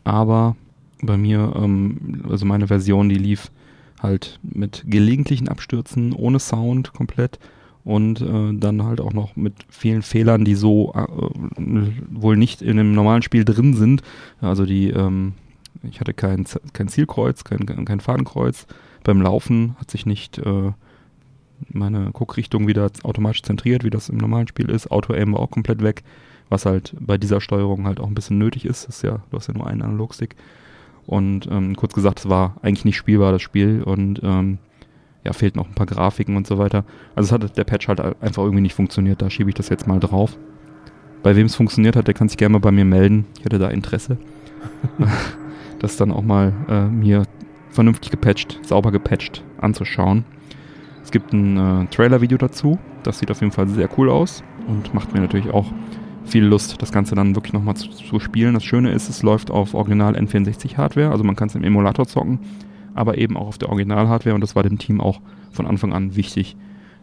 Aber 0.05 0.57
bei 1.03 1.17
mir, 1.17 1.53
ähm, 1.57 2.23
also 2.29 2.47
meine 2.47 2.69
Version, 2.69 3.09
die 3.09 3.17
lief 3.17 3.51
halt 4.01 4.39
mit 4.43 4.85
gelegentlichen 4.87 5.49
Abstürzen, 5.49 6.13
ohne 6.13 6.39
Sound 6.39 6.93
komplett 6.93 7.39
und 7.85 8.21
äh, 8.21 8.53
dann 8.55 8.85
halt 8.85 9.01
auch 9.01 9.13
noch 9.13 9.37
mit 9.37 9.55
vielen 9.69 10.03
Fehlern, 10.03 10.45
die 10.45 10.55
so 10.55 10.93
äh, 10.95 11.07
wohl 12.11 12.37
nicht 12.37 12.63
in 12.63 12.79
einem 12.79 12.95
normalen 12.95 13.23
Spiel 13.23 13.45
drin 13.45 13.75
sind. 13.75 14.03
Also 14.41 14.65
die, 14.65 14.91
ähm, 14.91 15.35
ich 15.83 16.01
hatte 16.01 16.15
kein, 16.15 16.47
kein 16.73 16.89
Zielkreuz, 16.89 17.45
kein, 17.45 17.67
kein 17.67 18.01
Fadenkreuz. 18.01 18.67
Beim 19.05 19.21
Laufen 19.21 19.77
hat 19.79 19.91
sich 19.91 20.07
nicht 20.07 20.39
äh, 20.39 20.73
meine 21.69 22.11
Guckrichtung 22.13 22.67
wieder 22.69 22.91
automatisch 23.03 23.43
zentriert, 23.43 23.85
wie 23.85 23.91
das 23.91 24.09
im 24.09 24.19
normalen 24.19 24.49
Spiel 24.49 24.71
ist. 24.71 24.91
Auto-Aim 24.91 25.33
war 25.33 25.41
auch 25.41 25.51
komplett 25.51 25.83
weg, 25.83 26.03
was 26.49 26.67
halt 26.67 26.95
bei 27.01 27.19
dieser 27.19 27.41
Steuerung 27.41 27.87
halt 27.87 28.01
auch 28.01 28.07
ein 28.07 28.15
bisschen 28.15 28.39
nötig 28.39 28.65
ist. 28.65 28.87
Das 28.87 28.97
ist 28.97 29.03
ja, 29.03 29.23
du 29.31 29.37
hast 29.37 29.49
ja 29.49 29.55
nur 29.55 29.67
einen 29.67 29.83
Analogstick. 29.83 30.37
Und 31.07 31.49
ähm, 31.51 31.77
kurz 31.77 31.95
gesagt, 31.95 32.21
es 32.21 32.29
war 32.29 32.57
eigentlich 32.63 32.85
nicht 32.85 32.97
spielbar, 32.97 33.33
das 33.33 33.43
Spiel. 33.43 33.83
Und 33.83 34.21
ähm, 34.23 34.59
ja, 35.25 35.33
fehlten 35.33 35.61
auch 35.61 35.69
ein 35.69 35.75
paar 35.75 35.87
Grafiken 35.87 36.37
und 36.37 36.47
so 36.47 36.59
weiter. 36.59 36.85
Also 37.15 37.29
es 37.29 37.33
hat 37.33 37.57
der 37.57 37.65
Patch 37.65 37.89
halt 37.89 38.01
einfach 38.01 38.43
irgendwie 38.43 38.63
nicht 38.63 38.75
funktioniert. 38.75 39.23
Da 39.23 39.31
schiebe 39.31 39.51
ich 39.51 39.55
das 39.55 39.69
jetzt 39.69 39.87
mal 39.87 40.01
drauf. 40.01 40.37
Bei 41.23 41.37
wem 41.37 41.47
es 41.47 41.55
funktioniert 41.55 41.95
hat, 41.95 42.09
der 42.09 42.15
kann 42.15 42.29
sich 42.29 42.39
gerne 42.39 42.55
mal 42.55 42.59
bei 42.59 42.73
mir 42.73 42.85
melden. 42.85 43.27
Ich 43.39 43.45
hätte 43.45 43.59
da 43.59 43.69
Interesse. 43.69 44.19
das 45.79 45.97
dann 45.97 46.13
auch 46.13 46.23
mal 46.23 46.53
äh, 46.69 46.85
mir 46.87 47.25
vernünftig 47.71 48.11
gepatcht, 48.11 48.59
sauber 48.63 48.93
gepatcht 48.93 49.43
anzuschauen. 49.59 50.25
Es 51.03 51.11
gibt 51.11 51.33
ein 51.33 51.57
äh, 51.57 51.87
Trailer-Video 51.87 52.39
dazu. 52.39 52.79
Das 53.03 53.19
sieht 53.19 53.31
auf 53.31 53.41
jeden 53.41 53.53
Fall 53.53 53.69
sehr 53.69 53.89
cool 53.99 54.11
aus 54.11 54.43
und 54.67 54.95
macht 54.95 55.13
mir 55.13 55.21
natürlich 55.21 55.51
auch 55.51 55.67
viel 56.25 56.45
Lust, 56.45 56.81
das 56.81 56.93
Ganze 56.93 57.15
dann 57.15 57.35
wirklich 57.35 57.53
nochmal 57.53 57.77
zu, 57.77 57.89
zu 57.91 58.21
spielen. 58.21 58.55
Das 58.55 58.65
Schöne 58.65 58.93
ist, 58.93 59.09
es 59.09 59.23
läuft 59.23 59.51
auf 59.51 59.75
Original 59.75 60.17
N64-Hardware, 60.17 61.11
also 61.11 61.25
man 61.25 61.37
kann 61.37 61.49
es 61.49 61.55
im 61.55 61.65
Emulator 61.65 62.07
zocken, 62.07 62.41
aber 62.95 63.19
eben 63.19 63.37
auch 63.37 63.49
auf 63.49 63.59
der 63.59 63.69
Original-Hardware 63.69 64.35
und 64.35 64.41
das 64.41 64.55
war 64.57 64.63
dem 64.63 64.79
Team 64.79 65.01
auch 65.01 65.21
von 65.51 65.67
Anfang 65.67 65.93
an 65.93 66.17
wichtig, 66.17 66.57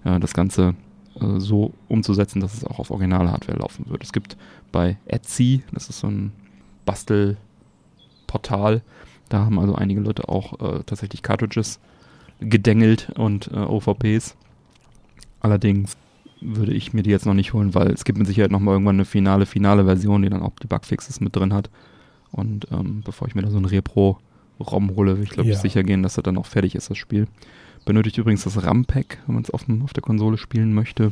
äh, 0.03 0.19
das 0.19 0.33
Ganze 0.33 0.75
äh, 1.19 1.39
so 1.39 1.73
umzusetzen, 1.87 2.39
dass 2.39 2.53
es 2.53 2.65
auch 2.65 2.79
auf 2.79 2.91
Original-Hardware 2.91 3.59
laufen 3.59 3.89
wird. 3.89 4.03
Es 4.03 4.13
gibt 4.13 4.37
bei 4.71 4.97
Etsy, 5.05 5.63
das 5.73 5.89
ist 5.89 5.99
so 5.99 6.07
ein 6.07 6.31
Bastelportal, 6.85 8.81
Da 9.29 9.45
haben 9.45 9.59
also 9.59 9.75
einige 9.75 10.01
Leute 10.01 10.27
auch 10.27 10.59
äh, 10.59 10.83
tatsächlich 10.85 11.21
Cartridges 11.21 11.79
gedengelt 12.39 13.11
und 13.15 13.51
äh, 13.53 13.57
OVPs. 13.57 14.35
Allerdings 15.41 15.97
würde 16.41 16.73
ich 16.73 16.93
mir 16.93 17.03
die 17.03 17.09
jetzt 17.09 17.25
noch 17.25 17.33
nicht 17.33 17.53
holen, 17.53 17.73
weil 17.75 17.89
es 17.91 18.03
gibt 18.05 18.17
mit 18.17 18.27
Sicherheit 18.27 18.51
nochmal 18.51 18.73
irgendwann 18.75 18.95
eine 18.95 19.05
finale, 19.05 19.45
finale 19.45 19.85
Version, 19.85 20.21
die 20.21 20.29
dann 20.29 20.41
auch 20.41 20.53
die 20.61 20.67
Bugfixes 20.67 21.19
mit 21.21 21.35
drin 21.35 21.53
hat. 21.53 21.69
Und 22.31 22.67
ähm, 22.71 23.01
bevor 23.03 23.27
ich 23.27 23.35
mir 23.35 23.41
da 23.41 23.49
so 23.49 23.57
ein 23.57 23.65
Repro-ROM 23.65 24.95
hole, 24.95 25.17
will 25.17 25.23
ich 25.23 25.31
glaube 25.31 25.49
Ja. 25.49 25.55
ich 25.55 25.61
sicher 25.61 25.83
gehen, 25.83 26.03
dass 26.03 26.15
das 26.15 26.23
dann 26.23 26.37
auch 26.37 26.45
fertig 26.45 26.75
ist, 26.75 26.89
das 26.89 26.97
Spiel. 26.97 27.27
Benötigt 27.85 28.17
übrigens 28.17 28.43
das 28.43 28.63
RAM-Pack, 28.63 29.19
wenn 29.25 29.35
man 29.35 29.43
es 29.43 29.49
auf, 29.51 29.65
dem- 29.65 29.81
auf 29.83 29.93
der 29.93 30.03
Konsole 30.03 30.37
spielen 30.37 30.73
möchte. 30.73 31.11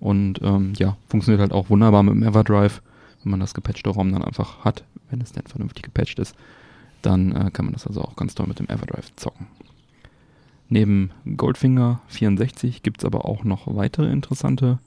Und 0.00 0.40
ähm, 0.42 0.72
ja, 0.76 0.96
funktioniert 1.08 1.40
halt 1.40 1.52
auch 1.52 1.70
wunderbar 1.70 2.02
mit 2.02 2.14
dem 2.14 2.22
Everdrive. 2.22 2.82
Wenn 3.22 3.30
man 3.30 3.40
das 3.40 3.54
gepatchte 3.54 3.88
ROM 3.90 4.12
dann 4.12 4.22
einfach 4.24 4.64
hat, 4.64 4.84
wenn 5.10 5.20
es 5.20 5.32
denn 5.32 5.44
vernünftig 5.46 5.82
gepatcht 5.84 6.18
ist, 6.18 6.34
dann 7.00 7.32
äh, 7.32 7.50
kann 7.52 7.64
man 7.66 7.72
das 7.74 7.86
also 7.86 8.02
auch 8.02 8.16
ganz 8.16 8.34
toll 8.34 8.46
mit 8.46 8.58
dem 8.58 8.66
Everdrive 8.68 9.14
zocken. 9.16 9.46
Neben 10.68 11.10
Goldfinger 11.36 12.00
64 12.08 12.82
gibt 12.82 13.00
es 13.00 13.04
aber 13.04 13.24
auch 13.24 13.44
noch 13.44 13.74
weitere 13.74 14.10
interessante 14.10 14.78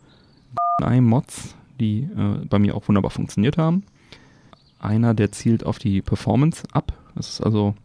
Mods, 0.81 1.55
die 1.79 2.01
äh, 2.15 2.45
bei 2.47 2.59
mir 2.59 2.75
auch 2.75 2.87
wunderbar 2.87 3.11
funktioniert 3.11 3.57
haben. 3.57 3.83
Einer, 4.79 5.13
der 5.13 5.31
zielt 5.31 5.65
auf 5.65 5.79
die 5.79 6.01
Performance 6.01 6.63
ab. 6.71 6.93
Das 7.15 7.29
ist 7.29 7.41
also 7.41 7.75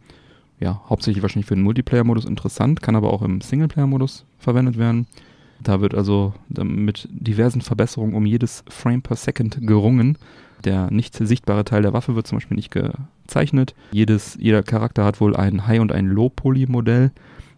ja 0.59 0.81
hauptsächlich 0.89 1.21
wahrscheinlich 1.23 1.47
für 1.47 1.55
den 1.55 1.63
Multiplayer-Modus 1.63 2.25
interessant, 2.25 2.81
kann 2.81 2.95
aber 2.95 3.11
auch 3.11 3.21
im 3.21 3.41
Singleplayer-Modus 3.41 4.25
verwendet 4.37 4.77
werden. 4.77 5.07
Da 5.61 5.81
wird 5.81 5.95
also 5.95 6.33
ähm, 6.57 6.85
mit 6.85 7.07
diversen 7.11 7.61
Verbesserungen 7.61 8.15
um 8.15 8.25
jedes 8.25 8.63
Frame 8.67 9.01
per 9.01 9.15
Second 9.15 9.65
gerungen. 9.65 10.17
Der 10.65 10.89
nicht 10.91 11.15
sichtbare 11.15 11.65
Teil 11.65 11.81
der 11.81 11.93
Waffe 11.93 12.15
wird 12.15 12.25
zum 12.25 12.37
Beispiel 12.37 12.55
nicht 12.55 12.71
gezeichnet. 12.71 13.75
Jedes, 13.91 14.37
jeder 14.39 14.63
Charakter 14.63 15.03
hat 15.03 15.19
wohl 15.19 15.35
ein 15.35 15.67
High- 15.67 15.81
und 15.81 15.91
ein 15.91 16.07
Low-Poly-Modell. 16.07 17.11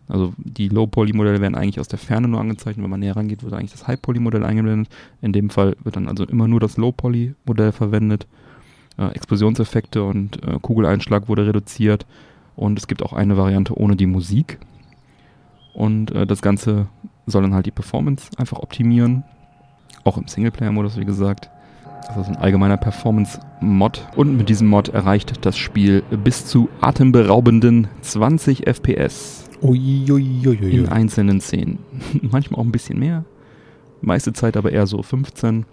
Also 0.08 0.34
die 0.38 0.70
Low-Poly-Modelle 0.70 1.42
werden 1.42 1.56
eigentlich 1.56 1.80
aus 1.80 1.88
der 1.88 2.00
Ferne 2.00 2.28
nur 2.28 2.40
angezeichnet. 2.40 2.84
Wenn 2.84 2.92
man 2.92 3.00
näher 3.00 3.16
rangeht, 3.16 3.44
wird 3.44 3.54
eigentlich 3.54 3.72
das 3.72 3.88
High-Poly-Modell 3.88 4.44
eingeblendet. 4.44 4.94
In 5.22 5.34
dem 5.34 5.50
Fall 5.50 5.76
wird 5.84 5.96
dann 5.96 6.08
also 6.08 6.26
immer 6.26 6.48
nur 6.48 6.60
das 6.60 6.78
Low-Poly-Modell 6.78 7.72
verwendet. 7.72 8.28
Äh, 8.98 9.08
Explosionseffekte 9.08 10.04
und 10.04 10.44
äh, 10.46 10.60
Kugeleinschlag 10.62 11.28
wurde 11.28 11.48
reduziert. 11.48 12.06
Und 12.56 12.78
es 12.78 12.88
gibt 12.88 13.04
auch 13.04 13.14
eine 13.14 13.36
Variante 13.36 13.78
ohne 13.78 13.96
die 13.96 14.06
Musik. 14.06 14.60
Und 15.74 16.12
äh, 16.12 16.28
das 16.28 16.42
Ganze 16.42 16.88
soll 17.26 17.42
dann 17.42 17.56
halt 17.56 17.66
die 17.66 17.72
Performance 17.72 18.30
einfach 18.38 18.60
optimieren. 18.60 19.24
Auch 20.04 20.18
im 20.18 20.28
Singleplayer-Modus, 20.28 20.98
wie 20.98 21.06
gesagt. 21.06 21.50
Das 22.08 22.18
ist 22.18 22.28
ein 22.28 22.38
allgemeiner 22.38 22.78
Performance-Mod. 22.78 24.08
Und 24.16 24.38
mit 24.38 24.50
diesem 24.50 24.68
Mod 24.68 24.90
erreicht 24.90 25.44
das 25.44 25.58
Spiel 25.58 26.04
bis 26.24 26.46
zu 26.46 26.70
atemberaubenden 26.80 27.88
20 28.02 28.68
FPS 28.68 29.45
Uiuiuiui. 29.62 30.72
in 30.72 30.88
einzelnen 30.88 31.42
Szenen. 31.42 31.80
Manchmal 32.22 32.60
auch 32.60 32.66
ein 32.66 32.72
bisschen 32.72 33.00
mehr. 33.00 33.26
Meiste 34.02 34.34
Zeit 34.34 34.58
aber 34.58 34.72
eher 34.72 34.88
so 34.88 35.02
15. 35.02 35.66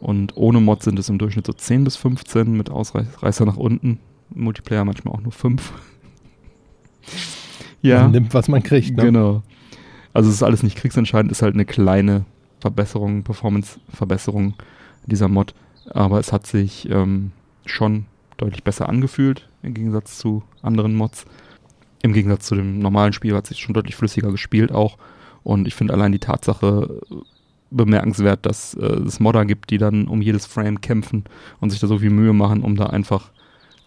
Und 0.00 0.36
ohne 0.36 0.60
Mod 0.60 0.82
sind 0.82 0.98
es 0.98 1.08
im 1.08 1.18
Durchschnitt 1.18 1.46
so 1.46 1.52
10 1.52 1.84
bis 1.84 1.96
15 1.96 2.52
mit 2.52 2.70
Ausreißer 2.70 3.46
nach 3.46 3.56
unten. 3.56 4.00
Multiplayer 4.30 4.84
manchmal 4.84 5.14
auch 5.14 5.22
nur 5.22 5.32
5. 5.32 5.72
Man 7.82 8.12
nimmt, 8.12 8.34
was 8.34 8.48
man 8.48 8.62
kriegt. 8.62 8.96
Ne? 8.96 9.04
Genau. 9.04 9.42
Also 10.14 10.30
es 10.30 10.36
ist 10.36 10.42
alles 10.42 10.62
nicht 10.62 10.76
kriegsentscheidend, 10.76 11.30
ist 11.30 11.42
halt 11.42 11.54
eine 11.54 11.66
kleine 11.66 12.24
Verbesserung, 12.60 13.24
Performance-Verbesserung 13.24 14.54
dieser 15.04 15.28
Mod. 15.28 15.54
Aber 15.90 16.18
es 16.18 16.32
hat 16.32 16.46
sich 16.46 16.88
ähm, 16.90 17.32
schon 17.66 18.06
deutlich 18.38 18.64
besser 18.64 18.88
angefühlt 18.88 19.48
im 19.62 19.74
Gegensatz 19.74 20.18
zu 20.18 20.42
anderen 20.62 20.94
Mods. 20.94 21.26
Im 22.04 22.12
Gegensatz 22.12 22.44
zu 22.44 22.54
dem 22.54 22.80
normalen 22.80 23.14
Spiel 23.14 23.34
hat 23.34 23.46
sich 23.46 23.60
schon 23.60 23.72
deutlich 23.72 23.96
flüssiger 23.96 24.30
gespielt 24.30 24.70
auch. 24.70 24.98
Und 25.42 25.66
ich 25.66 25.74
finde 25.74 25.94
allein 25.94 26.12
die 26.12 26.18
Tatsache 26.18 27.00
äh, 27.10 27.14
bemerkenswert, 27.70 28.44
dass 28.44 28.74
äh, 28.74 28.84
es 28.84 29.20
Modder 29.20 29.46
gibt, 29.46 29.70
die 29.70 29.78
dann 29.78 30.06
um 30.06 30.20
jedes 30.20 30.44
Frame 30.44 30.82
kämpfen 30.82 31.24
und 31.60 31.70
sich 31.70 31.80
da 31.80 31.86
so 31.86 32.00
viel 32.00 32.10
Mühe 32.10 32.34
machen, 32.34 32.62
um 32.62 32.76
da 32.76 32.88
einfach 32.88 33.30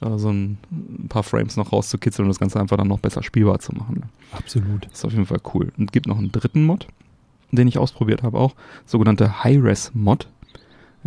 äh, 0.01 0.17
so 0.17 0.30
ein, 0.30 0.58
ein 0.71 1.10
paar 1.10 1.21
Frames 1.21 1.58
noch 1.58 1.71
rauszukitzeln 1.71 2.25
und 2.25 2.30
das 2.30 2.39
Ganze 2.39 2.60
einfach 2.60 2.75
dann 2.77 2.88
noch 2.88 2.97
besser 2.97 3.21
spielbar 3.21 3.60
zu 3.60 3.75
machen. 3.75 4.10
Absolut. 4.32 4.86
Das 4.86 4.97
ist 4.97 5.06
auf 5.06 5.12
jeden 5.12 5.27
Fall 5.27 5.41
cool. 5.53 5.71
Und 5.77 5.86
es 5.86 5.91
gibt 5.91 6.08
noch 6.08 6.17
einen 6.17 6.32
dritten 6.32 6.65
Mod, 6.65 6.88
den 7.51 7.67
ich 7.67 7.77
ausprobiert 7.77 8.23
habe 8.23 8.39
auch, 8.39 8.56
sogenannte 8.88 9.43
High-Res-Mod. 9.43 10.27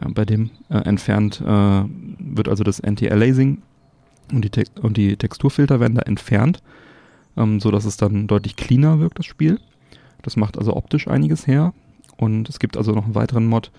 Ja, 0.00 0.08
bei 0.14 0.24
dem 0.24 0.50
äh, 0.68 0.78
entfernt 0.78 1.42
äh, 1.44 1.82
wird 2.20 2.48
also 2.48 2.62
das 2.62 2.80
Anti-Aliasing 2.80 3.62
und 4.32 4.44
die, 4.44 4.50
Tex 4.50 4.70
und 4.80 4.96
die 4.96 5.16
Texturfilter 5.16 5.80
werden 5.80 5.96
da 5.96 6.02
entfernt, 6.02 6.62
ähm, 7.36 7.60
so 7.60 7.70
dass 7.70 7.84
es 7.84 7.96
dann 7.96 8.26
deutlich 8.26 8.56
cleaner 8.56 9.00
wirkt, 9.00 9.18
das 9.18 9.26
Spiel. 9.26 9.60
Das 10.22 10.36
macht 10.36 10.58
also 10.58 10.76
optisch 10.76 11.08
einiges 11.08 11.46
her. 11.46 11.72
Und 12.16 12.48
es 12.48 12.58
gibt 12.58 12.76
also 12.76 12.92
noch 12.92 13.04
einen 13.04 13.14
weiteren 13.14 13.46
Mod, 13.46 13.70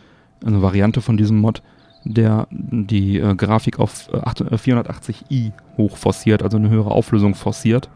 eine 0.43 0.61
Variante 0.61 1.01
von 1.01 1.17
diesem 1.17 1.37
Mod, 1.37 1.61
der 2.03 2.47
die 2.49 3.19
äh, 3.19 3.35
Grafik 3.35 3.79
auf 3.79 4.09
8 4.11 4.41
äh, 4.41 4.55
480i 4.55 5.51
hoch 5.77 5.97
forciert, 5.97 6.41
also 6.41 6.57
eine 6.57 6.69
höhere 6.69 6.91
Auflösung 6.91 7.35
forciert. 7.35 7.89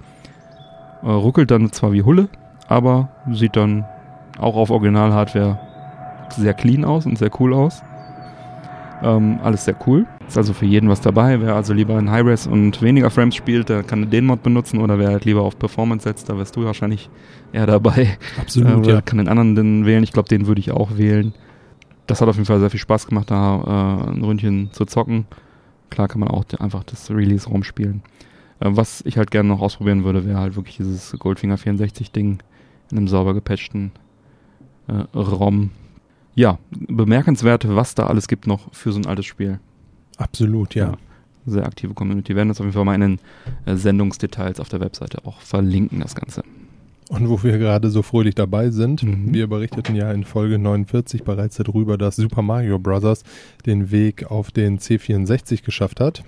Äh, 1.01 1.07
ruckelt 1.07 1.49
dann 1.49 1.71
zwar 1.71 1.91
wie 1.91 2.03
Hulle, 2.03 2.29
aber 2.67 3.09
sieht 3.31 3.55
dann 3.55 3.85
auch 4.37 4.55
auf 4.55 4.69
Original-Hardware 4.69 5.59
sehr 6.29 6.53
clean 6.53 6.85
aus 6.85 7.05
und 7.05 7.17
sehr 7.17 7.31
cool 7.39 7.53
aus. 7.53 7.81
Ähm, 9.05 9.39
alles 9.43 9.65
sehr 9.65 9.75
cool. 9.85 10.07
Ist 10.27 10.35
also 10.35 10.53
für 10.53 10.65
jeden 10.65 10.89
was 10.89 10.99
dabei. 10.99 11.39
Wer 11.39 11.55
also 11.55 11.73
lieber 11.73 11.99
in 11.99 12.09
High-Res 12.09 12.47
und 12.47 12.81
weniger 12.81 13.11
Frames 13.11 13.35
spielt, 13.35 13.69
der 13.69 13.83
kann 13.83 14.09
den 14.09 14.25
Mod 14.25 14.41
benutzen 14.41 14.79
oder 14.79 14.97
wer 14.97 15.09
halt 15.09 15.25
lieber 15.25 15.43
auf 15.43 15.59
Performance 15.59 16.05
setzt, 16.05 16.27
da 16.27 16.37
wärst 16.37 16.55
du 16.55 16.65
wahrscheinlich 16.65 17.09
eher 17.53 17.67
dabei. 17.67 18.17
Absolut, 18.41 18.87
äh, 18.87 18.93
ja. 18.93 19.01
Kann 19.01 19.19
den 19.19 19.27
anderen 19.27 19.53
den 19.53 19.85
wählen. 19.85 20.03
Ich 20.03 20.11
glaube, 20.11 20.27
den 20.27 20.47
würde 20.47 20.59
ich 20.59 20.71
auch 20.71 20.97
wählen. 20.97 21.33
Das 22.07 22.19
hat 22.19 22.27
auf 22.27 22.35
jeden 22.35 22.47
Fall 22.47 22.59
sehr 22.59 22.71
viel 22.71 22.79
Spaß 22.79 23.05
gemacht, 23.05 23.29
da 23.29 24.05
äh, 24.07 24.11
ein 24.11 24.23
Ründchen 24.23 24.71
zu 24.71 24.85
zocken. 24.85 25.27
Klar 25.91 26.07
kann 26.07 26.19
man 26.19 26.29
auch 26.29 26.43
einfach 26.59 26.83
das 26.83 27.11
Release 27.11 27.47
rumspielen. 27.47 28.01
Äh, 28.59 28.69
was 28.71 29.03
ich 29.05 29.19
halt 29.19 29.29
gerne 29.29 29.49
noch 29.49 29.61
ausprobieren 29.61 30.03
würde, 30.03 30.25
wäre 30.25 30.39
halt 30.39 30.55
wirklich 30.55 30.77
dieses 30.77 31.15
Goldfinger 31.19 31.57
64 31.57 32.11
Ding 32.11 32.39
in 32.89 32.97
einem 32.97 33.07
sauber 33.07 33.35
gepatchten 33.35 33.91
äh, 34.87 35.17
ROM. 35.17 35.69
Ja, 36.35 36.59
bemerkenswert, 36.71 37.65
was 37.67 37.95
da 37.95 38.07
alles 38.07 38.27
gibt 38.27 38.45
noch 38.47 38.73
für 38.73 38.91
so 38.91 38.99
ein 38.99 39.05
altes 39.05 39.25
Spiel. 39.25 39.59
Absolut, 40.17 40.75
ja. 40.75 40.89
Ja. 40.91 40.97
Sehr 41.47 41.65
aktive 41.65 41.93
Community. 41.93 42.29
Wir 42.29 42.37
werden 42.37 42.49
das 42.49 42.59
auf 42.59 42.65
jeden 42.65 42.73
Fall 42.73 42.85
mal 42.85 42.95
in 42.95 43.01
den 43.01 43.19
äh, 43.65 43.75
Sendungsdetails 43.75 44.59
auf 44.59 44.67
der 44.69 44.79
Webseite 44.81 45.25
auch 45.25 45.39
verlinken, 45.41 45.99
das 45.99 46.15
Ganze. 46.15 46.43
Und 47.09 47.29
wo 47.29 47.43
wir 47.43 47.57
gerade 47.59 47.89
so 47.91 48.01
fröhlich 48.01 48.33
dabei 48.33 48.71
sind, 48.71 49.03
Mhm. 49.03 49.31
wir 49.33 49.47
berichteten 49.47 49.95
ja 49.95 50.11
in 50.11 50.23
Folge 50.23 50.57
49 50.57 51.23
bereits 51.23 51.57
darüber, 51.57 51.97
dass 51.99 52.15
Super 52.15 52.41
Mario 52.41 52.79
Bros. 52.79 53.23
den 53.65 53.91
Weg 53.91 54.29
auf 54.31 54.49
den 54.51 54.79
C64 54.79 55.63
geschafft 55.63 55.99
hat. 55.99 56.23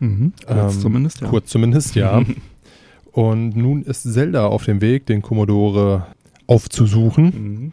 Mhm. 0.00 0.32
Kurz 0.46 0.74
Ähm, 0.74 0.80
zumindest, 0.80 1.20
ja. 1.20 1.28
Kurz 1.28 1.50
zumindest, 1.50 1.94
ja. 1.96 2.22
Und 3.12 3.56
nun 3.56 3.82
ist 3.82 4.04
Zelda 4.10 4.46
auf 4.46 4.64
dem 4.64 4.80
Weg, 4.80 5.04
den 5.06 5.20
Commodore 5.20 6.06
aufzusuchen. 6.46 7.24
Mhm. 7.26 7.72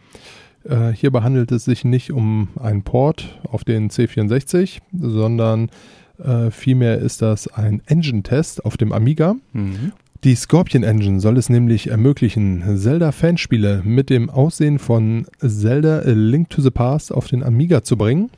Äh, 0.64 0.90
hierbei 0.92 1.22
handelt 1.22 1.52
es 1.52 1.64
sich 1.64 1.84
nicht 1.84 2.12
um 2.12 2.48
einen 2.60 2.82
Port 2.82 3.38
auf 3.44 3.64
den 3.64 3.90
C64, 3.90 4.78
sondern 4.98 5.70
äh, 6.18 6.50
vielmehr 6.50 6.98
ist 6.98 7.22
das 7.22 7.48
ein 7.48 7.82
Engine-Test 7.86 8.64
auf 8.64 8.76
dem 8.76 8.92
Amiga. 8.92 9.36
Mhm. 9.52 9.92
Die 10.24 10.34
Scorpion 10.34 10.82
Engine 10.82 11.20
soll 11.20 11.36
es 11.36 11.48
nämlich 11.48 11.90
ermöglichen, 11.90 12.76
Zelda-Fanspiele 12.76 13.82
mit 13.84 14.10
dem 14.10 14.30
Aussehen 14.30 14.80
von 14.80 15.26
Zelda 15.38 16.00
A 16.00 16.10
Link 16.10 16.50
to 16.50 16.60
the 16.60 16.72
Past 16.72 17.12
auf 17.12 17.28
den 17.28 17.44
Amiga 17.44 17.84
zu 17.84 17.96
bringen. 17.96 18.28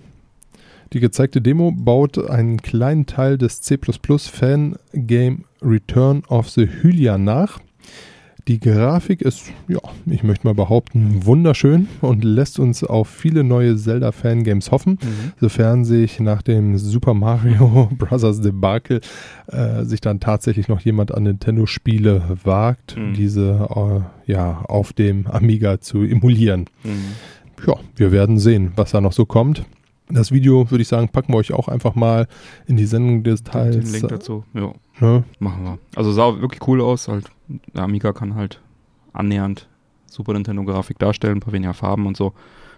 Die 0.92 1.00
gezeigte 1.00 1.40
Demo 1.40 1.72
baut 1.72 2.18
einen 2.18 2.60
kleinen 2.60 3.06
Teil 3.06 3.38
des 3.38 3.62
C++-Fan-Game 3.62 5.44
Return 5.62 6.22
of 6.28 6.50
the 6.50 6.68
Hylia 6.68 7.16
nach. 7.16 7.60
Die 8.48 8.58
Grafik 8.60 9.22
ist, 9.22 9.52
ja, 9.68 9.78
ich 10.06 10.22
möchte 10.22 10.46
mal 10.46 10.54
behaupten, 10.54 11.24
wunderschön 11.24 11.88
und 12.00 12.24
lässt 12.24 12.58
uns 12.58 12.82
auf 12.82 13.08
viele 13.08 13.44
neue 13.44 13.76
Zelda-Fangames 13.76 14.70
hoffen 14.70 14.98
Mhm. 15.02 15.32
sofern 15.40 15.84
sich 15.84 16.20
nach 16.20 16.42
dem 16.42 16.78
Super 16.78 17.14
Mario 17.14 17.88
Bros. 17.98 18.40
Debakel 18.40 19.00
äh, 19.48 19.84
sich 19.84 20.00
dann 20.00 20.20
tatsächlich 20.20 20.68
noch 20.68 20.80
jemand 20.80 21.12
an 21.14 21.24
Nintendo-Spiele 21.24 22.38
wagt, 22.44 22.96
Mhm. 22.96 23.14
diese 23.14 23.68
äh, 24.26 24.30
ja 24.32 24.62
auf 24.68 24.92
dem 24.92 25.26
Amiga 25.26 25.80
zu 25.80 26.02
emulieren. 26.02 26.66
Mhm. 26.84 27.66
Ja, 27.66 27.74
wir 27.96 28.10
werden 28.12 28.38
sehen, 28.38 28.72
was 28.76 28.90
da 28.92 29.00
noch 29.00 29.12
so 29.12 29.26
kommt. 29.26 29.64
Das 30.08 30.32
Video, 30.32 30.68
würde 30.70 30.82
ich 30.82 30.88
sagen, 30.88 31.08
packen 31.08 31.32
wir 31.32 31.36
euch 31.36 31.52
auch 31.52 31.68
einfach 31.68 31.94
mal 31.94 32.26
in 32.66 32.76
die 32.76 32.86
Sendung 32.86 33.22
des 33.22 33.44
Den 33.44 33.52
Teils. 33.52 33.92
Link 33.92 34.08
dazu, 34.08 34.44
ja, 34.54 34.72
Ne? 34.98 35.24
machen 35.38 35.64
wir. 35.64 35.78
Also 35.94 36.10
sah 36.10 36.40
wirklich 36.40 36.66
cool 36.66 36.80
aus, 36.80 37.06
halt. 37.06 37.26
Der 37.74 37.82
Amiga 37.82 38.12
kann 38.12 38.34
halt 38.34 38.60
annähernd 39.12 39.68
Super 40.06 40.32
Nintendo-Grafik 40.32 40.98
darstellen, 40.98 41.38
ein 41.38 41.40
paar 41.40 41.52
weniger 41.52 41.74
Farben 41.74 42.06
und 42.06 42.16
so. 42.16 42.32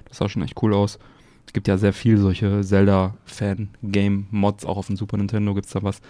Das 0.07 0.19
sah 0.19 0.29
schon 0.29 0.43
echt 0.43 0.63
cool 0.63 0.75
aus. 0.75 0.99
Es 1.47 1.53
gibt 1.53 1.69
ja 1.69 1.77
sehr 1.77 1.93
viel 1.93 2.19
solche 2.19 2.63
Zelda-Fan-Game-Mods, 2.63 4.65
auch 4.65 4.77
auf 4.77 4.87
dem 4.87 4.97
Super 4.97 5.17
Nintendo 5.17 5.55
gibt's 5.55 5.73
da 5.73 5.83
was. 5.83 6.01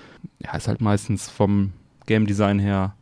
Ja, 0.41 0.57
ist 0.57 0.69
halt 0.69 0.81
meistens 0.81 1.29
vom 1.29 1.73
Game 2.07 2.27
Design 2.27 2.59
her 2.59 2.95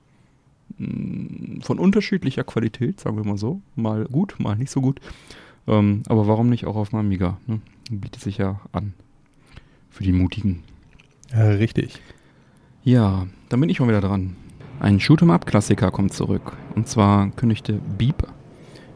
mh, 0.78 1.62
von 1.62 1.78
unterschiedlicher 1.78 2.44
Qualität, 2.44 3.00
sagen 3.00 3.16
wir 3.16 3.24
mal 3.24 3.38
so. 3.38 3.60
Mal 3.74 4.04
gut, 4.04 4.36
mal 4.38 4.56
nicht 4.56 4.70
so 4.70 4.80
gut. 4.80 5.00
Ähm, 5.66 6.02
aber 6.08 6.26
warum 6.26 6.48
nicht 6.48 6.66
auch 6.66 6.76
auf 6.76 6.90
dem 6.90 7.00
Amiga? 7.00 7.38
Ne? 7.46 7.60
Bietet 7.90 8.22
sich 8.22 8.38
ja 8.38 8.60
an. 8.72 8.94
Für 9.90 10.04
die 10.04 10.12
Mutigen. 10.12 10.62
Ja, 11.32 11.50
richtig. 11.50 12.00
Ja, 12.84 13.26
dann 13.48 13.60
bin 13.60 13.68
ich 13.68 13.80
mal 13.80 13.88
wieder 13.88 14.00
dran. 14.00 14.36
Ein 14.80 14.98
Shoot'em-up-Klassiker 14.98 15.90
kommt 15.90 16.14
zurück. 16.14 16.56
Und 16.74 16.88
zwar 16.88 17.30
kündigte 17.32 17.74
Beep, 17.98 18.26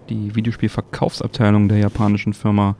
die 0.08 0.34
Videospielverkaufsabteilung 0.34 1.68
der 1.68 1.76
japanischen 1.76 2.32
Firma 2.32 2.76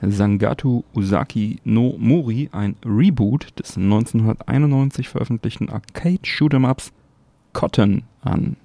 Sangatu 0.00 0.82
Usaki 0.94 1.60
no 1.64 1.96
Mori, 1.98 2.48
ein 2.52 2.76
Reboot 2.82 3.58
des 3.58 3.76
1991 3.76 5.06
veröffentlichten 5.10 5.68
Arcade-Shoot'em-ups 5.68 6.92
Cotton 7.52 8.04
an. 8.22 8.56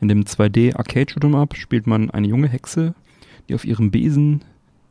In 0.00 0.08
dem 0.08 0.24
2D-Arcade-Shoot'em-up 0.24 1.54
spielt 1.54 1.86
man 1.86 2.10
eine 2.10 2.26
junge 2.26 2.48
Hexe, 2.48 2.96
die 3.48 3.54
auf 3.54 3.64
ihrem 3.64 3.92
Besen 3.92 4.42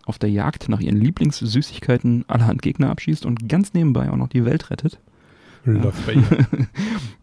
auf 0.05 0.17
der 0.17 0.31
Jagd 0.31 0.69
nach 0.69 0.79
ihren 0.79 1.01
Lieblingssüßigkeiten 1.01 2.23
allerhand 2.29 2.61
Gegner 2.61 2.91
abschießt 2.91 3.25
und 3.25 3.49
ganz 3.49 3.73
nebenbei 3.73 4.09
auch 4.09 4.15
noch 4.15 4.29
die 4.29 4.45
Welt 4.45 4.69
rettet. 4.69 5.01
Läuft 5.65 6.05
bei 6.05 6.13
ihr. 6.13 6.23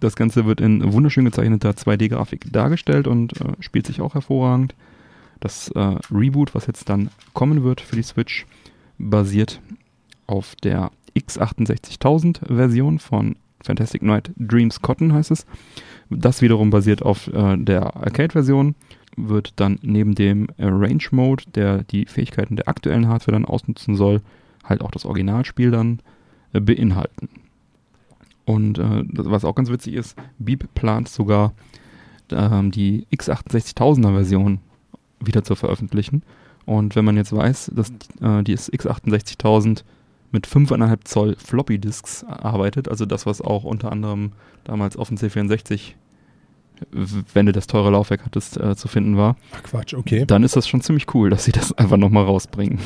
Das 0.01 0.15
Ganze 0.15 0.45
wird 0.45 0.61
in 0.61 0.93
wunderschön 0.93 1.25
gezeichneter 1.25 1.71
2D-Grafik 1.71 2.53
dargestellt 2.53 3.07
und 3.07 3.41
äh, 3.41 3.55
spielt 3.61 3.87
sich 3.87 4.03
auch 4.03 4.13
hervorragend. 4.13 4.75
Das 5.41 5.69
äh, 5.71 5.97
Reboot, 6.11 6.55
was 6.55 6.67
jetzt 6.67 6.89
dann 6.91 7.09
kommen 7.33 7.65
wird 7.65 7.81
für 7.81 7.97
die 7.97 8.03
Switch, 8.03 8.47
basiert 8.99 9.61
auf 10.27 10.55
der 10.57 10.91
x68000 11.17 12.55
Version 12.55 12.99
von 12.99 13.37
Fantastic 13.63 14.03
Night 14.03 14.31
Dreams 14.37 14.83
Cotton 14.83 15.13
heißt 15.13 15.31
es. 15.31 15.47
Das 16.11 16.43
wiederum 16.43 16.71
basiert 16.71 17.03
auf 17.03 17.29
äh, 17.29 17.57
der 17.57 17.97
Arcade-Version, 17.97 18.75
wird 19.17 19.55
dann 19.57 19.79
neben 19.83 20.15
dem 20.15 20.49
Range 20.59 21.03
Mode, 21.11 21.45
der 21.55 21.85
die 21.85 22.05
Fähigkeiten 22.05 22.57
der 22.57 22.69
aktuellen 22.69 23.09
Hardware 23.09 23.33
dann 23.33 23.47
ausnutzen 23.47 23.97
soll, 23.97 24.21
halt 24.63 24.83
auch 24.83 24.91
das 24.91 25.07
Originalspiel 25.07 25.71
dann 25.71 26.01
äh, 26.53 26.61
beinhalten. 26.61 27.29
Und 28.47 28.79
äh, 28.79 29.03
was 29.13 29.45
auch 29.45 29.55
ganz 29.55 29.69
witzig 29.71 29.95
ist, 29.95 30.17
Beep 30.39 30.73
plant 30.75 31.09
sogar 31.09 31.53
ähm, 32.31 32.71
die 32.71 33.07
x68000er 33.15 34.15
Version 34.15 34.61
wieder 35.21 35.43
zu 35.45 35.55
veröffentlichen. 35.57 36.23
Und 36.65 36.97
wenn 36.97 37.05
man 37.05 37.17
jetzt 37.17 37.35
weiß, 37.35 37.73
dass 37.75 37.91
äh, 38.21 38.43
die 38.45 38.57
x68000 38.57 39.83
mit 40.33 40.47
5,5 40.47 41.05
Zoll 41.05 41.37
Floppy 41.39 41.79
Disks 41.79 42.25
arbeitet, 42.25 42.89
also 42.89 43.05
das, 43.07 43.27
was 43.27 43.41
auch 43.41 43.65
unter 43.65 43.93
anderem 43.93 44.33
damals 44.65 44.97
auf 44.97 45.09
dem 45.09 45.17
C64, 45.17 45.93
w- 46.91 47.23
wenn 47.35 47.47
du 47.47 47.53
das 47.53 47.67
teure 47.69 47.91
Laufwerk 47.91 48.25
hattest, 48.25 48.59
äh, 48.59 48.75
zu 48.77 48.89
finden 48.89 49.17
war, 49.17 49.37
Ach 49.57 49.63
Quatsch, 49.63 49.95
okay. 49.95 50.25
dann 50.27 50.43
ist 50.43 50.57
das 50.57 50.69
schon 50.69 50.81
ziemlich 50.83 51.13
cool, 51.15 51.31
dass 51.31 51.45
sie 51.45 51.53
das 51.53 51.73
einfach 51.73 51.97
nochmal 51.97 52.25
rausbringen. 52.25 52.79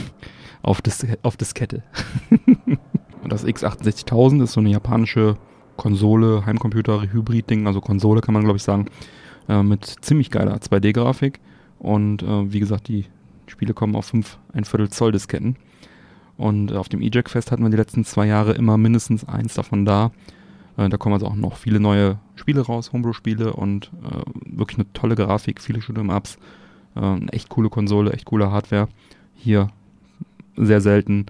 Auf, 0.62 0.82
Dis 0.82 1.06
auf 1.22 1.36
Diskette. 1.38 1.82
Und 3.22 3.32
das 3.32 3.46
X68000 3.46 4.42
ist 4.44 4.52
so 4.52 4.60
eine 4.60 4.70
japanische 4.70 5.36
Konsole, 5.80 6.44
Heimcomputer, 6.44 7.10
Hybrid-Ding, 7.10 7.66
also 7.66 7.80
Konsole 7.80 8.20
kann 8.20 8.34
man 8.34 8.44
glaube 8.44 8.58
ich 8.58 8.62
sagen, 8.62 8.84
äh, 9.48 9.62
mit 9.62 9.86
ziemlich 10.02 10.30
geiler 10.30 10.56
2D-Grafik. 10.56 11.40
Und 11.78 12.22
äh, 12.22 12.52
wie 12.52 12.60
gesagt, 12.60 12.88
die 12.88 13.06
Spiele 13.46 13.72
kommen 13.72 13.96
auf 13.96 14.04
5, 14.04 14.38
ein 14.52 14.66
Viertel 14.66 14.90
Zoll 14.90 15.12
Disketten. 15.12 15.56
Und 16.36 16.74
auf 16.74 16.90
dem 16.90 17.00
E-Jack-Fest 17.00 17.50
hatten 17.50 17.62
wir 17.62 17.70
die 17.70 17.78
letzten 17.78 18.04
zwei 18.04 18.26
Jahre 18.26 18.52
immer 18.52 18.76
mindestens 18.76 19.26
eins 19.26 19.54
davon 19.54 19.86
da. 19.86 20.12
Äh, 20.76 20.90
da 20.90 20.98
kommen 20.98 21.14
also 21.14 21.26
auch 21.26 21.34
noch 21.34 21.56
viele 21.56 21.80
neue 21.80 22.18
Spiele 22.34 22.60
raus, 22.60 22.92
Homebrew-Spiele 22.92 23.54
und 23.54 23.90
äh, 24.04 24.58
wirklich 24.58 24.78
eine 24.78 24.92
tolle 24.92 25.16
Grafik, 25.16 25.62
viele 25.62 25.80
Shoot'em-Ups. 25.80 26.36
Äh, 26.96 27.26
echt 27.32 27.48
coole 27.48 27.70
Konsole, 27.70 28.12
echt 28.12 28.26
coole 28.26 28.50
Hardware. 28.50 28.88
Hier 29.34 29.68
sehr 30.56 30.82
selten. 30.82 31.24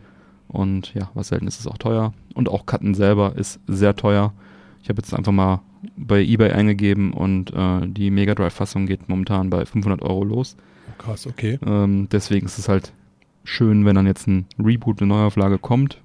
Und 0.51 0.95
ja, 0.95 1.11
was 1.15 1.29
selten 1.29 1.47
ist, 1.47 1.61
ist 1.61 1.67
auch 1.67 1.79
teuer. 1.79 2.13
Und 2.35 2.49
auch 2.49 2.67
Cutten 2.67 2.95
selber 2.95 3.37
ist 3.37 3.61
sehr 3.67 3.95
teuer. 3.95 4.33
Ich 4.83 4.89
habe 4.89 5.01
jetzt 5.01 5.15
einfach 5.15 5.33
mal 5.33 5.61
bei 5.97 6.21
eBay 6.23 6.51
eingegeben 6.51 7.13
und 7.13 7.53
äh, 7.55 7.87
die 7.87 8.11
Mega 8.11 8.35
Drive-Fassung 8.35 8.87
geht 8.87 9.09
momentan 9.09 9.51
bei 9.51 9.65
500 9.65 10.03
Euro 10.03 10.25
los. 10.25 10.57
Oh, 10.89 11.03
krass, 11.03 11.27
okay. 11.27 11.59
Ähm, 11.65 12.09
deswegen 12.11 12.47
ist 12.47 12.59
es 12.59 12.69
halt 12.69 12.93
schön, 13.45 13.85
wenn 13.85 13.95
dann 13.95 14.07
jetzt 14.07 14.27
ein 14.27 14.47
Reboot, 14.59 15.01
eine 15.01 15.09
Neuauflage 15.09 15.59
kommt, 15.59 16.01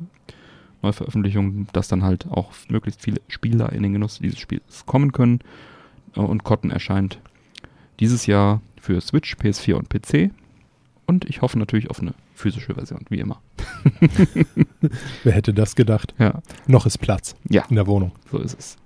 Neuveröffentlichung, 0.82 1.68
dass 1.74 1.88
dann 1.88 2.04
halt 2.04 2.28
auch 2.30 2.52
möglichst 2.70 3.02
viele 3.02 3.22
Spieler 3.28 3.74
in 3.74 3.84
den 3.84 3.94
Genuss 3.94 4.20
dieses 4.20 4.40
Spiels 4.40 4.86
kommen 4.86 5.12
können. 5.12 5.40
Äh, 6.16 6.22
und 6.22 6.44
Cotton 6.44 6.72
erscheint 6.72 7.20
dieses 8.00 8.28
Jahr 8.28 8.62
für 8.80 9.02
Switch, 9.02 9.36
PS4 9.36 9.74
und 9.74 9.90
PC. 9.90 10.32
Und 11.08 11.26
ich 11.26 11.42
hoffe 11.42 11.60
natürlich 11.60 11.90
auf 11.90 12.00
eine 12.00 12.14
physische 12.34 12.74
Version, 12.74 13.06
wie 13.10 13.20
immer. 13.20 13.42
Wer 15.24 15.34
hätte 15.34 15.54
das 15.54 15.76
gedacht? 15.76 16.14
Ja, 16.18 16.42
Noch 16.68 16.86
ist 16.86 16.98
Platz 17.00 17.36
ja 17.50 17.64
in 17.70 17.76
der 17.76 17.88
Wohnung. 17.88 18.12
so 18.32 18.40
ist 18.40 18.58
es. 18.58 18.78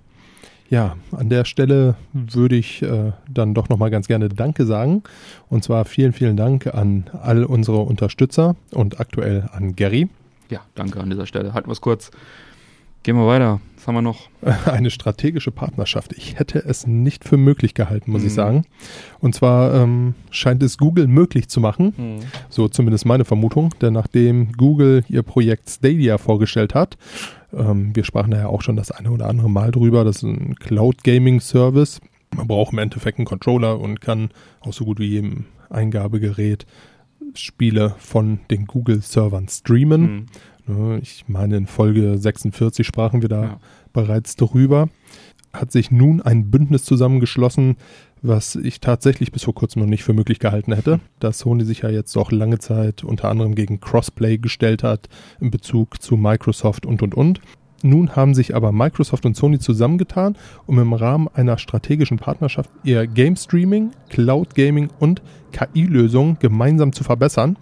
Ja, 0.68 0.96
an 1.10 1.28
der 1.30 1.44
Stelle 1.46 1.96
würde 2.12 2.54
ich 2.54 2.80
äh, 2.82 3.12
dann 3.28 3.54
doch 3.54 3.68
nochmal 3.68 3.90
ganz 3.90 4.06
gerne 4.06 4.28
Danke 4.28 4.66
sagen. 4.66 5.02
Und 5.48 5.64
zwar 5.64 5.84
vielen, 5.84 6.12
vielen 6.12 6.36
Dank 6.36 6.68
an 6.68 7.10
all 7.20 7.44
unsere 7.44 7.80
Unterstützer 7.80 8.54
und 8.70 9.00
aktuell 9.00 9.48
an 9.52 9.74
Gary. 9.74 10.08
Ja, 10.48 10.60
danke 10.76 11.00
an 11.00 11.10
dieser 11.10 11.26
Stelle. 11.26 11.54
Halten 11.54 11.68
wir 11.68 11.72
es 11.72 11.80
kurz. 11.80 12.12
Gehen 13.02 13.16
wir 13.16 13.26
weiter. 13.26 13.60
Was 13.76 13.86
haben 13.86 13.94
wir 13.94 14.02
noch? 14.02 14.28
Eine 14.66 14.90
strategische 14.90 15.50
Partnerschaft. 15.50 16.12
Ich 16.12 16.38
hätte 16.38 16.58
es 16.58 16.86
nicht 16.86 17.24
für 17.24 17.38
möglich 17.38 17.72
gehalten, 17.72 18.10
muss 18.12 18.22
ich 18.22 18.32
Mhm. 18.32 18.34
sagen. 18.34 18.64
Und 19.20 19.34
zwar 19.34 19.74
ähm, 19.74 20.14
scheint 20.30 20.62
es 20.62 20.76
Google 20.76 21.06
möglich 21.06 21.48
zu 21.48 21.60
machen, 21.60 22.20
so 22.50 22.68
zumindest 22.68 23.06
meine 23.06 23.24
Vermutung, 23.24 23.74
denn 23.80 23.94
nachdem 23.94 24.52
Google 24.52 25.02
ihr 25.08 25.22
Projekt 25.22 25.70
Stadia 25.70 26.18
vorgestellt 26.18 26.74
hat, 26.74 26.98
ähm, 27.54 27.96
wir 27.96 28.04
sprachen 28.04 28.32
da 28.32 28.38
ja 28.38 28.46
auch 28.48 28.60
schon 28.60 28.76
das 28.76 28.90
eine 28.90 29.10
oder 29.10 29.28
andere 29.28 29.48
Mal 29.48 29.70
drüber, 29.70 30.04
das 30.04 30.16
ist 30.16 30.22
ein 30.24 30.56
Cloud 30.56 31.02
Gaming 31.02 31.40
Service. 31.40 32.00
Man 32.36 32.46
braucht 32.48 32.72
im 32.74 32.78
Endeffekt 32.80 33.18
einen 33.18 33.24
Controller 33.26 33.80
und 33.80 34.02
kann 34.02 34.28
auch 34.60 34.74
so 34.74 34.84
gut 34.84 34.98
wie 35.00 35.06
jedem 35.06 35.46
Eingabegerät 35.70 36.66
Spiele 37.34 37.94
von 37.98 38.40
den 38.50 38.66
Google-Servern 38.66 39.48
streamen. 39.48 40.02
Hm. 40.06 40.26
Ich 41.02 41.24
meine, 41.28 41.56
in 41.56 41.66
Folge 41.66 42.18
46 42.18 42.86
sprachen 42.86 43.22
wir 43.22 43.28
da 43.28 43.42
Ja. 43.42 43.60
bereits 43.92 44.36
darüber. 44.36 44.88
Hat 45.52 45.72
sich 45.72 45.90
nun 45.90 46.22
ein 46.22 46.50
Bündnis 46.50 46.84
zusammengeschlossen, 46.84 47.76
was 48.22 48.54
ich 48.54 48.80
tatsächlich 48.80 49.32
bis 49.32 49.44
vor 49.44 49.54
kurzem 49.54 49.82
noch 49.82 49.88
nicht 49.88 50.04
für 50.04 50.12
möglich 50.12 50.38
gehalten 50.38 50.72
hätte, 50.74 51.00
dass 51.18 51.38
Sony 51.40 51.64
sich 51.64 51.80
ja 51.80 51.88
jetzt 51.88 52.14
doch 52.14 52.30
lange 52.30 52.58
Zeit 52.58 53.02
unter 53.02 53.28
anderem 53.30 53.54
gegen 53.54 53.80
Crossplay 53.80 54.38
gestellt 54.38 54.82
hat 54.82 55.08
in 55.40 55.50
Bezug 55.50 56.00
zu 56.02 56.16
Microsoft 56.16 56.86
und 56.86 57.02
und 57.02 57.14
und. 57.14 57.40
Nun 57.82 58.14
haben 58.14 58.34
sich 58.34 58.54
aber 58.54 58.72
Microsoft 58.72 59.24
und 59.24 59.36
Sony 59.36 59.58
zusammengetan, 59.58 60.36
um 60.66 60.78
im 60.78 60.92
Rahmen 60.92 61.28
einer 61.32 61.56
strategischen 61.56 62.18
Partnerschaft 62.18 62.70
ihr 62.84 63.06
Game 63.06 63.36
Streaming, 63.36 63.92
Cloud 64.10 64.54
Gaming 64.54 64.90
und 65.00 65.22
KI-Lösungen 65.52 66.36
gemeinsam 66.40 66.92
zu 66.92 67.04
verbessern. 67.04 67.56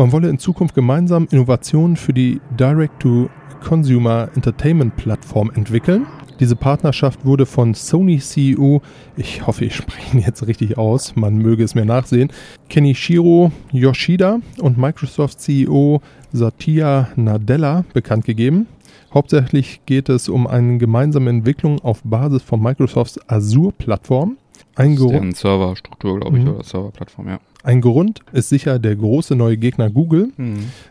Man 0.00 0.12
wolle 0.12 0.30
in 0.30 0.38
Zukunft 0.38 0.74
gemeinsam 0.74 1.28
Innovationen 1.30 1.94
für 1.94 2.14
die 2.14 2.40
Direct-to-Consumer 2.58 4.30
Entertainment 4.34 4.96
Plattform 4.96 5.50
entwickeln. 5.54 6.06
Diese 6.40 6.56
Partnerschaft 6.56 7.26
wurde 7.26 7.44
von 7.44 7.74
Sony 7.74 8.18
CEO, 8.18 8.80
ich 9.18 9.46
hoffe, 9.46 9.66
ich 9.66 9.76
spreche 9.76 10.16
ihn 10.16 10.22
jetzt 10.22 10.46
richtig 10.46 10.78
aus, 10.78 11.16
man 11.16 11.36
möge 11.36 11.62
es 11.64 11.74
mir 11.74 11.84
nachsehen, 11.84 12.32
Kenichiro 12.70 13.52
Yoshida 13.72 14.38
und 14.62 14.78
Microsoft 14.78 15.38
CEO 15.38 16.00
Satya 16.32 17.08
Nadella 17.16 17.84
bekannt 17.92 18.24
gegeben. 18.24 18.68
Hauptsächlich 19.12 19.82
geht 19.84 20.08
es 20.08 20.30
um 20.30 20.46
eine 20.46 20.78
gemeinsame 20.78 21.28
Entwicklung 21.28 21.78
auf 21.80 22.00
Basis 22.04 22.42
von 22.42 22.62
Microsofts 22.62 23.20
Azure-Plattform. 23.28 24.38
Ein, 24.76 24.96
Serverstruktur, 25.34 26.20
glaube 26.20 26.38
ich, 26.38 26.44
Mhm. 26.44 26.52
oder 26.52 26.64
Serverplattform, 26.64 27.28
ja. 27.28 27.38
Ein 27.62 27.80
Grund 27.80 28.20
ist 28.32 28.48
sicher 28.48 28.78
der 28.78 28.96
große 28.96 29.36
neue 29.36 29.56
Gegner 29.56 29.90
Google. 29.90 30.30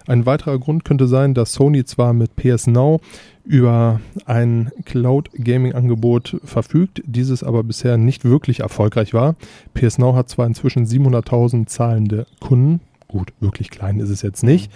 Ein 0.07 0.25
weiterer 0.25 0.59
Grund 0.59 0.85
könnte 0.85 1.07
sein, 1.07 1.33
dass 1.33 1.53
Sony 1.53 1.83
zwar 1.83 2.13
mit 2.13 2.35
PS 2.35 2.67
Now 2.67 2.99
über 3.43 3.99
ein 4.25 4.71
Cloud-Gaming-Angebot 4.85 6.39
verfügt, 6.43 7.01
dieses 7.05 7.43
aber 7.43 7.63
bisher 7.63 7.97
nicht 7.97 8.23
wirklich 8.23 8.59
erfolgreich 8.59 9.13
war. 9.13 9.35
PS 9.73 9.97
Now 9.97 10.15
hat 10.15 10.29
zwar 10.29 10.45
inzwischen 10.45 10.85
700.000 10.85 11.65
zahlende 11.65 12.27
Kunden, 12.39 12.81
gut, 13.07 13.33
wirklich 13.39 13.71
klein 13.71 13.99
ist 13.99 14.09
es 14.09 14.21
jetzt 14.21 14.43
nicht. 14.43 14.71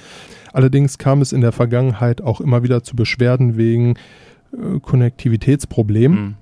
Allerdings 0.53 0.97
kam 0.97 1.21
es 1.21 1.33
in 1.33 1.41
der 1.41 1.51
Vergangenheit 1.51 2.21
auch 2.21 2.41
immer 2.41 2.63
wieder 2.63 2.83
zu 2.83 2.95
Beschwerden 2.95 3.57
wegen 3.57 3.95
äh, 4.53 4.79
Konnektivitätsproblemen. 4.81 6.35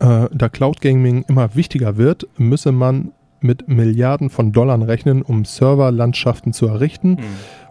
Hm. 0.00 0.24
Äh, 0.24 0.28
da 0.32 0.48
Cloud 0.48 0.80
Gaming 0.80 1.24
immer 1.28 1.54
wichtiger 1.54 1.98
wird, 1.98 2.26
müsse 2.38 2.72
man 2.72 3.12
mit 3.42 3.68
Milliarden 3.68 4.30
von 4.30 4.52
Dollar 4.52 4.72
rechnen, 4.86 5.22
um 5.22 5.44
Serverlandschaften 5.44 6.52
zu 6.52 6.66
errichten, 6.66 7.18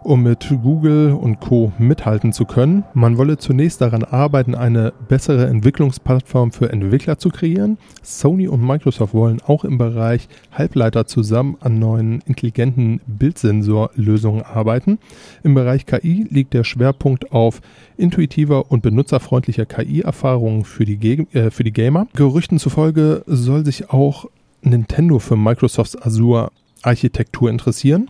um 0.02 0.22
mit 0.22 0.48
Google 0.62 1.12
und 1.12 1.40
Co. 1.40 1.72
mithalten 1.78 2.32
zu 2.32 2.44
können. 2.44 2.84
Man 2.94 3.18
wolle 3.18 3.38
zunächst 3.38 3.80
daran 3.80 4.04
arbeiten, 4.04 4.54
eine 4.54 4.92
bessere 5.08 5.46
Entwicklungsplattform 5.46 6.52
für 6.52 6.72
Entwickler 6.72 7.18
zu 7.18 7.30
kreieren. 7.30 7.78
Sony 8.02 8.48
und 8.48 8.64
Microsoft 8.66 9.14
wollen 9.14 9.40
auch 9.46 9.64
im 9.64 9.78
Bereich 9.78 10.28
Halbleiter 10.52 11.06
zusammen 11.06 11.56
an 11.60 11.78
neuen 11.78 12.20
intelligenten 12.26 13.00
Bildsensorlösungen 13.06 14.42
arbeiten. 14.42 14.98
Im 15.42 15.54
Bereich 15.54 15.86
KI 15.86 16.26
liegt 16.30 16.54
der 16.54 16.64
Schwerpunkt 16.64 17.32
auf 17.32 17.60
intuitiver 17.96 18.70
und 18.70 18.82
benutzerfreundlicher 18.82 19.66
KI-Erfahrungen 19.66 20.64
für, 20.64 20.84
die 20.84 21.26
äh, 21.32 21.50
für 21.50 21.64
die 21.64 21.72
Gamer. 21.72 22.06
Gerüchten 22.14 22.58
zufolge 22.58 23.22
soll 23.26 23.64
sich 23.64 23.90
auch 23.90 24.26
Nintendo 24.62 25.18
für 25.18 25.36
Microsofts 25.36 26.00
Azure-Architektur 26.00 27.50
interessieren. 27.50 28.08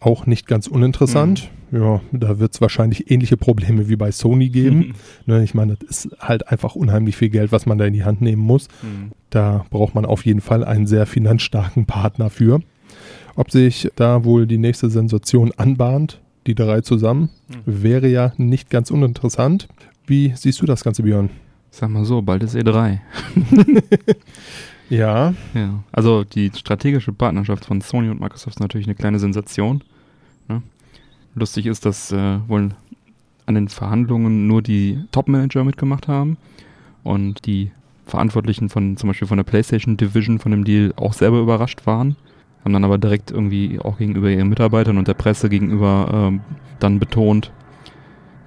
Auch 0.00 0.26
nicht 0.26 0.46
ganz 0.46 0.68
uninteressant. 0.68 1.50
Ja, 1.70 2.00
da 2.12 2.38
wird 2.38 2.54
es 2.54 2.60
wahrscheinlich 2.60 3.10
ähnliche 3.10 3.36
Probleme 3.36 3.88
wie 3.88 3.96
bei 3.96 4.10
Sony 4.10 4.48
geben. 4.48 4.94
ne, 5.26 5.42
ich 5.42 5.54
meine, 5.54 5.76
das 5.76 6.06
ist 6.06 6.16
halt 6.20 6.48
einfach 6.48 6.74
unheimlich 6.74 7.16
viel 7.16 7.28
Geld, 7.28 7.52
was 7.52 7.66
man 7.66 7.78
da 7.78 7.84
in 7.84 7.94
die 7.94 8.04
Hand 8.04 8.20
nehmen 8.20 8.42
muss. 8.42 8.68
Mhm. 8.82 9.10
Da 9.30 9.66
braucht 9.70 9.94
man 9.94 10.06
auf 10.06 10.24
jeden 10.24 10.40
Fall 10.40 10.64
einen 10.64 10.86
sehr 10.86 11.04
finanzstarken 11.06 11.84
Partner 11.84 12.30
für. 12.30 12.60
Ob 13.34 13.50
sich 13.50 13.90
da 13.96 14.24
wohl 14.24 14.46
die 14.46 14.58
nächste 14.58 14.88
Sensation 14.88 15.52
anbahnt, 15.56 16.20
die 16.46 16.54
drei 16.54 16.80
zusammen, 16.80 17.28
wäre 17.66 18.08
ja 18.08 18.32
nicht 18.36 18.70
ganz 18.70 18.90
uninteressant. 18.90 19.68
Wie 20.06 20.32
siehst 20.34 20.62
du 20.62 20.66
das 20.66 20.82
Ganze, 20.82 21.02
Björn? 21.02 21.30
Sag 21.70 21.90
mal 21.90 22.04
so, 22.04 22.22
bald 22.22 22.42
ist 22.42 22.56
E3. 22.56 22.98
Ja, 24.90 25.34
Ja. 25.54 25.82
Also 25.92 26.24
die 26.24 26.50
strategische 26.54 27.12
Partnerschaft 27.12 27.64
von 27.64 27.80
Sony 27.80 28.08
und 28.08 28.20
Microsoft 28.20 28.56
ist 28.56 28.60
natürlich 28.60 28.86
eine 28.86 28.94
kleine 28.94 29.18
Sensation. 29.18 29.82
Ne? 30.48 30.62
Lustig 31.34 31.66
ist, 31.66 31.84
dass 31.84 32.12
äh, 32.12 32.38
wohl 32.48 32.70
an 33.46 33.54
den 33.54 33.68
Verhandlungen 33.68 34.46
nur 34.46 34.62
die 34.62 35.02
Top-Manager 35.12 35.64
mitgemacht 35.64 36.08
haben 36.08 36.36
und 37.02 37.46
die 37.46 37.70
Verantwortlichen 38.06 38.68
von 38.68 38.96
zum 38.96 39.08
Beispiel 39.08 39.28
von 39.28 39.36
der 39.36 39.44
PlayStation 39.44 39.96
Division 39.96 40.38
von 40.38 40.50
dem 40.50 40.64
Deal 40.64 40.92
auch 40.96 41.12
selber 41.12 41.40
überrascht 41.40 41.86
waren, 41.86 42.16
haben 42.64 42.72
dann 42.72 42.84
aber 42.84 42.98
direkt 42.98 43.30
irgendwie 43.30 43.78
auch 43.80 43.98
gegenüber 43.98 44.30
ihren 44.30 44.48
Mitarbeitern 44.48 44.98
und 44.98 45.08
der 45.08 45.14
Presse 45.14 45.48
gegenüber 45.48 46.10
ähm, 46.12 46.40
dann 46.78 46.98
betont, 46.98 47.52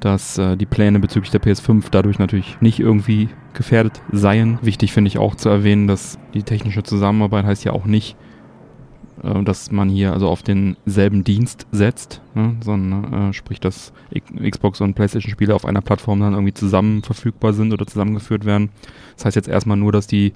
dass 0.02 0.38
äh, 0.38 0.58
die 0.58 0.66
Pläne 0.66 0.99
bezüglich 0.99 1.32
der 1.32 1.41
PS5 1.41 1.86
dadurch 1.91 2.20
natürlich 2.20 2.60
nicht 2.60 2.80
irgendwie 2.80 3.30
gefährdet 3.54 4.02
seien. 4.12 4.60
Wichtig 4.62 4.91
finde 4.91 5.08
ich 5.08 5.18
auch 5.18 5.36
zu 5.36 5.47
erwähnen, 5.47 5.88
dass 5.88 6.18
die 6.34 6.43
technische 6.43 6.84
Zusammenarbeit 6.84 7.45
heißt 7.45 7.64
ja 7.64 7.72
auch 7.72 7.86
nicht, 7.86 8.18
äh, 9.24 9.43
dass 9.43 9.72
man 9.72 9.89
hier 9.89 10.12
also 10.12 10.28
auf 10.28 10.41
denselben 10.41 11.24
Dienst 11.24 11.68
setzt, 11.72 12.22
ne, 12.34 12.56
sondern 12.64 13.30
äh, 13.30 13.34
sprich, 13.34 13.60
dass 13.60 13.93
Xbox 14.12 14.82
und 14.82 14.95
PlayStation-Spiele 14.95 15.54
auf 15.54 15.66
einer 15.66 15.82
Plattform 15.82 16.20
dann 16.20 16.34
irgendwie 16.34 16.54
zusammen 16.54 17.04
verfügbar 17.04 17.54
sind 17.54 17.72
oder 17.72 17.86
zusammengeführt 17.86 18.43
werden. 18.43 18.72
Das 19.16 19.26
heißt 19.26 19.36
jetzt 19.36 19.49
erstmal 19.49 19.78
nur, 19.78 19.91
dass 19.91 20.08
die 20.08 20.34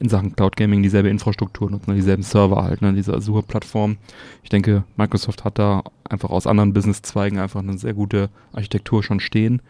in 0.00 0.08
Sachen 0.08 0.34
Cloud 0.36 0.56
Gaming 0.56 0.82
dieselbe 0.82 1.08
Infrastruktur 1.08 1.70
nutzen, 1.70 1.94
dieselben 1.94 2.22
Server 2.22 2.62
halt, 2.62 2.82
ne, 2.82 2.92
diese 2.92 3.14
Azure-Plattform. 3.14 3.96
Ich 4.42 4.50
denke, 4.50 4.84
Microsoft 4.96 5.44
hat 5.44 5.58
da 5.58 5.82
einfach 6.08 6.30
aus 6.30 6.46
anderen 6.46 6.72
Businesszweigen 6.72 7.38
einfach 7.38 7.60
eine 7.60 7.78
sehr 7.78 7.94
gute 7.94 8.28
Architektur 8.52 9.02
schon 9.02 9.20
stehen. 9.20 9.62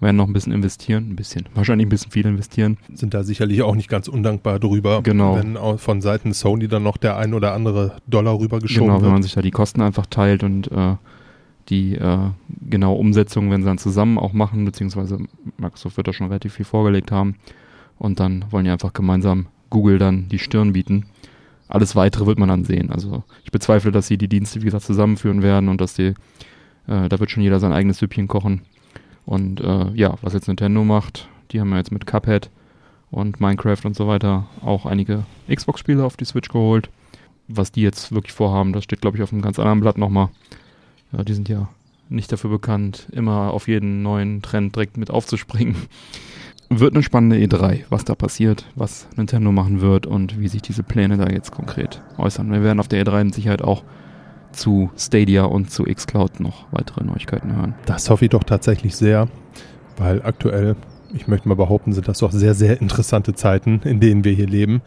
Werden 0.00 0.16
noch 0.16 0.28
ein 0.28 0.32
bisschen 0.32 0.52
investieren, 0.52 1.10
ein 1.10 1.16
bisschen, 1.16 1.46
wahrscheinlich 1.54 1.86
ein 1.86 1.90
bisschen 1.90 2.12
viel 2.12 2.24
investieren. 2.24 2.76
sind 2.94 3.14
da 3.14 3.24
sicherlich 3.24 3.62
auch 3.62 3.74
nicht 3.74 3.88
ganz 3.88 4.06
undankbar 4.06 4.60
drüber, 4.60 5.02
Genau. 5.02 5.36
wenn 5.36 5.56
auch 5.56 5.80
von 5.80 6.00
Seiten 6.00 6.32
Sony 6.32 6.68
dann 6.68 6.84
noch 6.84 6.96
der 6.98 7.16
ein 7.16 7.34
oder 7.34 7.52
andere 7.52 7.96
Dollar 8.06 8.38
rübergeschoben 8.38 8.86
Genau, 8.88 9.00
wenn 9.02 9.08
man 9.08 9.16
wird. 9.16 9.24
sich 9.24 9.34
da 9.34 9.42
die 9.42 9.50
Kosten 9.50 9.80
einfach 9.82 10.06
teilt 10.06 10.44
und 10.44 10.70
äh, 10.70 10.94
die 11.68 11.96
äh, 11.96 12.18
genaue 12.70 12.96
Umsetzung, 12.96 13.50
wenn 13.50 13.62
sie 13.62 13.66
dann 13.66 13.78
zusammen 13.78 14.18
auch 14.18 14.32
machen, 14.32 14.64
beziehungsweise 14.64 15.18
Microsoft 15.58 15.96
wird 15.96 16.06
da 16.08 16.12
schon 16.12 16.28
relativ 16.28 16.54
viel 16.54 16.64
vorgelegt 16.64 17.10
haben. 17.12 17.34
Und 17.98 18.20
dann 18.20 18.44
wollen 18.50 18.64
die 18.64 18.70
einfach 18.70 18.92
gemeinsam 18.92 19.46
Google 19.70 19.98
dann 19.98 20.28
die 20.28 20.38
Stirn 20.38 20.72
bieten. 20.72 21.06
Alles 21.68 21.96
weitere 21.96 22.26
wird 22.26 22.38
man 22.38 22.48
dann 22.48 22.64
sehen. 22.64 22.90
Also 22.90 23.24
ich 23.44 23.50
bezweifle, 23.50 23.92
dass 23.92 24.06
sie 24.06 24.18
die 24.18 24.28
Dienste, 24.28 24.60
wie 24.60 24.66
gesagt, 24.66 24.84
zusammenführen 24.84 25.42
werden 25.42 25.68
und 25.68 25.80
dass 25.80 25.94
die, 25.94 26.14
äh, 26.86 27.08
da 27.08 27.20
wird 27.20 27.30
schon 27.30 27.42
jeder 27.42 27.60
sein 27.60 27.72
eigenes 27.72 27.98
Süppchen 27.98 28.28
kochen. 28.28 28.62
Und 29.26 29.60
äh, 29.60 29.90
ja, 29.92 30.14
was 30.22 30.32
jetzt 30.32 30.48
Nintendo 30.48 30.84
macht, 30.84 31.28
die 31.50 31.60
haben 31.60 31.70
ja 31.70 31.76
jetzt 31.76 31.92
mit 31.92 32.06
Cuphead 32.06 32.50
und 33.10 33.40
Minecraft 33.40 33.84
und 33.84 33.96
so 33.96 34.06
weiter 34.06 34.46
auch 34.62 34.86
einige 34.86 35.24
Xbox-Spiele 35.52 36.04
auf 36.04 36.16
die 36.16 36.24
Switch 36.24 36.48
geholt 36.48 36.88
was 37.48 37.72
die 37.72 37.80
jetzt 37.82 38.12
wirklich 38.12 38.32
vorhaben, 38.32 38.72
das 38.72 38.84
steht, 38.84 39.00
glaube 39.00 39.16
ich, 39.16 39.22
auf 39.22 39.32
einem 39.32 39.42
ganz 39.42 39.58
anderen 39.58 39.80
Blatt 39.80 39.98
nochmal. 39.98 40.28
Ja, 41.12 41.24
die 41.24 41.32
sind 41.32 41.48
ja 41.48 41.68
nicht 42.10 42.30
dafür 42.30 42.50
bekannt, 42.50 43.08
immer 43.10 43.52
auf 43.52 43.68
jeden 43.68 44.02
neuen 44.02 44.42
Trend 44.42 44.76
direkt 44.76 44.96
mit 44.96 45.10
aufzuspringen. 45.10 45.74
Wird 46.70 46.94
eine 46.94 47.02
spannende 47.02 47.36
E3, 47.36 47.84
was 47.88 48.04
da 48.04 48.14
passiert, 48.14 48.66
was 48.74 49.08
Nintendo 49.16 49.52
machen 49.52 49.80
wird 49.80 50.06
und 50.06 50.38
wie 50.38 50.48
sich 50.48 50.60
diese 50.60 50.82
Pläne 50.82 51.16
da 51.16 51.26
jetzt 51.26 51.50
konkret 51.50 52.02
äußern. 52.18 52.52
Wir 52.52 52.62
werden 52.62 52.78
auf 52.78 52.88
der 52.88 53.02
E3 53.02 53.24
mit 53.24 53.34
Sicherheit 53.34 53.62
auch 53.62 53.84
zu 54.52 54.90
Stadia 54.96 55.44
und 55.44 55.70
zu 55.70 55.84
xCloud 55.84 56.40
noch 56.40 56.66
weitere 56.70 57.04
Neuigkeiten 57.04 57.56
hören. 57.56 57.74
Das 57.86 58.10
hoffe 58.10 58.26
ich 58.26 58.30
doch 58.30 58.44
tatsächlich 58.44 58.96
sehr, 58.96 59.28
weil 59.96 60.20
aktuell, 60.22 60.76
ich 61.14 61.26
möchte 61.26 61.48
mal 61.48 61.54
behaupten, 61.54 61.94
sind 61.94 62.06
das 62.06 62.18
doch 62.18 62.32
sehr, 62.32 62.54
sehr 62.54 62.80
interessante 62.82 63.34
Zeiten, 63.34 63.80
in 63.84 63.98
denen 63.98 64.24
wir 64.24 64.32
hier 64.32 64.46
leben. 64.46 64.82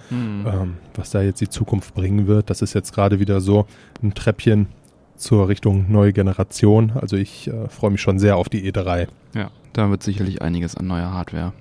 Ähm, 0.45 0.77
was 0.93 1.09
da 1.09 1.23
jetzt 1.23 1.41
die 1.41 1.49
Zukunft 1.49 1.95
bringen 1.95 2.27
wird, 2.27 2.51
das 2.51 2.61
ist 2.61 2.75
jetzt 2.75 2.93
gerade 2.93 3.19
wieder 3.19 3.41
so 3.41 3.65
ein 4.03 4.13
Treppchen 4.13 4.67
zur 5.15 5.47
Richtung 5.47 5.91
neue 5.91 6.13
Generation. 6.13 6.91
Also 6.93 7.15
ich 7.15 7.47
äh, 7.47 7.69
freue 7.69 7.91
mich 7.91 8.01
schon 8.01 8.19
sehr 8.19 8.37
auf 8.37 8.49
die 8.49 8.65
E 8.65 8.69
E3. 8.69 9.07
Ja, 9.33 9.49
da 9.73 9.89
wird 9.89 10.03
sicherlich 10.03 10.43
einiges 10.43 10.75
an 10.75 10.85
neuer 10.85 11.11
Hardware 11.11 11.53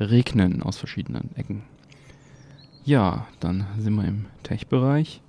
regnen 0.00 0.62
aus 0.62 0.78
verschiedenen 0.78 1.30
Ecken. 1.36 1.62
Ja, 2.84 3.26
dann 3.40 3.66
sind 3.78 3.94
wir 3.94 4.06
im 4.06 4.26
Tech-Bereich. 4.42 5.20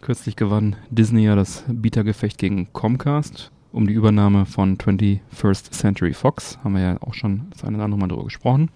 Kürzlich 0.00 0.36
gewann 0.36 0.76
Disney 0.90 1.24
ja 1.24 1.36
das 1.36 1.64
Bietergefecht 1.68 2.38
gegen 2.38 2.72
Comcast 2.72 3.50
um 3.72 3.86
die 3.86 3.94
Übernahme 3.94 4.46
von 4.46 4.76
21st 4.76 5.70
Century 5.70 6.12
Fox. 6.12 6.58
Haben 6.64 6.74
wir 6.74 6.82
ja 6.82 7.02
auch 7.02 7.14
schon 7.14 7.46
das 7.50 7.62
eine 7.62 7.76
oder 7.76 7.84
andere 7.84 8.00
Mal 8.00 8.08
drüber 8.08 8.24
gesprochen. 8.24 8.70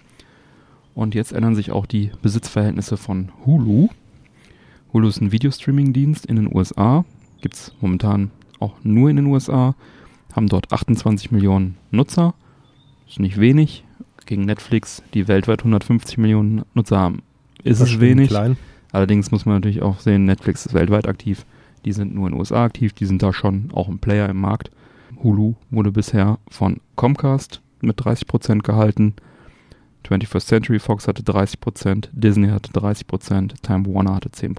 Und 0.95 1.14
jetzt 1.14 1.32
ändern 1.32 1.57
sich 1.57 1.72
auch 1.72 1.86
die 1.86 2.12
Besitzverhältnisse 2.22 2.97
von 2.97 3.32
Hulu. 3.45 3.88
Hulu 4.92 5.09
ist 5.09 5.20
ein 5.20 5.32
Videostreaming-Dienst 5.32 6.26
in 6.26 6.36
den 6.36 6.55
USA. 6.55 7.05
Gibt 7.40 7.55
es 7.55 7.74
momentan 7.80 8.30
auch 8.61 8.74
nur 8.84 9.11
in 9.11 9.16
den 9.16 9.26
USA 9.26 9.74
haben 10.34 10.49
dort 10.49 10.72
28 10.72 11.30
Millionen 11.30 11.76
Nutzer. 11.90 12.34
Ist 13.09 13.20
nicht 13.20 13.38
wenig. 13.38 13.84
Gegen 14.27 14.45
Netflix, 14.45 15.03
die 15.12 15.29
weltweit 15.29 15.61
150 15.61 16.18
Millionen 16.18 16.62
Nutzer 16.75 16.99
haben, 16.99 17.22
ist 17.62 17.81
es 17.81 17.89
Verschwindend 17.89 18.18
wenig. 18.18 18.29
Klein. 18.31 18.57
Allerdings 18.93 19.31
muss 19.31 19.45
man 19.45 19.57
natürlich 19.57 19.83
auch 19.83 19.99
sehen, 19.99 20.25
Netflix 20.25 20.66
ist 20.66 20.75
weltweit 20.75 21.09
aktiv. 21.09 21.45
Die 21.85 21.93
sind 21.93 22.14
nur 22.14 22.29
in 22.29 22.33
den 22.33 22.39
USA 22.39 22.64
aktiv, 22.64 22.93
die 22.93 23.07
sind 23.07 23.22
da 23.22 23.33
schon 23.33 23.70
auch 23.72 23.89
ein 23.89 23.99
Player 23.99 24.29
im 24.29 24.41
Markt. 24.41 24.70
Hulu 25.22 25.55
wurde 25.70 25.93
bisher 25.93 26.39
von 26.49 26.81
Comcast 26.97 27.61
mit 27.81 28.01
30% 28.01 28.62
gehalten. 28.62 29.14
21st 30.05 30.47
Century 30.47 30.79
Fox 30.79 31.09
hatte 31.09 31.22
30%, 31.22 32.09
Disney 32.12 32.49
hatte 32.49 32.70
30%, 32.72 33.55
Time 33.62 33.87
Warner 33.87 34.14
hatte 34.14 34.29
10%. 34.29 34.55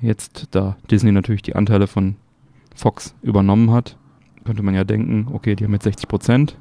Jetzt, 0.00 0.48
da 0.50 0.76
Disney 0.90 1.12
natürlich 1.12 1.42
die 1.42 1.56
Anteile 1.56 1.86
von 1.86 2.16
Fox 2.74 3.14
übernommen 3.22 3.70
hat, 3.70 3.96
könnte 4.44 4.62
man 4.62 4.74
ja 4.74 4.84
denken, 4.84 5.28
okay, 5.32 5.56
die 5.56 5.64
haben 5.64 5.72
jetzt 5.72 5.86
60%. 5.86 6.54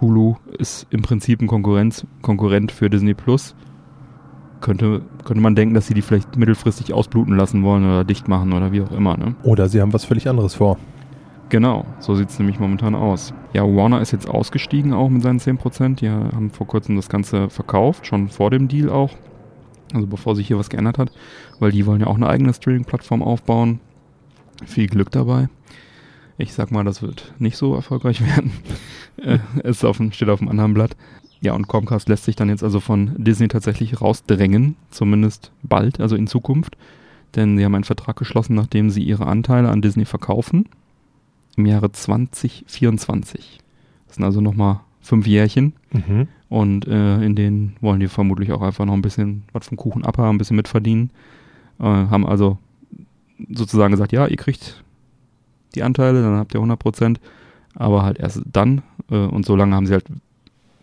Hulu 0.00 0.36
ist 0.58 0.86
im 0.90 1.02
Prinzip 1.02 1.40
ein 1.40 1.46
Konkurrenz, 1.46 2.06
Konkurrent 2.22 2.72
für 2.72 2.88
Disney 2.88 3.14
Plus. 3.14 3.54
Könnte, 4.60 5.02
könnte 5.24 5.42
man 5.42 5.54
denken, 5.54 5.74
dass 5.74 5.86
sie 5.86 5.94
die 5.94 6.02
vielleicht 6.02 6.36
mittelfristig 6.36 6.92
ausbluten 6.92 7.36
lassen 7.36 7.62
wollen 7.62 7.84
oder 7.84 8.04
dicht 8.04 8.28
machen 8.28 8.52
oder 8.52 8.72
wie 8.72 8.82
auch 8.82 8.92
immer. 8.92 9.16
Ne? 9.16 9.34
Oder 9.42 9.68
sie 9.68 9.80
haben 9.80 9.92
was 9.92 10.04
völlig 10.04 10.28
anderes 10.28 10.54
vor. 10.54 10.78
Genau, 11.48 11.84
so 11.98 12.14
sieht 12.14 12.28
es 12.28 12.38
nämlich 12.38 12.60
momentan 12.60 12.94
aus. 12.94 13.34
Ja, 13.54 13.64
Warner 13.64 14.00
ist 14.00 14.12
jetzt 14.12 14.28
ausgestiegen 14.28 14.92
auch 14.92 15.08
mit 15.08 15.22
seinen 15.22 15.40
10%. 15.40 15.96
Die 15.96 16.08
haben 16.08 16.50
vor 16.50 16.66
kurzem 16.66 16.94
das 16.96 17.08
Ganze 17.08 17.50
verkauft, 17.50 18.06
schon 18.06 18.28
vor 18.28 18.50
dem 18.50 18.68
Deal 18.68 18.88
auch. 18.88 19.10
Also 19.92 20.06
bevor 20.06 20.36
sich 20.36 20.46
hier 20.46 20.58
was 20.58 20.70
geändert 20.70 20.98
hat, 20.98 21.10
weil 21.58 21.72
die 21.72 21.86
wollen 21.86 22.00
ja 22.00 22.06
auch 22.06 22.14
eine 22.14 22.28
eigene 22.28 22.54
Streaming-Plattform 22.54 23.22
aufbauen. 23.22 23.80
Viel 24.64 24.86
Glück 24.86 25.10
dabei. 25.10 25.48
Ich 26.40 26.54
sag 26.54 26.70
mal, 26.70 26.84
das 26.84 27.02
wird 27.02 27.34
nicht 27.38 27.56
so 27.56 27.74
erfolgreich 27.74 28.20
werden. 28.26 28.52
Äh, 29.18 29.38
es 29.62 29.84
auf 29.84 29.98
dem, 29.98 30.12
steht 30.12 30.28
auf 30.28 30.38
dem 30.38 30.48
anderen 30.48 30.74
Blatt. 30.74 30.96
Ja, 31.42 31.54
und 31.54 31.68
Comcast 31.68 32.08
lässt 32.08 32.24
sich 32.24 32.36
dann 32.36 32.48
jetzt 32.48 32.62
also 32.62 32.80
von 32.80 33.14
Disney 33.16 33.48
tatsächlich 33.48 34.00
rausdrängen, 34.00 34.76
zumindest 34.90 35.52
bald, 35.62 36.00
also 36.00 36.16
in 36.16 36.26
Zukunft. 36.26 36.76
Denn 37.36 37.56
sie 37.56 37.64
haben 37.64 37.74
einen 37.74 37.84
Vertrag 37.84 38.16
geschlossen, 38.16 38.54
nachdem 38.54 38.90
sie 38.90 39.02
ihre 39.02 39.26
Anteile 39.26 39.68
an 39.70 39.82
Disney 39.82 40.04
verkaufen 40.04 40.66
im 41.56 41.66
Jahre 41.66 41.92
2024. 41.92 43.58
Das 44.06 44.16
sind 44.16 44.24
also 44.24 44.40
nochmal 44.40 44.80
fünf 45.00 45.26
Jährchen. 45.26 45.74
Mhm. 45.92 46.28
Und 46.48 46.86
äh, 46.88 47.22
in 47.22 47.36
denen 47.36 47.76
wollen 47.80 48.00
die 48.00 48.08
vermutlich 48.08 48.52
auch 48.52 48.62
einfach 48.62 48.84
noch 48.84 48.94
ein 48.94 49.02
bisschen 49.02 49.44
was 49.52 49.68
vom 49.68 49.76
Kuchen 49.76 50.04
abhaben, 50.04 50.36
ein 50.36 50.38
bisschen 50.38 50.56
mitverdienen. 50.56 51.10
Äh, 51.78 51.84
haben 51.84 52.26
also 52.26 52.58
sozusagen 53.48 53.92
gesagt, 53.92 54.12
ja, 54.12 54.26
ihr 54.26 54.36
kriegt 54.36 54.82
die 55.74 55.82
Anteile, 55.82 56.22
dann 56.22 56.36
habt 56.36 56.54
ihr 56.54 56.58
100 56.58 56.78
Prozent, 56.78 57.20
aber 57.74 58.02
halt 58.02 58.18
erst 58.18 58.42
dann 58.50 58.82
äh, 59.10 59.16
und 59.16 59.44
solange 59.44 59.74
haben 59.74 59.86
sie 59.86 59.92
halt 59.92 60.06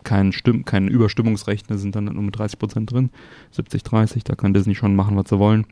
kein, 0.04 0.32
Stimm 0.32 0.64
kein 0.64 0.88
Überstimmungsrecht, 0.88 1.68
ne, 1.70 1.78
sind 1.78 1.94
dann 1.94 2.04
nur 2.06 2.22
mit 2.22 2.38
30 2.38 2.58
Prozent 2.58 2.92
drin, 2.92 3.10
70, 3.50 3.82
30, 3.82 4.24
da 4.24 4.34
kann 4.34 4.54
Disney 4.54 4.74
schon 4.74 4.96
machen, 4.96 5.16
was 5.16 5.28
sie 5.28 5.38
wollen, 5.38 5.66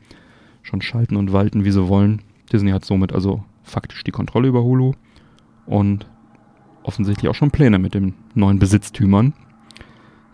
schon 0.61 0.81
schalten 0.81 1.15
und 1.15 1.33
walten, 1.33 1.65
wie 1.65 1.71
sie 1.71 1.87
wollen. 1.87 2.21
Disney 2.51 2.71
hat 2.71 2.85
somit 2.85 3.13
also 3.13 3.43
faktisch 3.63 4.03
die 4.03 4.11
Kontrolle 4.11 4.47
über 4.47 4.63
Hulu 4.63 4.93
und 5.65 6.05
offensichtlich 6.83 7.29
auch 7.29 7.35
schon 7.35 7.51
Pläne 7.51 7.79
mit 7.79 7.93
den 7.93 8.13
neuen 8.33 8.59
Besitztümern. 8.59 9.33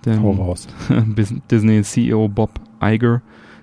Denn 0.05 0.21
Hau 0.21 0.31
raus. 0.31 0.67
Disney 1.49 1.81
CEO 1.81 2.27
Bob 2.27 2.59
Iger 2.81 3.21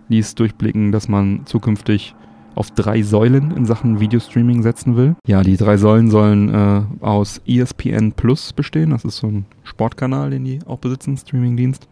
ließ 0.09 0.35
durchblicken, 0.35 0.91
dass 0.91 1.09
man 1.09 1.43
zukünftig 1.45 2.14
auf 2.55 2.71
drei 2.71 3.03
Säulen 3.03 3.57
in 3.57 3.65
Sachen 3.65 4.01
Videostreaming 4.01 4.63
setzen 4.63 4.97
will. 4.97 5.17
Ja, 5.27 5.43
die 5.43 5.57
drei 5.57 5.77
Säulen 5.77 6.11
sollen 6.11 6.53
äh, 6.53 6.83
aus 7.01 7.41
ESPN 7.47 8.13
Plus 8.13 8.53
bestehen. 8.53 8.91
Das 8.91 9.05
ist 9.05 9.19
so 9.19 9.29
ein 9.29 9.47
Sportkanal, 9.63 10.31
den 10.31 10.45
die 10.45 10.61
auch 10.67 10.79
besitzen, 10.79 11.17
Streamingdienst. 11.17 11.89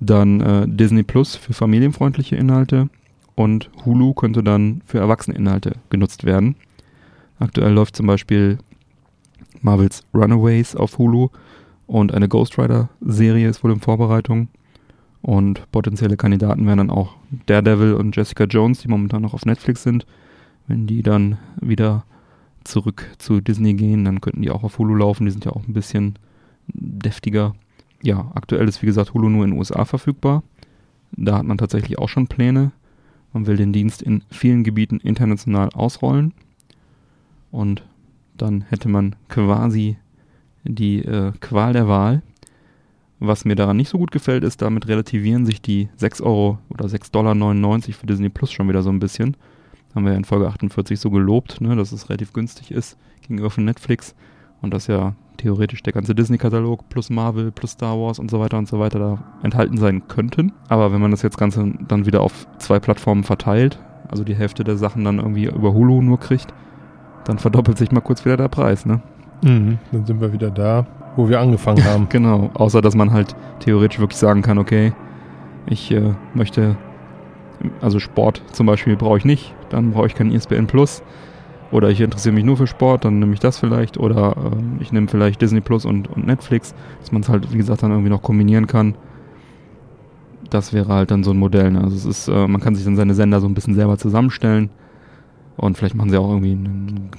Dann 0.00 0.40
äh, 0.40 0.68
Disney 0.68 1.02
Plus 1.02 1.36
für 1.36 1.52
familienfreundliche 1.52 2.36
Inhalte 2.36 2.88
und 3.34 3.70
Hulu 3.84 4.14
könnte 4.14 4.42
dann 4.42 4.82
für 4.84 4.98
Erwachseneninhalte 4.98 5.76
genutzt 5.88 6.24
werden. 6.24 6.56
Aktuell 7.38 7.72
läuft 7.72 7.96
zum 7.96 8.06
Beispiel 8.06 8.58
Marvels 9.62 10.04
Runaways 10.14 10.76
auf 10.76 10.98
Hulu 10.98 11.28
und 11.86 12.14
eine 12.14 12.28
Ghost 12.28 12.58
Rider-Serie 12.58 13.48
ist 13.48 13.64
wohl 13.64 13.72
in 13.72 13.80
Vorbereitung. 13.80 14.48
Und 15.22 15.70
potenzielle 15.70 16.16
Kandidaten 16.16 16.66
wären 16.66 16.78
dann 16.78 16.90
auch 16.90 17.16
Daredevil 17.46 17.94
und 17.94 18.16
Jessica 18.16 18.44
Jones, 18.44 18.80
die 18.80 18.88
momentan 18.88 19.22
noch 19.22 19.34
auf 19.34 19.44
Netflix 19.44 19.82
sind. 19.82 20.06
Wenn 20.66 20.86
die 20.86 21.02
dann 21.02 21.38
wieder 21.60 22.04
zurück 22.64 23.10
zu 23.18 23.40
Disney 23.40 23.74
gehen, 23.74 24.04
dann 24.04 24.20
könnten 24.20 24.42
die 24.42 24.50
auch 24.50 24.62
auf 24.62 24.78
Hulu 24.78 24.94
laufen. 24.94 25.24
Die 25.24 25.30
sind 25.30 25.44
ja 25.44 25.52
auch 25.52 25.66
ein 25.66 25.74
bisschen 25.74 26.18
deftiger. 26.68 27.54
Ja, 28.02 28.30
aktuell 28.34 28.68
ist 28.68 28.80
wie 28.82 28.86
gesagt 28.86 29.12
Hulu 29.12 29.28
nur 29.28 29.44
in 29.44 29.50
den 29.50 29.58
USA 29.58 29.84
verfügbar. 29.84 30.42
Da 31.12 31.38
hat 31.38 31.44
man 31.44 31.58
tatsächlich 31.58 31.98
auch 31.98 32.08
schon 32.08 32.28
Pläne. 32.28 32.72
Man 33.32 33.46
will 33.46 33.56
den 33.56 33.72
Dienst 33.72 34.02
in 34.02 34.22
vielen 34.30 34.64
Gebieten 34.64 34.98
international 35.00 35.70
ausrollen. 35.70 36.32
Und 37.50 37.84
dann 38.36 38.62
hätte 38.62 38.88
man 38.88 39.16
quasi 39.28 39.96
die 40.64 41.04
äh, 41.04 41.32
Qual 41.40 41.72
der 41.72 41.88
Wahl. 41.88 42.22
Was 43.20 43.44
mir 43.44 43.54
daran 43.54 43.76
nicht 43.76 43.90
so 43.90 43.98
gut 43.98 44.10
gefällt, 44.12 44.44
ist, 44.44 44.62
damit 44.62 44.88
relativieren 44.88 45.44
sich 45.44 45.60
die 45.60 45.90
6 45.96 46.22
Euro 46.22 46.58
oder 46.70 46.86
6,99 46.86 47.10
Dollar 47.12 47.80
für 47.82 48.06
Disney 48.06 48.30
Plus 48.30 48.50
schon 48.50 48.68
wieder 48.68 48.82
so 48.82 48.88
ein 48.88 48.98
bisschen. 48.98 49.36
Haben 49.94 50.06
wir 50.06 50.12
ja 50.12 50.18
in 50.18 50.24
Folge 50.24 50.48
48 50.48 50.98
so 50.98 51.10
gelobt, 51.10 51.60
ne, 51.60 51.76
dass 51.76 51.92
es 51.92 52.08
relativ 52.08 52.32
günstig 52.32 52.70
ist 52.70 52.96
gegenüber 53.20 53.50
von 53.50 53.64
Netflix 53.66 54.14
und 54.62 54.72
dass 54.72 54.86
ja 54.86 55.14
theoretisch 55.36 55.82
der 55.82 55.92
ganze 55.92 56.14
Disney-Katalog 56.14 56.88
plus 56.88 57.10
Marvel 57.10 57.50
plus 57.50 57.72
Star 57.72 57.98
Wars 57.98 58.18
und 58.18 58.30
so 58.30 58.40
weiter 58.40 58.56
und 58.56 58.68
so 58.68 58.78
weiter 58.78 58.98
da 58.98 59.18
enthalten 59.42 59.76
sein 59.76 60.06
könnten. 60.08 60.52
Aber 60.68 60.92
wenn 60.92 61.00
man 61.00 61.10
das 61.10 61.22
jetzt 61.22 61.38
Ganze 61.38 61.72
dann 61.88 62.06
wieder 62.06 62.20
auf 62.22 62.46
zwei 62.58 62.78
Plattformen 62.78 63.24
verteilt, 63.24 63.78
also 64.08 64.24
die 64.24 64.34
Hälfte 64.34 64.64
der 64.64 64.76
Sachen 64.76 65.04
dann 65.04 65.18
irgendwie 65.18 65.46
über 65.46 65.72
Hulu 65.72 66.02
nur 66.02 66.20
kriegt, 66.20 66.54
dann 67.24 67.38
verdoppelt 67.38 67.78
sich 67.78 67.92
mal 67.92 68.00
kurz 68.00 68.24
wieder 68.24 68.36
der 68.36 68.48
Preis, 68.48 68.86
ne? 68.86 69.02
Mhm, 69.42 69.78
dann 69.92 70.06
sind 70.06 70.20
wir 70.20 70.32
wieder 70.32 70.50
da, 70.50 70.86
wo 71.16 71.28
wir 71.28 71.40
angefangen 71.40 71.84
haben. 71.84 72.08
Genau, 72.10 72.50
außer 72.54 72.80
dass 72.80 72.94
man 72.94 73.12
halt 73.12 73.34
theoretisch 73.60 73.98
wirklich 73.98 74.18
sagen 74.18 74.42
kann, 74.42 74.58
okay, 74.58 74.92
ich 75.66 75.90
äh, 75.92 76.14
möchte, 76.34 76.76
also 77.80 77.98
Sport 77.98 78.42
zum 78.52 78.66
Beispiel 78.66 78.96
brauche 78.96 79.18
ich 79.18 79.24
nicht, 79.24 79.54
dann 79.68 79.92
brauche 79.92 80.06
ich 80.06 80.14
kein 80.14 80.32
ESPN 80.32 80.66
Plus. 80.66 81.02
Oder 81.70 81.88
ich 81.90 82.00
interessiere 82.00 82.34
mich 82.34 82.44
nur 82.44 82.56
für 82.56 82.66
Sport, 82.66 83.04
dann 83.04 83.20
nehme 83.20 83.32
ich 83.32 83.38
das 83.38 83.58
vielleicht. 83.58 83.96
Oder 83.96 84.36
äh, 84.36 84.82
ich 84.82 84.92
nehme 84.92 85.06
vielleicht 85.08 85.40
Disney 85.40 85.60
Plus 85.60 85.84
und, 85.84 86.08
und 86.08 86.26
Netflix, 86.26 86.74
dass 86.98 87.12
man 87.12 87.22
es 87.22 87.28
halt, 87.28 87.52
wie 87.52 87.58
gesagt, 87.58 87.82
dann 87.82 87.92
irgendwie 87.92 88.10
noch 88.10 88.22
kombinieren 88.22 88.66
kann. 88.66 88.96
Das 90.50 90.72
wäre 90.72 90.92
halt 90.92 91.12
dann 91.12 91.22
so 91.22 91.30
ein 91.30 91.36
Modell. 91.36 91.70
Ne? 91.70 91.82
Also 91.84 91.94
es 91.94 92.04
ist, 92.04 92.28
äh, 92.28 92.48
man 92.48 92.60
kann 92.60 92.74
sich 92.74 92.84
dann 92.84 92.96
seine 92.96 93.14
Sender 93.14 93.40
so 93.40 93.46
ein 93.46 93.54
bisschen 93.54 93.74
selber 93.74 93.98
zusammenstellen. 93.98 94.70
Und 95.56 95.76
vielleicht 95.76 95.94
machen 95.94 96.10
sie 96.10 96.16
auch 96.16 96.28
irgendwie 96.28 96.52
einen 96.52 97.10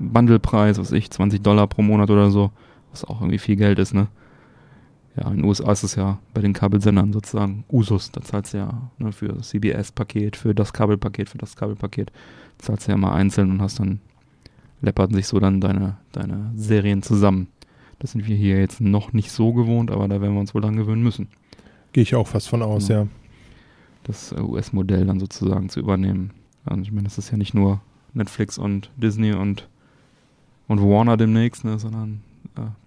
Bundlepreis, 0.00 0.78
was 0.78 0.92
ich, 0.92 1.10
20 1.10 1.42
Dollar 1.42 1.66
pro 1.66 1.82
Monat 1.82 2.10
oder 2.10 2.30
so, 2.30 2.50
was 2.92 3.04
auch 3.04 3.20
irgendwie 3.20 3.38
viel 3.38 3.56
Geld 3.56 3.78
ist, 3.78 3.94
ne? 3.94 4.08
Ja, 5.16 5.28
in 5.28 5.38
den 5.38 5.44
USA 5.44 5.72
ist 5.72 5.82
es 5.82 5.94
ja 5.94 6.18
bei 6.32 6.40
den 6.40 6.54
Kabelsendern 6.54 7.12
sozusagen 7.12 7.64
Usus. 7.70 8.12
Da 8.12 8.22
zahlst 8.22 8.54
du 8.54 8.58
ja 8.58 8.90
ne, 8.98 9.12
für 9.12 9.28
das 9.28 9.50
CBS-Paket, 9.50 10.36
für 10.36 10.54
das 10.54 10.72
Kabelpaket, 10.72 11.28
für 11.28 11.36
das 11.36 11.54
Kabelpaket, 11.54 12.10
zahlst 12.56 12.86
du 12.88 12.92
ja 12.92 12.96
mal 12.96 13.12
einzeln 13.12 13.50
und 13.50 13.60
hast 13.60 13.78
dann, 13.78 14.00
läpperten 14.80 15.14
sich 15.14 15.26
so 15.26 15.38
dann 15.38 15.60
deine, 15.60 15.98
deine 16.12 16.52
Serien 16.56 17.02
zusammen. 17.02 17.48
Das 17.98 18.12
sind 18.12 18.26
wir 18.26 18.34
hier 18.34 18.58
jetzt 18.58 18.80
noch 18.80 19.12
nicht 19.12 19.30
so 19.30 19.52
gewohnt, 19.52 19.90
aber 19.90 20.08
da 20.08 20.20
werden 20.22 20.32
wir 20.32 20.40
uns 20.40 20.54
wohl 20.54 20.62
dran 20.62 20.76
gewöhnen 20.76 21.02
müssen. 21.02 21.28
Gehe 21.92 22.02
ich 22.02 22.14
auch 22.14 22.26
fast 22.26 22.48
von 22.48 22.62
aus, 22.62 22.88
Ja. 22.88 23.02
ja. 23.02 23.08
das 24.04 24.32
äh, 24.32 24.40
US-Modell 24.40 25.04
dann 25.04 25.20
sozusagen 25.20 25.68
zu 25.68 25.78
übernehmen. 25.80 26.30
Also 26.64 26.80
ich 26.82 26.90
meine, 26.90 27.04
das 27.04 27.18
ist 27.18 27.30
ja 27.30 27.36
nicht 27.36 27.52
nur 27.52 27.82
Netflix 28.14 28.56
und 28.56 28.90
Disney 28.96 29.34
und, 29.34 29.68
und 30.68 30.80
Warner 30.80 31.18
demnächst, 31.18 31.64
ne, 31.64 31.78
sondern 31.78 32.22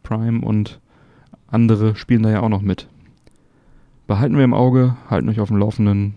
Prime 0.03 0.45
und 0.45 0.79
andere 1.47 1.95
spielen 1.95 2.23
da 2.23 2.29
ja 2.29 2.41
auch 2.41 2.49
noch 2.49 2.61
mit. 2.61 2.87
Behalten 4.07 4.37
wir 4.37 4.43
im 4.43 4.53
Auge, 4.53 4.95
halten 5.09 5.29
euch 5.29 5.39
auf 5.39 5.47
dem 5.47 5.57
Laufenden, 5.57 6.15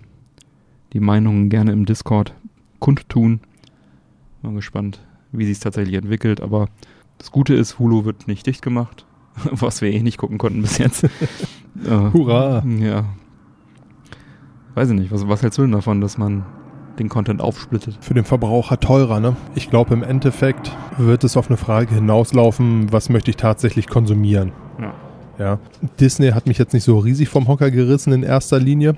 die 0.92 1.00
Meinungen 1.00 1.48
gerne 1.48 1.72
im 1.72 1.86
Discord 1.86 2.34
kundtun. 2.80 3.40
Mal 4.42 4.54
gespannt, 4.54 5.00
wie 5.32 5.44
sich 5.44 5.54
es 5.54 5.60
tatsächlich 5.60 5.96
entwickelt, 5.96 6.40
aber 6.40 6.68
das 7.16 7.32
Gute 7.32 7.54
ist, 7.54 7.78
Hulu 7.78 8.04
wird 8.04 8.28
nicht 8.28 8.46
dicht 8.46 8.62
gemacht, 8.62 9.06
was 9.50 9.80
wir 9.80 9.90
eh 9.90 10.02
nicht 10.02 10.18
gucken 10.18 10.38
konnten 10.38 10.62
bis 10.62 10.78
jetzt. 10.78 11.04
äh, 11.04 11.08
Hurra! 12.12 12.62
ja. 12.64 13.04
Weiß 14.74 14.90
ich 14.90 14.98
nicht, 14.98 15.10
was, 15.10 15.26
was 15.26 15.42
hältst 15.42 15.58
du 15.58 15.62
denn 15.62 15.72
davon, 15.72 16.00
dass 16.00 16.18
man 16.18 16.44
den 16.98 17.08
Content 17.08 17.40
aufsplittet? 17.40 17.98
Für 18.00 18.14
den 18.14 18.24
Verbraucher 18.24 18.78
teurer, 18.80 19.20
ne? 19.20 19.36
Ich 19.54 19.70
glaube, 19.70 19.94
im 19.94 20.02
Endeffekt 20.02 20.70
wird 20.96 21.24
es 21.24 21.36
auf 21.36 21.48
eine 21.48 21.56
Frage 21.56 21.94
hinauslaufen, 21.94 22.92
was 22.92 23.08
möchte 23.08 23.30
ich 23.30 23.36
tatsächlich 23.36 23.86
konsumieren? 23.88 24.52
Ja. 24.80 24.94
Ja. 25.38 25.58
Disney 26.00 26.30
hat 26.30 26.46
mich 26.46 26.58
jetzt 26.58 26.72
nicht 26.72 26.84
so 26.84 26.98
riesig 26.98 27.28
vom 27.28 27.46
Hocker 27.48 27.70
gerissen 27.70 28.12
in 28.12 28.22
erster 28.24 28.58
Linie. 28.58 28.96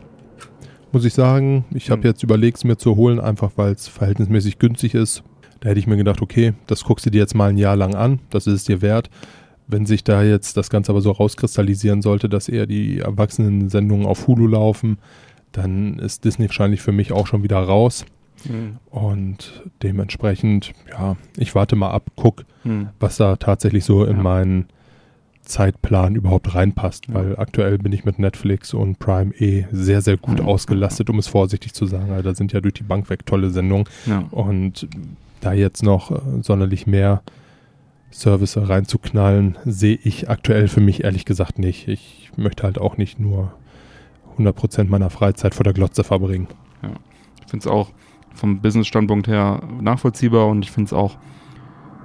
Muss 0.93 1.05
ich 1.05 1.15
sagen. 1.15 1.65
Ich 1.71 1.91
habe 1.91 2.03
Hm. 2.03 2.09
jetzt 2.09 2.23
überlegt, 2.23 2.57
es 2.57 2.65
mir 2.65 2.77
zu 2.77 2.97
holen, 2.97 3.21
einfach 3.21 3.53
weil 3.57 3.73
es 3.73 3.87
verhältnismäßig 3.89 4.59
günstig 4.59 4.95
ist. 4.95 5.23
Da 5.61 5.69
hätte 5.69 5.79
ich 5.79 5.87
mir 5.87 5.97
gedacht, 5.99 6.23
okay, 6.23 6.55
das 6.67 6.85
guckst 6.85 7.05
du 7.07 7.11
dir 7.11 7.19
jetzt 7.19 7.35
mal 7.35 7.51
ein 7.51 7.59
Jahr 7.59 7.77
lang 7.77 7.95
an. 7.95 8.21
Das 8.31 8.47
ist 8.47 8.55
es 8.55 8.65
dir 8.65 8.81
wert. 8.83 9.11
Wenn 9.69 9.87
sich 9.87 10.03
da 10.03 10.23
jetzt 10.25 10.57
das 10.57 10.69
Ganze 10.71 10.91
aber 10.91 11.01
so 11.01 11.13
rauskristallisieren 11.13 12.03
sollte, 12.03 12.29
dass 12.29 12.49
eher 12.49 12.67
die 12.67 12.99
Erwachsenen-Sendungen 13.01 14.07
auf 14.07 14.27
Hulu 14.27 14.49
laufen, 14.49 14.99
dann 15.53 15.99
ist 15.99 16.25
Disney 16.25 16.47
wahrscheinlich 16.47 16.81
für 16.83 16.93
mich 16.93 17.13
auch 17.13 17.27
schon 17.27 17.43
wieder 17.43 17.59
raus. 17.59 18.05
Hm. 18.47 18.77
Und 18.91 19.65
dementsprechend, 19.83 20.73
ja, 20.91 21.17
ich 21.37 21.55
warte 21.55 21.77
mal 21.77 21.91
ab, 21.91 22.05
guck, 22.17 22.45
Hm. 22.63 22.89
was 22.99 23.17
da 23.17 23.37
tatsächlich 23.37 23.85
so 23.85 24.05
in 24.05 24.17
Ja. 24.19 24.23
meinen 24.23 24.67
Zeitplan 25.43 26.15
überhaupt 26.15 26.55
reinpasst, 26.55 27.07
Ja. 27.09 27.15
weil 27.15 27.37
aktuell 27.39 27.79
bin 27.79 27.93
ich 27.93 28.05
mit 28.05 28.19
Netflix 28.19 28.73
und 28.75 28.99
Prime 28.99 29.33
eh 29.39 29.67
sehr, 29.73 30.01
sehr 30.01 30.17
gut 30.17 30.39
Ja. 30.39 30.45
ausgelastet, 30.45 31.11
um 31.11 31.19
es 31.19 31.27
vorsichtig 31.27 31.75
zu 31.75 31.87
sagen. 31.87 32.11
Also 32.13 32.23
da 32.31 32.35
sind 32.35 32.53
ja 32.53 32.61
durch 32.61 32.75
die 32.75 32.83
Bank 32.83 33.11
weg 33.11 33.27
tolle 33.27 33.51
Sendungen 33.51 33.87
Ja. 34.07 34.25
und 34.31 34.87
da 35.41 35.53
jetzt 35.53 35.83
noch 35.83 36.11
äh, 36.11 36.43
sonderlich 36.43 36.87
mehr 36.87 37.23
Service 38.13 38.57
reinzuknallen, 38.57 39.57
sehe 39.65 39.99
ich 40.03 40.29
aktuell 40.29 40.69
für 40.69 40.81
mich 40.81 41.05
ehrlich 41.05 41.25
gesagt 41.25 41.59
nicht. 41.59 41.89
Ich 41.89 42.31
möchte 42.37 42.63
halt 42.65 42.79
auch 42.79 42.97
nicht 42.97 43.19
nur 43.21 43.53
100% 44.41 44.89
meiner 44.89 45.11
Freizeit 45.11 45.55
vor 45.55 45.65
der 45.65 45.73
Glotze 45.73 46.05
verbringen. 46.05 46.49
Ich 47.45 47.51
finde 47.51 47.65
es 47.65 47.67
auch 47.67 47.91
vom 48.35 48.61
Business-Standpunkt 48.61 49.27
her 49.29 49.61
nachvollziehbar 49.81 50.47
und 50.47 50.65
ich 50.65 50.71
finde 50.71 50.87
es 50.87 50.93
auch 50.93 51.17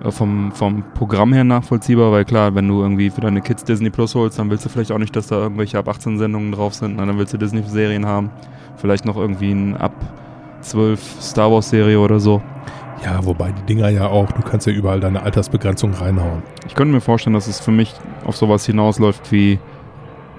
äh, 0.03 0.11
vom, 0.11 0.51
vom 0.51 0.83
Programm 0.93 1.33
her 1.33 1.43
nachvollziehbar, 1.43 2.11
weil 2.11 2.25
klar, 2.25 2.55
wenn 2.55 2.67
du 2.67 2.81
irgendwie 2.81 3.09
für 3.09 3.21
deine 3.21 3.41
Kids 3.41 3.63
Disney 3.63 3.89
Plus 3.89 4.15
holst, 4.15 4.39
dann 4.39 4.49
willst 4.49 4.65
du 4.65 4.69
vielleicht 4.69 4.91
auch 4.91 4.97
nicht, 4.97 5.15
dass 5.15 5.27
da 5.27 5.37
irgendwelche 5.37 5.77
ab 5.77 5.87
18 5.87 6.17
Sendungen 6.17 6.51
drauf 6.51 6.73
sind, 6.73 6.97
na, 6.97 7.05
dann 7.05 7.17
willst 7.17 7.33
du 7.33 7.37
Disney-Serien 7.37 8.05
haben, 8.05 8.31
vielleicht 8.77 9.05
noch 9.05 9.17
irgendwie 9.17 9.51
ein 9.51 9.77
ab 9.77 9.93
12 10.61 11.21
Star 11.21 11.51
Wars-Serie 11.51 11.99
oder 11.99 12.19
so. 12.19 12.41
Ja, 13.03 13.23
wobei 13.23 13.51
die 13.51 13.61
Dinger 13.73 13.89
ja 13.89 14.07
auch, 14.07 14.31
du 14.31 14.41
kannst 14.41 14.65
ja 14.65 14.73
überall 14.73 14.99
deine 14.99 15.21
Altersbegrenzung 15.21 15.93
reinhauen. 15.93 16.41
Ich 16.67 16.73
könnte 16.73 16.93
mir 16.93 17.01
vorstellen, 17.01 17.35
dass 17.35 17.47
es 17.47 17.59
für 17.59 17.71
mich 17.71 17.93
auf 18.25 18.35
sowas 18.35 18.65
hinausläuft 18.65 19.31
wie, 19.31 19.59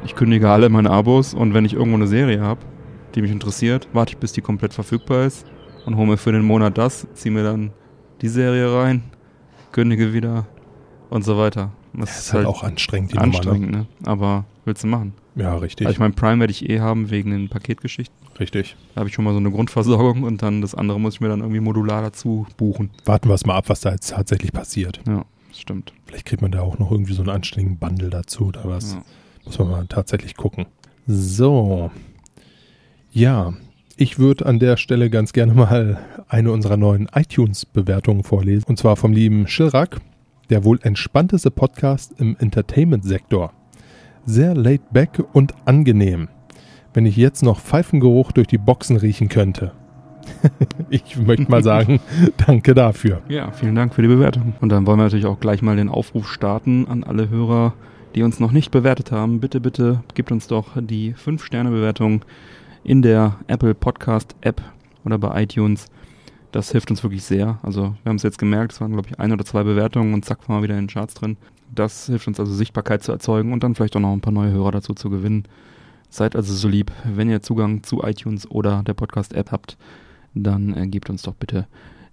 ich 0.06 0.14
kündige 0.14 0.48
alle 0.48 0.68
meine 0.68 0.90
Abos 0.90 1.34
und 1.34 1.52
wenn 1.52 1.64
ich 1.64 1.74
irgendwo 1.74 1.96
eine 1.96 2.06
Serie 2.06 2.40
habe, 2.40 2.60
die 3.14 3.22
mich 3.22 3.32
interessiert, 3.32 3.88
warte 3.92 4.12
ich, 4.12 4.18
bis 4.18 4.32
die 4.32 4.40
komplett 4.40 4.72
verfügbar 4.72 5.24
ist 5.24 5.44
und 5.84 5.96
hole 5.96 6.06
mir 6.06 6.16
für 6.16 6.32
den 6.32 6.42
Monat 6.44 6.78
das, 6.78 7.06
ziehe 7.14 7.34
mir 7.34 7.42
dann 7.42 7.72
die 8.22 8.28
Serie 8.28 8.72
rein, 8.72 9.02
kündige 9.72 10.12
wieder 10.14 10.46
und 11.10 11.24
so 11.24 11.36
weiter. 11.36 11.72
Das 11.92 12.10
Das 12.10 12.18
ist 12.20 12.32
halt 12.34 12.46
auch 12.46 12.62
anstrengend, 12.62 13.14
die 13.14 13.18
anstrengend, 13.18 13.72
Nummer. 13.72 13.78
Ne? 13.78 13.88
ne? 14.00 14.08
Aber 14.08 14.44
willst 14.64 14.84
du 14.84 14.86
machen? 14.86 15.14
Ja, 15.34 15.56
richtig. 15.56 15.86
Also 15.86 15.94
ich 15.94 15.98
meine, 15.98 16.14
Prime 16.14 16.38
werde 16.38 16.52
ich 16.52 16.68
eh 16.68 16.78
haben 16.80 17.10
wegen 17.10 17.30
den 17.30 17.48
Paketgeschichten. 17.48 18.16
richtig. 18.38 18.76
Da 18.94 19.00
habe 19.00 19.08
ich 19.08 19.14
schon 19.14 19.24
mal 19.24 19.32
so 19.32 19.38
eine 19.38 19.50
Grundversorgung 19.50 20.22
und 20.22 20.40
dann 20.42 20.60
das 20.60 20.74
andere 20.76 21.00
muss 21.00 21.14
ich 21.14 21.20
mir 21.20 21.28
dann 21.28 21.40
irgendwie 21.40 21.60
modular 21.60 22.00
dazu 22.02 22.46
buchen. 22.56 22.90
Warten 23.06 23.28
wir 23.28 23.34
es 23.34 23.44
mal 23.44 23.56
ab, 23.56 23.68
was 23.68 23.80
da 23.80 23.90
jetzt 23.90 24.10
tatsächlich 24.10 24.52
passiert. 24.52 25.00
Ja, 25.06 25.24
das 25.48 25.60
stimmt. 25.60 25.92
Vielleicht 26.04 26.26
kriegt 26.26 26.42
man 26.42 26.52
da 26.52 26.60
auch 26.60 26.78
noch 26.78 26.92
irgendwie 26.92 27.14
so 27.14 27.22
einen 27.22 27.30
anständigen 27.30 27.78
Bundle 27.78 28.10
dazu 28.10 28.46
oder 28.46 28.62
was. 28.64 28.94
Ja. 28.94 29.02
Muss 29.46 29.58
man 29.58 29.70
mal 29.70 29.86
tatsächlich 29.86 30.36
gucken. 30.36 30.66
So. 31.06 31.90
Ja, 33.12 33.54
ich 33.96 34.18
würde 34.18 34.44
an 34.44 34.58
der 34.58 34.76
Stelle 34.76 35.08
ganz 35.08 35.32
gerne 35.32 35.54
mal 35.54 35.98
eine 36.28 36.52
unserer 36.52 36.76
neuen 36.76 37.08
iTunes-Bewertungen 37.14 38.24
vorlesen. 38.24 38.66
Und 38.68 38.78
zwar 38.78 38.96
vom 38.96 39.12
lieben 39.12 39.46
Schilrak, 39.46 40.00
der 40.50 40.64
wohl 40.64 40.78
entspannteste 40.82 41.50
Podcast 41.50 42.12
im 42.18 42.36
Entertainment-Sektor. 42.38 43.52
Sehr 44.26 44.54
laid 44.54 44.92
back 44.92 45.22
und 45.32 45.54
angenehm. 45.64 46.28
Wenn 46.92 47.06
ich 47.06 47.16
jetzt 47.16 47.42
noch 47.42 47.60
Pfeifengeruch 47.60 48.32
durch 48.32 48.48
die 48.48 48.58
Boxen 48.58 48.96
riechen 48.96 49.28
könnte. 49.28 49.72
ich 50.90 51.16
möchte 51.16 51.50
mal 51.50 51.62
sagen, 51.62 52.00
danke 52.46 52.74
dafür. 52.74 53.22
Ja, 53.28 53.52
vielen 53.52 53.76
Dank 53.76 53.94
für 53.94 54.02
die 54.02 54.08
Bewertung. 54.08 54.54
Und 54.60 54.70
dann 54.70 54.86
wollen 54.86 54.98
wir 54.98 55.04
natürlich 55.04 55.26
auch 55.26 55.40
gleich 55.40 55.62
mal 55.62 55.76
den 55.76 55.88
Aufruf 55.88 56.28
starten 56.28 56.86
an 56.88 57.04
alle 57.04 57.28
Hörer, 57.28 57.74
die 58.16 58.22
uns 58.22 58.40
noch 58.40 58.50
nicht 58.50 58.70
bewertet 58.70 59.12
haben. 59.12 59.40
Bitte, 59.40 59.60
bitte 59.60 60.02
gebt 60.14 60.32
uns 60.32 60.46
doch 60.46 60.68
die 60.80 61.14
5-Sterne-Bewertung 61.14 62.24
in 62.82 63.02
der 63.02 63.36
Apple 63.46 63.74
Podcast 63.74 64.34
App 64.40 64.62
oder 65.04 65.18
bei 65.18 65.42
iTunes. 65.42 65.86
Das 66.50 66.72
hilft 66.72 66.90
uns 66.90 67.02
wirklich 67.02 67.24
sehr. 67.24 67.58
Also 67.62 67.94
wir 68.02 68.08
haben 68.08 68.16
es 68.16 68.22
jetzt 68.22 68.38
gemerkt, 68.38 68.72
es 68.72 68.80
waren 68.80 68.92
glaube 68.92 69.08
ich 69.10 69.20
ein 69.20 69.32
oder 69.32 69.44
zwei 69.44 69.62
Bewertungen 69.64 70.14
und 70.14 70.24
zack, 70.24 70.48
waren 70.48 70.58
wir 70.58 70.62
wieder 70.62 70.78
in 70.78 70.86
den 70.86 70.90
Charts 70.90 71.12
drin. 71.12 71.36
Das 71.74 72.06
hilft 72.06 72.26
uns 72.26 72.40
also 72.40 72.54
Sichtbarkeit 72.54 73.02
zu 73.02 73.12
erzeugen 73.12 73.52
und 73.52 73.62
dann 73.62 73.74
vielleicht 73.74 73.96
auch 73.96 74.00
noch 74.00 74.12
ein 74.12 74.22
paar 74.22 74.32
neue 74.32 74.50
Hörer 74.50 74.70
dazu 74.70 74.94
zu 74.94 75.10
gewinnen. 75.10 75.44
Seid 76.08 76.36
also 76.36 76.54
so 76.54 76.68
lieb, 76.68 76.92
wenn 77.04 77.28
ihr 77.28 77.42
Zugang 77.42 77.82
zu 77.82 78.02
iTunes 78.02 78.50
oder 78.50 78.82
der 78.82 78.94
Podcast-App 78.94 79.52
habt, 79.52 79.76
dann 80.32 80.74
äh, 80.74 80.86
gebt 80.86 81.10
uns 81.10 81.22
doch 81.22 81.34
bitte 81.34 81.66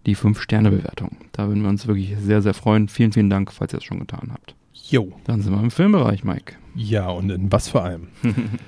die 0.06 0.18
5-Sterne-Bewertung. 0.18 1.18
Da 1.32 1.47
würden 1.47 1.62
wir 1.62 1.70
uns 1.70 1.88
wirklich 1.88 2.18
sehr, 2.20 2.41
sehr 2.41 2.54
freuen. 2.54 2.89
Vielen, 2.89 3.14
vielen 3.14 3.30
Dank, 3.30 3.54
falls 3.54 3.74
ihr 3.74 3.78
es 3.78 3.86
schon 3.86 3.99
getan 3.99 4.32
habt. 4.34 4.56
Jo. 4.74 5.11
Dann 5.26 5.41
sind 5.41 5.53
wir 5.53 5.61
im 5.61 5.71
Filmbereich, 5.71 6.24
Mike. 6.24 6.55
Ja, 6.76 7.09
und 7.09 7.30
in 7.30 7.51
was 7.51 7.69
für 7.69 7.82
einem? 7.84 8.07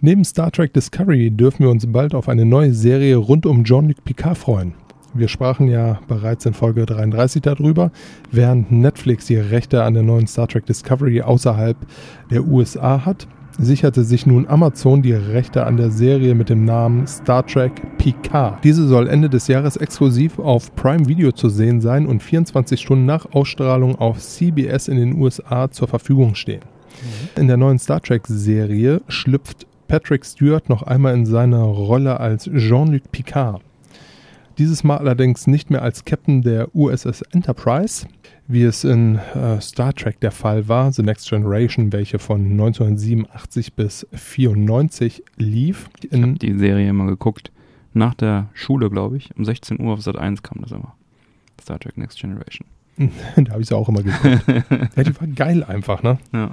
Neben 0.00 0.24
Star 0.24 0.50
Trek 0.52 0.72
Discovery 0.74 1.30
dürfen 1.30 1.60
wir 1.60 1.70
uns 1.70 1.90
bald 1.90 2.14
auf 2.14 2.28
eine 2.28 2.44
neue 2.44 2.74
Serie 2.74 3.16
rund 3.16 3.46
um 3.46 3.64
Jean-Luc 3.64 4.04
Picard 4.04 4.36
freuen. 4.36 4.74
Wir 5.14 5.28
sprachen 5.28 5.68
ja 5.68 6.00
bereits 6.08 6.44
in 6.44 6.54
Folge 6.54 6.84
33 6.86 7.40
darüber, 7.40 7.92
während 8.30 8.72
Netflix 8.72 9.26
die 9.26 9.36
Rechte 9.36 9.82
an 9.84 9.94
der 9.94 10.02
neuen 10.02 10.26
Star 10.26 10.48
Trek 10.48 10.66
Discovery 10.66 11.22
außerhalb 11.22 11.76
der 12.30 12.44
USA 12.44 13.06
hat, 13.06 13.28
sicherte 13.58 14.04
sich 14.04 14.26
nun 14.26 14.46
Amazon 14.48 15.02
die 15.02 15.12
Rechte 15.12 15.66
an 15.66 15.76
der 15.76 15.90
Serie 15.90 16.34
mit 16.34 16.48
dem 16.48 16.64
Namen 16.64 17.06
Star 17.06 17.46
Trek 17.46 17.72
Picard. 17.98 18.62
Diese 18.64 18.86
soll 18.86 19.08
Ende 19.08 19.30
des 19.30 19.48
Jahres 19.48 19.76
exklusiv 19.76 20.38
auf 20.38 20.74
Prime 20.74 21.06
Video 21.06 21.32
zu 21.32 21.48
sehen 21.48 21.80
sein 21.80 22.06
und 22.06 22.22
24 22.22 22.80
Stunden 22.80 23.06
nach 23.06 23.26
Ausstrahlung 23.32 23.96
auf 23.96 24.18
CBS 24.18 24.88
in 24.88 24.96
den 24.96 25.20
USA 25.20 25.70
zur 25.70 25.88
Verfügung 25.88 26.34
stehen. 26.34 26.62
In 27.36 27.48
der 27.48 27.56
neuen 27.56 27.78
Star 27.78 28.00
Trek-Serie 28.00 29.02
schlüpft 29.08 29.66
Patrick 29.88 30.24
Stewart 30.24 30.68
noch 30.68 30.82
einmal 30.82 31.14
in 31.14 31.26
seiner 31.26 31.62
Rolle 31.62 32.20
als 32.20 32.44
Jean-Luc 32.44 33.10
Picard. 33.12 33.60
Dieses 34.58 34.84
Mal 34.84 34.98
allerdings 34.98 35.46
nicht 35.46 35.70
mehr 35.70 35.82
als 35.82 36.04
Captain 36.04 36.42
der 36.42 36.68
USS 36.74 37.22
Enterprise, 37.32 38.06
wie 38.46 38.62
es 38.62 38.84
in 38.84 39.16
äh, 39.16 39.60
Star 39.60 39.94
Trek 39.94 40.20
der 40.20 40.30
Fall 40.30 40.68
war, 40.68 40.92
The 40.92 41.02
Next 41.02 41.28
Generation, 41.28 41.92
welche 41.92 42.18
von 42.18 42.42
1987 42.42 43.72
bis 43.72 44.06
94 44.12 45.22
lief. 45.36 45.88
Ich 46.02 46.20
habe 46.20 46.34
die 46.34 46.58
Serie 46.58 46.88
immer 46.88 47.06
geguckt. 47.06 47.50
Nach 47.96 48.14
der 48.14 48.48
Schule, 48.54 48.90
glaube 48.90 49.16
ich. 49.16 49.30
Um 49.36 49.44
16 49.44 49.80
Uhr 49.80 49.94
auf 49.94 50.02
Sat 50.02 50.16
1 50.16 50.42
kam 50.42 50.60
das 50.62 50.72
immer. 50.72 50.94
Star 51.62 51.78
Trek 51.78 51.96
Next 51.96 52.18
Generation. 52.18 52.66
da 53.36 53.52
habe 53.52 53.62
ich 53.62 53.68
sie 53.68 53.76
auch 53.76 53.88
immer 53.88 54.02
geguckt. 54.02 54.44
ja, 54.96 55.02
die 55.02 55.20
war 55.20 55.28
geil 55.28 55.64
einfach, 55.64 56.02
ne? 56.02 56.18
Ja. 56.32 56.50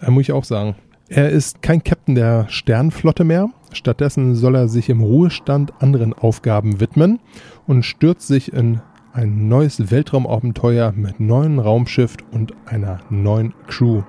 Äh, 0.00 0.10
muss 0.10 0.22
ich 0.22 0.32
auch 0.32 0.44
sagen. 0.44 0.74
Er 1.08 1.28
ist 1.28 1.60
kein 1.60 1.82
Captain 1.82 2.14
der 2.14 2.48
Sternflotte 2.48 3.24
mehr. 3.24 3.50
Stattdessen 3.72 4.34
soll 4.36 4.54
er 4.54 4.68
sich 4.68 4.88
im 4.88 5.00
Ruhestand 5.00 5.72
anderen 5.82 6.12
Aufgaben 6.12 6.80
widmen 6.80 7.20
und 7.66 7.84
stürzt 7.84 8.26
sich 8.26 8.52
in 8.52 8.80
ein 9.12 9.48
neues 9.48 9.90
Weltraumabenteuer 9.90 10.92
mit 10.92 11.20
neuen 11.20 11.58
Raumschiff 11.58 12.16
und 12.30 12.54
einer 12.66 13.00
neuen 13.10 13.52
Crew. 13.66 14.02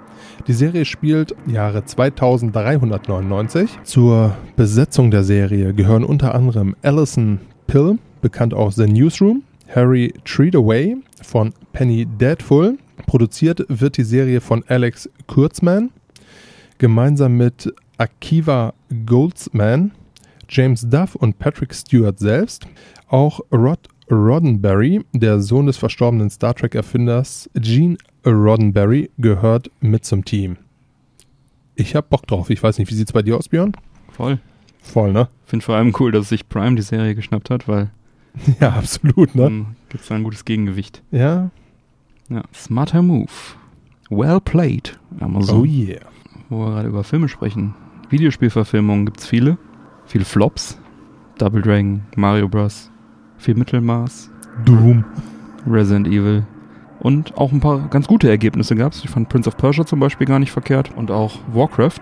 Die 0.47 0.53
Serie 0.53 0.85
spielt 0.85 1.35
Jahre 1.47 1.83
2399. 1.83 3.79
Zur 3.83 4.35
Besetzung 4.55 5.09
der 5.11 5.23
Serie 5.23 5.73
gehören 5.73 6.03
unter 6.03 6.35
anderem 6.35 6.75
Alison 6.83 7.39
Pill, 7.67 7.97
bekannt 8.21 8.53
aus 8.53 8.75
The 8.75 8.85
Newsroom, 8.85 9.43
Harry 9.73 10.13
Treadaway 10.25 10.97
von 11.21 11.53
Penny 11.73 12.05
Deadful. 12.05 12.77
Produziert 13.07 13.65
wird 13.67 13.97
die 13.97 14.03
Serie 14.03 14.41
von 14.41 14.63
Alex 14.67 15.09
Kurzman, 15.25 15.89
gemeinsam 16.77 17.37
mit 17.37 17.73
Akiva 17.97 18.73
Goldsman, 19.05 19.91
James 20.47 20.87
Duff 20.87 21.15
und 21.15 21.39
Patrick 21.39 21.73
Stewart 21.73 22.19
selbst. 22.19 22.67
Auch 23.07 23.39
Rod 23.51 23.79
Roddenberry, 24.11 25.05
der 25.13 25.39
Sohn 25.39 25.67
des 25.67 25.77
verstorbenen 25.77 26.29
Star 26.29 26.53
Trek-Erfinders 26.53 27.49
Gene 27.55 27.97
Roddenberry, 28.25 29.09
gehört 29.17 29.71
mit 29.79 30.03
zum 30.05 30.25
Team. 30.25 30.57
Ich 31.75 31.95
hab 31.95 32.09
Bock 32.09 32.27
drauf. 32.27 32.49
Ich 32.49 32.61
weiß 32.61 32.77
nicht, 32.77 32.91
wie 32.91 32.95
sieht's 32.95 33.13
bei 33.13 33.21
dir 33.21 33.37
aus, 33.37 33.47
Björn? 33.47 33.71
Voll. 34.11 34.39
Voll, 34.81 35.13
ne? 35.13 35.29
Finde 35.45 35.65
vor 35.65 35.75
allem 35.75 35.93
cool, 35.99 36.11
dass 36.11 36.29
sich 36.29 36.49
Prime 36.49 36.75
die 36.75 36.81
Serie 36.81 37.15
geschnappt 37.15 37.49
hat, 37.49 37.67
weil 37.67 37.89
Ja, 38.59 38.69
absolut, 38.69 39.35
ne? 39.35 39.43
dann 39.43 39.75
gibt 39.89 40.03
es 40.03 40.09
da 40.09 40.15
ein 40.15 40.23
gutes 40.23 40.45
Gegengewicht. 40.45 41.01
Ja. 41.11 41.49
Ja. 42.29 42.43
Smarter 42.53 43.01
Move. 43.01 43.31
Well 44.09 44.41
played. 44.41 44.99
Amazon. 45.19 45.61
Oh 45.61 45.65
yeah. 45.65 46.01
Wo 46.49 46.65
wir 46.65 46.71
gerade 46.71 46.89
über 46.89 47.03
Filme 47.03 47.29
sprechen. 47.29 47.75
Videospielverfilmungen 48.09 49.05
gibt 49.05 49.21
es 49.21 49.27
viele. 49.27 49.57
Viele 50.05 50.25
Flops. 50.25 50.77
Double 51.37 51.61
Dragon, 51.61 52.01
Mario 52.15 52.49
Bros. 52.49 52.90
Viel 53.41 53.55
Mittelmaß. 53.55 54.29
Doom. 54.65 55.03
Resident 55.67 56.07
Evil. 56.07 56.43
Und 56.99 57.35
auch 57.37 57.51
ein 57.51 57.59
paar 57.59 57.87
ganz 57.89 58.07
gute 58.07 58.29
Ergebnisse 58.29 58.75
gab 58.75 58.93
es. 58.93 59.03
Ich 59.03 59.09
fand 59.09 59.27
Prince 59.29 59.49
of 59.49 59.57
Persia 59.57 59.83
zum 59.85 59.99
Beispiel 59.99 60.27
gar 60.27 60.37
nicht 60.37 60.51
verkehrt. 60.51 60.91
Und 60.95 61.09
auch 61.09 61.39
Warcraft. 61.51 62.01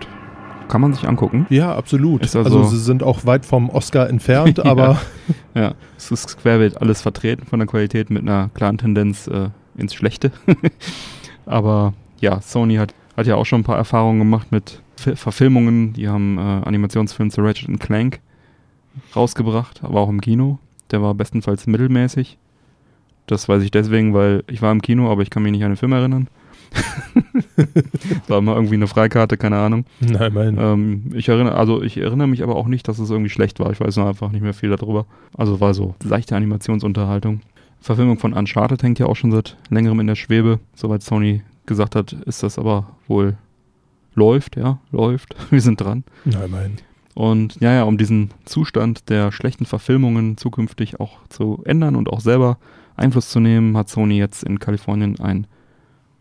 Kann 0.68 0.82
man 0.82 0.92
sich 0.92 1.08
angucken. 1.08 1.46
Ja, 1.48 1.74
absolut. 1.74 2.20
Also- 2.22 2.40
also, 2.40 2.64
sie 2.64 2.78
sind 2.78 3.02
auch 3.02 3.24
weit 3.24 3.44
vom 3.46 3.70
Oscar 3.70 4.08
entfernt, 4.10 4.58
Ja. 4.64 4.64
aber 4.64 5.00
Ja, 5.54 5.72
es 5.96 6.10
ist 6.10 6.36
querbeet 6.40 6.80
alles 6.80 7.00
vertreten 7.02 7.46
von 7.46 7.58
der 7.58 7.66
Qualität 7.66 8.10
mit 8.10 8.22
einer 8.22 8.50
klaren 8.54 8.76
Tendenz 8.78 9.26
äh, 9.26 9.48
ins 9.76 9.94
Schlechte. 9.94 10.30
Aber 11.46 11.94
ja, 12.20 12.40
Sony 12.40 12.76
hat, 12.76 12.94
hat 13.16 13.26
ja 13.26 13.34
auch 13.34 13.46
schon 13.46 13.62
ein 13.62 13.64
paar 13.64 13.78
Erfahrungen 13.78 14.18
gemacht 14.20 14.52
mit 14.52 14.80
Fi- 14.96 15.16
Verfilmungen. 15.16 15.92
Die 15.94 16.08
haben 16.08 16.38
äh, 16.38 16.40
Animationsfilm 16.40 17.30
zu 17.30 17.40
Ratchet 17.40 17.80
Clank 17.80 18.20
rausgebracht, 19.16 19.80
aber 19.82 20.00
auch 20.00 20.08
im 20.08 20.20
Kino. 20.20 20.58
Der 20.90 21.02
war 21.02 21.14
bestenfalls 21.14 21.66
mittelmäßig. 21.66 22.38
Das 23.26 23.48
weiß 23.48 23.62
ich 23.62 23.70
deswegen, 23.70 24.14
weil 24.14 24.42
ich 24.48 24.60
war 24.60 24.72
im 24.72 24.82
Kino, 24.82 25.10
aber 25.10 25.22
ich 25.22 25.30
kann 25.30 25.42
mich 25.42 25.52
nicht 25.52 25.62
an 25.62 25.70
den 25.70 25.76
Film 25.76 25.92
erinnern. 25.92 26.28
war 28.28 28.40
mal 28.40 28.54
irgendwie 28.54 28.74
eine 28.74 28.86
Freikarte, 28.86 29.36
keine 29.36 29.58
Ahnung. 29.58 29.84
nein, 30.00 30.32
mein, 30.32 30.58
Ähm, 30.58 31.10
ich 31.14 31.28
erinnere, 31.28 31.56
also 31.56 31.82
ich 31.82 31.96
erinnere 31.96 32.28
mich 32.28 32.42
aber 32.42 32.56
auch 32.56 32.66
nicht, 32.66 32.86
dass 32.88 32.98
es 32.98 33.10
irgendwie 33.10 33.30
schlecht 33.30 33.60
war. 33.60 33.70
Ich 33.72 33.80
weiß 33.80 33.98
einfach 33.98 34.30
nicht 34.30 34.42
mehr 34.42 34.54
viel 34.54 34.70
darüber. 34.70 35.06
Also 35.36 35.60
war 35.60 35.74
so 35.74 35.94
leichte 36.02 36.36
Animationsunterhaltung. 36.36 37.40
Verfilmung 37.80 38.18
von 38.18 38.34
Uncharted 38.34 38.82
hängt 38.82 38.98
ja 38.98 39.06
auch 39.06 39.16
schon 39.16 39.32
seit 39.32 39.56
längerem 39.70 40.00
in 40.00 40.06
der 40.06 40.14
Schwebe. 40.14 40.60
Soweit 40.74 41.02
Sony 41.02 41.42
gesagt 41.66 41.94
hat, 41.94 42.12
ist 42.12 42.42
das 42.42 42.58
aber 42.58 42.96
wohl 43.08 43.36
läuft, 44.14 44.56
ja, 44.56 44.78
läuft. 44.92 45.34
Wir 45.50 45.60
sind 45.60 45.80
dran. 45.80 46.04
nein, 46.24 46.50
mein. 46.50 46.76
Und 47.20 47.60
ja, 47.60 47.74
ja, 47.74 47.82
um 47.82 47.98
diesen 47.98 48.30
Zustand 48.46 49.10
der 49.10 49.30
schlechten 49.30 49.66
Verfilmungen 49.66 50.38
zukünftig 50.38 51.00
auch 51.00 51.18
zu 51.28 51.60
ändern 51.66 51.94
und 51.94 52.08
auch 52.08 52.20
selber 52.20 52.56
Einfluss 52.96 53.28
zu 53.28 53.40
nehmen, 53.40 53.76
hat 53.76 53.90
Sony 53.90 54.16
jetzt 54.16 54.42
in 54.42 54.58
Kalifornien 54.58 55.20
ein, 55.20 55.46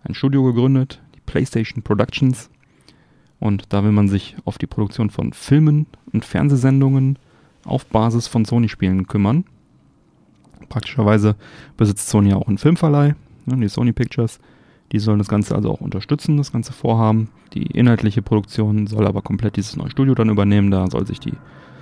ein 0.03 0.13
Studio 0.13 0.43
gegründet, 0.43 1.01
die 1.15 1.21
PlayStation 1.21 1.83
Productions. 1.83 2.49
Und 3.39 3.71
da 3.71 3.85
will 3.85 3.93
man 3.93 4.09
sich 4.09 4.35
auf 4.43 4.57
die 4.57 4.67
Produktion 4.67 5.09
von 5.09 5.31
Filmen 5.31 5.85
und 6.11 6.25
Fernsehsendungen 6.25 7.17
auf 7.63 7.85
Basis 7.85 8.27
von 8.27 8.43
Sony-Spielen 8.43 9.07
kümmern. 9.07 9.45
Praktischerweise 10.67 11.37
besitzt 11.77 12.09
Sony 12.09 12.33
auch 12.33 12.49
einen 12.49 12.57
Filmverleih, 12.57 13.15
ne, 13.45 13.55
die 13.55 13.69
Sony 13.69 13.93
Pictures. 13.93 14.41
Die 14.91 14.99
sollen 14.99 15.19
das 15.19 15.27
Ganze 15.27 15.55
also 15.55 15.71
auch 15.71 15.81
unterstützen, 15.81 16.37
das 16.37 16.51
ganze 16.51 16.73
Vorhaben. 16.73 17.29
Die 17.53 17.65
inhaltliche 17.65 18.21
Produktion 18.21 18.87
soll 18.87 19.05
aber 19.05 19.21
komplett 19.21 19.55
dieses 19.55 19.75
neue 19.75 19.91
Studio 19.91 20.15
dann 20.15 20.29
übernehmen. 20.29 20.71
Da 20.71 20.87
soll 20.89 21.05
sich 21.05 21.19
die 21.19 21.33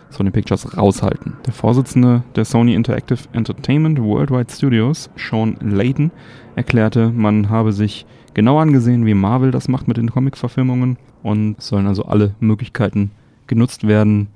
Sony 0.10 0.32
Pictures 0.32 0.78
raushalten. 0.78 1.34
Der 1.46 1.54
Vorsitzende 1.54 2.24
der 2.36 2.46
Sony 2.46 2.74
Interactive 2.74 3.20
Entertainment 3.34 4.02
Worldwide 4.02 4.52
Studios, 4.52 5.10
Sean 5.16 5.58
Layton, 5.62 6.12
erklärte, 6.56 7.10
man 7.10 7.50
habe 7.50 7.74
sich 7.74 8.06
genau 8.34 8.60
angesehen, 8.60 9.06
wie 9.06 9.14
Marvel 9.14 9.52
das 9.52 9.68
macht 9.68 9.88
mit 9.88 9.98
den 9.98 10.12
Comic-Verfilmungen 10.12 10.98
und 11.24 11.62
sollen 11.62 11.88
also 11.88 12.06
alle 12.06 12.36
Möglichkeiten 12.40 13.12
genutzt 13.48 13.88
werden. 13.88 14.28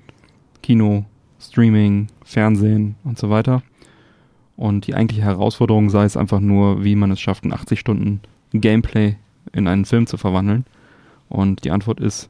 Kino, 0.62 1.06
Streaming, 1.40 2.08
Fernsehen 2.24 2.96
und 3.04 3.18
so 3.18 3.30
weiter. 3.30 3.64
Und 4.56 4.88
die 4.88 4.94
eigentliche 4.94 5.24
Herausforderung 5.24 5.90
sei 5.90 6.04
es 6.04 6.18
einfach 6.18 6.40
nur, 6.40 6.84
wie 6.84 6.96
man 6.96 7.12
es 7.12 7.20
schafft, 7.20 7.46
ein 7.46 7.54
80 7.54 7.80
Stunden 7.80 8.22
Gameplay 8.54 9.16
in 9.54 9.68
einen 9.68 9.86
Film 9.86 10.08
zu 10.08 10.18
verwandeln. 10.18 10.66
Und 11.30 11.64
die 11.64 11.72
Antwort 11.72 12.00
ist, 12.00 12.30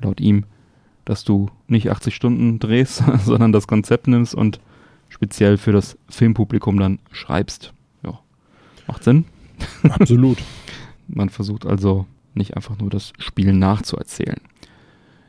laut 0.00 0.20
ihm, 0.20 0.44
dass 1.04 1.24
du 1.24 1.50
nicht 1.66 1.90
80 1.90 2.14
Stunden 2.14 2.58
drehst, 2.58 3.02
sondern 3.24 3.52
das 3.52 3.66
Konzept 3.66 4.08
nimmst 4.08 4.34
und 4.34 4.60
speziell 5.08 5.56
für 5.56 5.72
das 5.72 5.98
Filmpublikum 6.08 6.78
dann 6.78 6.98
schreibst. 7.12 7.72
Ja, 8.02 8.18
macht 8.86 9.04
Sinn. 9.04 9.24
Absolut. 9.82 10.38
Man 11.08 11.30
versucht 11.30 11.66
also 11.66 12.06
nicht 12.34 12.56
einfach 12.56 12.78
nur 12.78 12.90
das 12.90 13.12
Spiel 13.18 13.52
nachzuerzählen. 13.52 14.40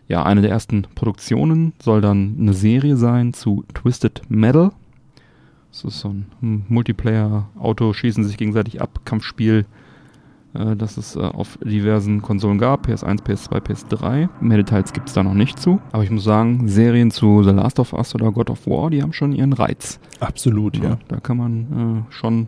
Ja, 0.07 0.23
eine 0.23 0.41
der 0.41 0.51
ersten 0.51 0.83
Produktionen 0.95 1.73
soll 1.81 2.01
dann 2.01 2.35
eine 2.39 2.53
Serie 2.53 2.97
sein 2.97 3.33
zu 3.33 3.63
Twisted 3.73 4.23
Metal. 4.27 4.71
Das 5.71 5.83
ist 5.83 5.99
so 5.99 6.09
ein 6.09 6.65
Multiplayer-Auto, 6.67 7.93
schießen 7.93 8.23
sich 8.23 8.37
gegenseitig 8.37 8.81
ab, 8.81 9.01
Kampfspiel, 9.05 9.65
äh, 10.53 10.75
das 10.75 10.97
es 10.97 11.15
äh, 11.15 11.19
auf 11.19 11.57
diversen 11.63 12.21
Konsolen 12.21 12.57
gab, 12.57 12.87
PS1, 12.87 13.23
PS2, 13.23 13.59
PS3. 13.59 14.29
Mehr 14.41 14.57
Details 14.57 14.93
gibt 14.93 15.09
es 15.09 15.13
da 15.13 15.23
noch 15.23 15.33
nicht 15.33 15.59
zu. 15.59 15.79
Aber 15.91 16.03
ich 16.03 16.09
muss 16.09 16.23
sagen, 16.23 16.67
Serien 16.67 17.11
zu 17.11 17.43
The 17.43 17.51
Last 17.51 17.79
of 17.79 17.93
Us 17.93 18.15
oder 18.15 18.31
God 18.31 18.49
of 18.49 18.65
War, 18.67 18.89
die 18.89 19.01
haben 19.01 19.13
schon 19.13 19.33
ihren 19.33 19.53
Reiz. 19.53 19.99
Absolut, 20.19 20.77
ja. 20.77 20.83
ja. 20.83 20.99
Da 21.07 21.19
kann 21.19 21.37
man 21.37 22.05
äh, 22.07 22.13
schon 22.13 22.47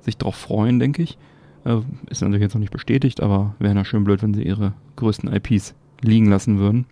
sich 0.00 0.16
drauf 0.16 0.36
freuen, 0.36 0.78
denke 0.78 1.02
ich. 1.02 1.18
Äh, 1.64 1.78
ist 2.08 2.20
natürlich 2.20 2.42
jetzt 2.42 2.54
noch 2.54 2.60
nicht 2.60 2.72
bestätigt, 2.72 3.22
aber 3.22 3.54
wäre 3.58 3.74
ja 3.74 3.84
schön 3.84 4.04
blöd, 4.04 4.22
wenn 4.22 4.34
sie 4.34 4.42
ihre 4.42 4.74
größten 4.96 5.32
IPs 5.32 5.74
liegen 6.02 6.26
lassen 6.26 6.58
würden. 6.58 6.86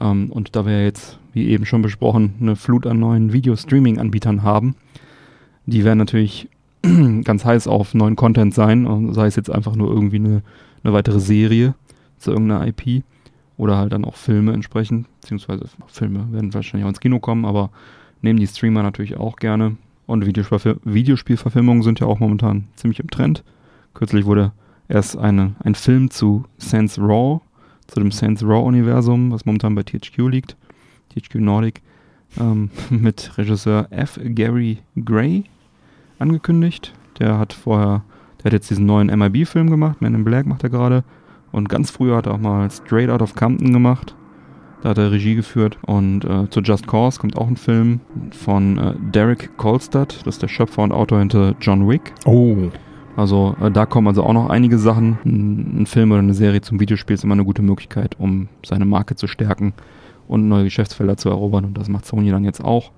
Ähm, 0.00 0.30
und 0.30 0.56
da 0.56 0.66
wir 0.66 0.82
jetzt, 0.82 1.18
wie 1.32 1.46
eben 1.48 1.66
schon 1.66 1.82
besprochen, 1.82 2.34
eine 2.40 2.56
Flut 2.56 2.86
an 2.86 2.98
neuen 2.98 3.32
Video-Streaming-Anbietern 3.32 4.42
haben, 4.42 4.74
die 5.66 5.84
werden 5.84 5.98
natürlich 5.98 6.48
ganz 7.24 7.44
heiß 7.44 7.66
auf 7.66 7.94
neuen 7.94 8.16
Content 8.16 8.54
sein, 8.54 9.12
sei 9.12 9.26
es 9.26 9.36
jetzt 9.36 9.50
einfach 9.50 9.76
nur 9.76 9.90
irgendwie 9.90 10.16
eine, 10.16 10.42
eine 10.82 10.92
weitere 10.92 11.20
Serie 11.20 11.74
zu 12.18 12.30
irgendeiner 12.30 12.66
IP 12.66 13.04
oder 13.56 13.76
halt 13.76 13.92
dann 13.92 14.04
auch 14.04 14.16
Filme 14.16 14.52
entsprechend, 14.52 15.06
beziehungsweise 15.20 15.66
Filme 15.86 16.32
werden 16.32 16.52
wahrscheinlich 16.52 16.84
auch 16.84 16.90
ins 16.90 17.00
Kino 17.00 17.20
kommen, 17.20 17.44
aber 17.44 17.70
nehmen 18.20 18.38
die 18.38 18.46
Streamer 18.46 18.82
natürlich 18.82 19.16
auch 19.16 19.36
gerne. 19.36 19.76
Und 20.06 20.26
Videospielverfilmungen 20.26 21.82
sind 21.82 22.00
ja 22.00 22.06
auch 22.06 22.20
momentan 22.20 22.64
ziemlich 22.76 23.00
im 23.00 23.08
Trend. 23.08 23.42
Kürzlich 23.94 24.26
wurde 24.26 24.52
erst 24.88 25.16
eine, 25.16 25.54
ein 25.62 25.74
Film 25.74 26.10
zu 26.10 26.44
Sans 26.58 26.98
Raw, 26.98 27.40
zu 27.86 28.00
dem 28.00 28.10
Sans 28.10 28.42
Raw-Universum, 28.42 29.30
was 29.30 29.46
momentan 29.46 29.74
bei 29.74 29.82
THQ 29.82 30.28
liegt, 30.28 30.56
THQ 31.14 31.36
Nordic, 31.36 31.80
ähm, 32.38 32.70
mit 32.90 33.38
Regisseur 33.38 33.86
F. 33.90 34.20
Gary 34.22 34.78
Gray 35.02 35.44
angekündigt. 36.18 36.92
Der 37.18 37.38
hat 37.38 37.52
vorher, 37.52 38.02
der 38.38 38.46
hat 38.46 38.52
jetzt 38.52 38.70
diesen 38.70 38.86
neuen 38.86 39.06
MIB-Film 39.06 39.70
gemacht, 39.70 40.00
Man 40.00 40.14
in 40.14 40.24
Black 40.24 40.46
macht 40.46 40.64
er 40.64 40.70
gerade. 40.70 41.04
Und 41.52 41.68
ganz 41.68 41.90
früher 41.90 42.16
hat 42.16 42.26
er 42.26 42.34
auch 42.34 42.40
mal 42.40 42.68
Straight 42.70 43.10
Out 43.10 43.22
of 43.22 43.34
Compton 43.36 43.72
gemacht. 43.72 44.16
Da 44.82 44.90
hat 44.90 44.98
er 44.98 45.12
Regie 45.12 45.34
geführt. 45.34 45.78
Und 45.86 46.24
äh, 46.24 46.50
zu 46.50 46.60
Just 46.60 46.86
Cause 46.86 47.20
kommt 47.20 47.38
auch 47.38 47.46
ein 47.46 47.56
Film 47.56 48.00
von 48.32 48.76
äh, 48.76 48.94
Derek 49.12 49.56
Kolstad. 49.56 50.18
Das 50.26 50.34
ist 50.34 50.42
der 50.42 50.48
Schöpfer 50.48 50.82
und 50.82 50.92
Autor 50.92 51.20
hinter 51.20 51.54
John 51.60 51.88
Wick. 51.88 52.12
Oh. 52.26 52.56
Also 53.16 53.56
äh, 53.62 53.70
da 53.70 53.86
kommen 53.86 54.08
also 54.08 54.24
auch 54.24 54.32
noch 54.32 54.50
einige 54.50 54.78
Sachen. 54.78 55.18
Ein, 55.24 55.82
ein, 55.82 55.86
Film 55.86 56.10
oder 56.10 56.18
eine 56.20 56.34
Serie 56.34 56.60
zum 56.60 56.80
Videospiel 56.80 57.14
ist 57.14 57.24
immer 57.24 57.34
eine 57.34 57.44
gute 57.44 57.62
Möglichkeit, 57.62 58.16
um 58.18 58.48
seine 58.64 58.84
Marke 58.84 59.14
zu 59.14 59.26
stärken 59.26 59.72
und 60.26 60.48
neue 60.48 60.64
Geschäftsfelder 60.64 61.16
zu 61.16 61.30
erobern. 61.30 61.64
Und 61.64 61.78
das 61.78 61.88
macht 61.88 62.04
Sony 62.04 62.30
dann 62.30 62.44
jetzt 62.44 62.62
auch. 62.62 62.90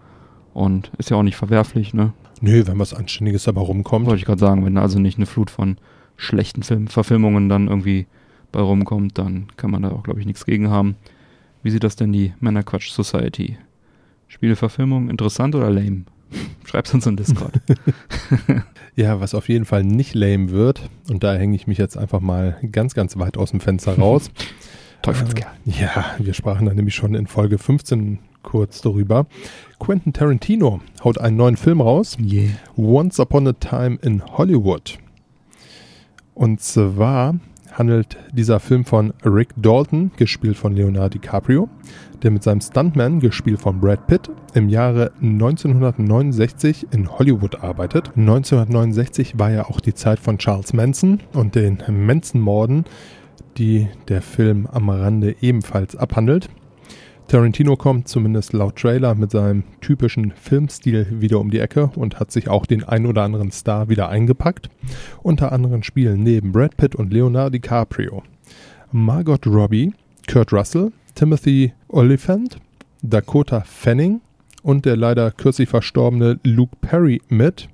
Und 0.54 0.90
ist 0.98 1.10
ja 1.10 1.18
auch 1.18 1.22
nicht 1.22 1.36
verwerflich, 1.36 1.92
ne? 1.92 2.12
Nö, 2.40 2.66
wenn 2.66 2.78
was 2.78 2.94
Anständiges 2.94 3.44
dabei 3.44 3.62
rumkommt. 3.62 4.06
Wollte 4.06 4.18
ich 4.18 4.26
gerade 4.26 4.40
sagen, 4.40 4.64
wenn 4.64 4.76
also 4.78 4.98
nicht 4.98 5.18
eine 5.18 5.26
Flut 5.26 5.50
von 5.50 5.76
schlechten 6.16 6.62
Film 6.62 6.88
Verfilmungen 6.88 7.48
dann 7.48 7.68
irgendwie 7.68 8.06
bei 8.52 8.60
rumkommt, 8.60 9.18
dann 9.18 9.48
kann 9.56 9.70
man 9.70 9.82
da 9.82 9.90
auch, 9.90 10.02
glaube 10.02 10.20
ich, 10.20 10.26
nichts 10.26 10.46
gegen 10.46 10.70
haben. 10.70 10.96
Wie 11.62 11.70
sieht 11.70 11.84
das 11.84 11.96
denn 11.96 12.12
die 12.12 12.32
Männerquatsch 12.40 12.90
Society? 12.90 13.58
Spieleverfilmung 14.28 15.10
interessant 15.10 15.54
oder 15.54 15.70
lame? 15.70 16.04
Schreib's 16.64 16.92
uns 16.92 17.06
in 17.06 17.16
Discord. 17.16 17.60
ja, 18.96 19.20
was 19.20 19.34
auf 19.34 19.48
jeden 19.48 19.64
Fall 19.64 19.84
nicht 19.84 20.14
lame 20.14 20.50
wird, 20.50 20.88
und 21.08 21.22
da 21.22 21.34
hänge 21.34 21.54
ich 21.54 21.66
mich 21.66 21.78
jetzt 21.78 21.96
einfach 21.96 22.20
mal 22.20 22.58
ganz, 22.72 22.94
ganz 22.94 23.16
weit 23.18 23.36
aus 23.36 23.50
dem 23.50 23.60
Fenster 23.60 23.96
raus. 23.96 24.30
Teufelskerl. 25.02 25.50
Äh, 25.66 25.82
ja, 25.82 26.16
wir 26.18 26.34
sprachen 26.34 26.66
da 26.66 26.74
nämlich 26.74 26.94
schon 26.94 27.14
in 27.14 27.26
Folge 27.26 27.58
15 27.58 28.18
kurz 28.46 28.80
darüber. 28.80 29.26
Quentin 29.78 30.14
Tarantino 30.14 30.80
haut 31.04 31.18
einen 31.18 31.36
neuen 31.36 31.58
Film 31.58 31.82
raus. 31.82 32.16
Yeah. 32.18 32.52
Once 32.78 33.20
Upon 33.20 33.46
a 33.46 33.52
Time 33.52 33.98
in 34.00 34.24
Hollywood. 34.24 34.98
Und 36.32 36.62
zwar 36.62 37.34
handelt 37.72 38.16
dieser 38.32 38.58
Film 38.58 38.84
von 38.84 39.12
Rick 39.24 39.50
Dalton, 39.56 40.12
gespielt 40.16 40.56
von 40.56 40.74
Leonardo 40.74 41.18
DiCaprio, 41.18 41.68
der 42.22 42.30
mit 42.30 42.42
seinem 42.42 42.60
Stuntman, 42.60 43.20
gespielt 43.20 43.60
von 43.60 43.80
Brad 43.80 44.06
Pitt, 44.06 44.30
im 44.54 44.68
Jahre 44.68 45.12
1969 45.20 46.86
in 46.92 47.10
Hollywood 47.10 47.62
arbeitet. 47.62 48.12
1969 48.16 49.38
war 49.38 49.50
ja 49.50 49.66
auch 49.66 49.80
die 49.80 49.94
Zeit 49.94 50.18
von 50.18 50.38
Charles 50.38 50.72
Manson 50.72 51.20
und 51.34 51.54
den 51.54 51.82
Manson-Morden, 51.88 52.84
die 53.58 53.88
der 54.08 54.22
Film 54.22 54.66
am 54.66 54.88
Rande 54.88 55.36
ebenfalls 55.40 55.96
abhandelt. 55.96 56.48
Tarantino 57.28 57.74
kommt 57.74 58.06
zumindest 58.06 58.52
laut 58.52 58.76
Trailer 58.76 59.16
mit 59.16 59.32
seinem 59.32 59.64
typischen 59.80 60.30
Filmstil 60.30 61.08
wieder 61.20 61.40
um 61.40 61.50
die 61.50 61.58
Ecke 61.58 61.90
und 61.96 62.20
hat 62.20 62.30
sich 62.30 62.48
auch 62.48 62.66
den 62.66 62.84
ein 62.84 63.04
oder 63.04 63.24
anderen 63.24 63.50
Star 63.50 63.88
wieder 63.88 64.08
eingepackt. 64.08 64.70
Unter 65.24 65.50
anderem 65.50 65.82
spielen 65.82 66.22
neben 66.22 66.52
Brad 66.52 66.76
Pitt 66.76 66.94
und 66.94 67.12
Leonardo 67.12 67.50
DiCaprio 67.50 68.22
Margot 68.92 69.44
Robbie, 69.44 69.92
Kurt 70.30 70.52
Russell, 70.52 70.92
Timothy 71.16 71.72
Oliphant, 71.88 72.58
Dakota 73.02 73.62
Fanning 73.62 74.20
und 74.62 74.84
der 74.84 74.96
leider 74.96 75.32
kürzlich 75.32 75.68
verstorbene 75.68 76.38
Luke 76.44 76.76
Perry 76.80 77.20
mit. 77.28 77.68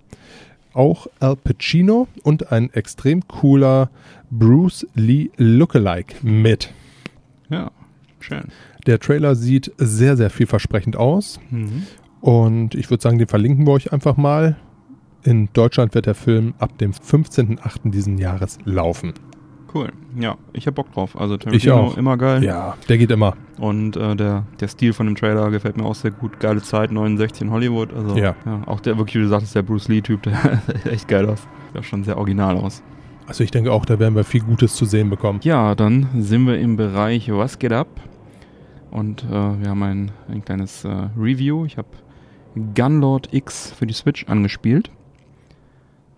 Auch 0.73 1.07
Al 1.21 1.37
Pacino 1.37 2.09
und 2.23 2.53
ein 2.53 2.73
extrem 2.73 3.29
cooler 3.29 3.91
Bruce 4.31 4.87
Lee 4.95 5.29
Lookalike 5.37 6.17
mit. 6.23 6.73
Ja, 7.51 7.71
schön. 8.23 8.45
Der 8.87 8.99
Trailer 8.99 9.35
sieht 9.35 9.73
sehr, 9.79 10.17
sehr 10.17 10.31
vielversprechend 10.31 10.97
aus. 10.97 11.41
Mhm. 11.51 11.87
Und 12.21 12.75
ich 12.75 12.89
würde 12.91 13.03
sagen, 13.03 13.19
den 13.19 13.29
verlinken 13.29 13.67
wir 13.67 13.73
euch 13.73 13.93
einfach 13.93 14.17
mal. 14.17 14.57
In 15.25 15.49
Deutschland 15.53 15.95
wird 15.95 16.07
der 16.07 16.15
Film 16.15 16.55
ab 16.59 16.79
dem 16.79 16.93
15.08. 16.93 17.91
diesen 17.91 18.19
Jahres 18.19 18.59
laufen. 18.65 19.13
Cool. 19.75 19.91
Ja, 20.19 20.37
ich 20.53 20.67
habe 20.67 20.75
Bock 20.75 20.93
drauf. 20.93 21.19
Also 21.19 21.37
Tarantino 21.37 21.57
ich 21.57 21.93
auch. 21.93 21.97
immer 21.97 22.17
geil. 22.19 22.45
Ja, 22.45 22.77
der 22.89 22.99
geht 22.99 23.11
immer. 23.11 23.35
Und 23.59 23.97
äh, 23.97 24.15
der, 24.15 24.45
der 24.61 24.69
Stil 24.69 24.93
von 24.93 25.07
dem 25.07 25.17
Trailer 25.17 25.51
gefällt 25.51 25.77
mir 25.77 25.85
auch 25.85 25.95
sehr 25.95 26.11
gut. 26.11 26.39
Geile 26.41 26.61
Zeit, 26.61 26.93
69 26.93 27.43
in 27.43 27.51
Hollywood. 27.51 27.95
Also 27.95 28.17
ja. 28.17 28.35
ja 28.45 28.63
auch 28.67 28.81
der, 28.81 28.99
wirklich, 28.99 29.17
wie 29.17 29.23
du 29.23 29.29
sagst, 29.29 29.55
der 29.55 29.63
Bruce 29.63 29.89
Lee-Typ, 29.89 30.23
der 30.25 30.63
sieht 30.67 30.87
echt 30.87 31.09
geil 31.09 31.29
aus. 31.29 31.47
Sieht 31.75 31.85
schon 31.87 32.05
sehr 32.05 32.19
original 32.19 32.57
aus. 32.57 32.83
Also 33.27 33.45
ich 33.45 33.51
denke 33.51 33.73
auch, 33.73 33.87
da 33.87 33.99
werden 33.99 34.15
wir 34.15 34.25
viel 34.25 34.43
Gutes 34.43 34.75
zu 34.75 34.85
sehen 34.85 35.09
bekommen. 35.09 35.41
Ja, 35.43 35.75
dann 35.75 36.09
sind 36.19 36.47
wir 36.47 36.59
im 36.59 36.77
Bereich 36.77 37.31
Was 37.33 37.59
geht 37.59 37.73
ab? 37.73 37.89
Und 38.93 39.25
äh, 39.25 39.31
wir 39.31 39.71
haben 39.71 39.83
ein, 39.83 40.13
ein 40.29 40.45
kleines 40.45 40.85
äh, 40.85 41.09
Review. 41.19 41.65
Ich 41.65 41.79
habe 41.79 41.89
Gunlord 42.75 43.33
X 43.33 43.73
für 43.73 43.87
die 43.87 43.95
Switch 43.95 44.27
angespielt. 44.29 44.91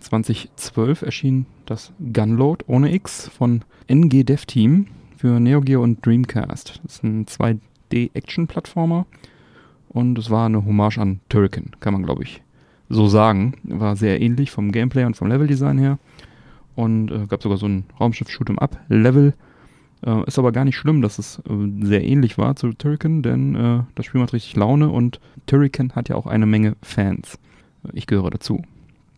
2012 0.01 1.03
erschien 1.03 1.47
das 1.67 1.93
Gunlord 2.13 2.65
ohne 2.67 2.93
X 2.93 3.29
von 3.29 3.63
NG 3.87 4.25
Dev 4.25 4.45
Team 4.45 4.89
für 5.17 5.39
Neo 5.41 5.61
Geo 5.61 5.83
und 5.83 6.05
Dreamcast. 6.05 6.81
Das 6.83 6.97
ist 6.97 7.05
ein 7.05 7.27
2D-Action-Plattformer 7.27 9.07
und 9.89 10.19
es 10.19 10.29
war 10.29 10.47
eine 10.47 10.65
Hommage 10.65 10.99
an 10.99 11.21
Turrican, 11.29 11.71
kann 11.79 11.95
man 11.95 12.03
glaube 12.03 12.25
ich 12.25 12.43
so 12.89 13.07
sagen. 13.07 13.55
War 13.63 13.97
sehr 13.97 14.21
ähnlich 14.21 14.51
vom 14.51 14.73
Gameplay 14.73 15.05
und 15.05 15.17
vom 15.17 15.29
Leveldesign 15.29 15.79
her 15.79 15.99
und 16.75 17.11
äh, 17.11 17.27
gab 17.29 17.43
sogar 17.43 17.57
so 17.57 17.67
ein 17.67 17.85
Raumschiff 17.99 18.29
Shoot'em 18.29 18.59
Up 18.59 18.79
Level 18.89 19.33
äh, 20.05 20.25
ist 20.27 20.39
aber 20.39 20.53
gar 20.53 20.65
nicht 20.65 20.77
schlimm, 20.77 21.03
dass 21.03 21.19
es 21.19 21.41
äh, 21.49 21.85
sehr 21.87 22.05
ähnlich 22.05 22.39
war 22.39 22.57
zu 22.57 22.73
Turrican, 22.73 23.23
denn 23.23 23.55
äh, 23.55 23.83
das 23.95 24.07
Spiel 24.07 24.21
macht 24.21 24.33
richtig 24.33 24.57
Laune 24.57 24.89
und 24.89 25.21
Turrican 25.47 25.93
hat 25.93 26.09
ja 26.09 26.17
auch 26.17 26.27
eine 26.27 26.47
Menge 26.47 26.77
Fans. 26.83 27.39
Ich 27.93 28.07
gehöre 28.07 28.31
dazu. 28.31 28.63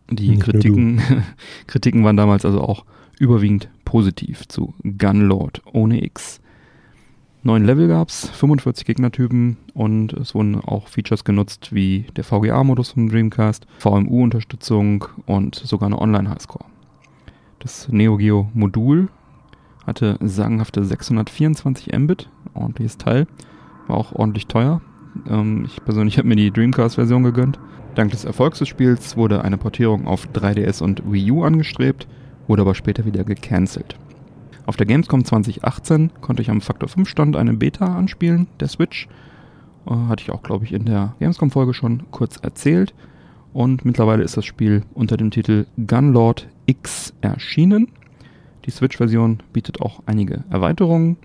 Die 0.09 0.37
Kritiken, 0.37 1.01
Kritiken 1.67 2.03
waren 2.03 2.17
damals 2.17 2.45
also 2.45 2.61
auch 2.61 2.85
überwiegend 3.19 3.69
positiv 3.83 4.47
zu 4.47 4.73
Gunlord 4.83 5.61
ohne 5.73 6.03
X. 6.03 6.39
Neun 7.43 7.65
Level 7.65 7.87
gab's, 7.87 8.29
45 8.29 8.85
Gegnertypen 8.85 9.57
und 9.73 10.13
es 10.13 10.35
wurden 10.35 10.59
auch 10.59 10.87
Features 10.87 11.23
genutzt 11.23 11.73
wie 11.73 12.05
der 12.15 12.23
VGA-Modus 12.23 12.91
von 12.91 13.07
Dreamcast, 13.07 13.67
VMU-Unterstützung 13.79 15.05
und 15.25 15.55
sogar 15.55 15.87
eine 15.87 15.99
Online-Highscore. 15.99 16.65
Das 17.59 17.87
Neo 17.89 18.17
Geo 18.17 18.49
Modul 18.53 19.09
hatte 19.87 20.17
sagenhafte 20.21 20.83
624 20.83 21.97
Mbit, 21.97 22.29
ordentliches 22.53 22.97
Teil, 22.97 23.25
war 23.87 23.97
auch 23.97 24.11
ordentlich 24.11 24.47
teuer. 24.47 24.81
Ähm, 25.27 25.65
ich 25.65 25.83
persönlich 25.83 26.17
habe 26.17 26.27
mir 26.27 26.35
die 26.35 26.51
Dreamcast-Version 26.51 27.23
gegönnt. 27.23 27.57
Dank 27.95 28.11
des 28.11 28.25
Erfolgs 28.25 28.59
des 28.59 28.67
Spiels 28.67 29.17
wurde 29.17 29.43
eine 29.43 29.57
Portierung 29.57 30.05
auf 30.05 30.27
3DS 30.27 30.83
und 30.83 31.11
Wii 31.11 31.31
U 31.31 31.43
angestrebt, 31.43 32.07
wurde 32.47 32.61
aber 32.61 32.75
später 32.75 33.05
wieder 33.05 33.23
gecancelt. 33.23 33.97
Auf 34.67 34.75
der 34.75 34.85
Gamescom 34.85 35.23
2018 35.23 36.11
konnte 36.21 36.41
ich 36.41 36.49
am 36.49 36.61
Faktor 36.61 36.89
5 36.89 37.07
Stand 37.07 37.37
eine 37.37 37.53
Beta 37.53 37.97
anspielen, 37.97 38.47
der 38.59 38.67
Switch. 38.67 39.07
Äh, 39.87 39.95
hatte 40.09 40.23
ich 40.23 40.31
auch, 40.31 40.43
glaube 40.43 40.65
ich, 40.65 40.73
in 40.73 40.85
der 40.85 41.15
Gamescom-Folge 41.19 41.73
schon 41.73 42.11
kurz 42.11 42.37
erzählt. 42.37 42.93
Und 43.53 43.85
mittlerweile 43.85 44.23
ist 44.23 44.37
das 44.37 44.45
Spiel 44.45 44.83
unter 44.93 45.17
dem 45.17 45.31
Titel 45.31 45.65
Gunlord 45.77 46.49
X 46.65 47.13
erschienen. 47.21 47.87
Die 48.67 48.71
Switch-Version 48.71 49.41
bietet 49.53 49.81
auch 49.81 50.03
einige 50.05 50.43
Erweiterungen, 50.49 51.15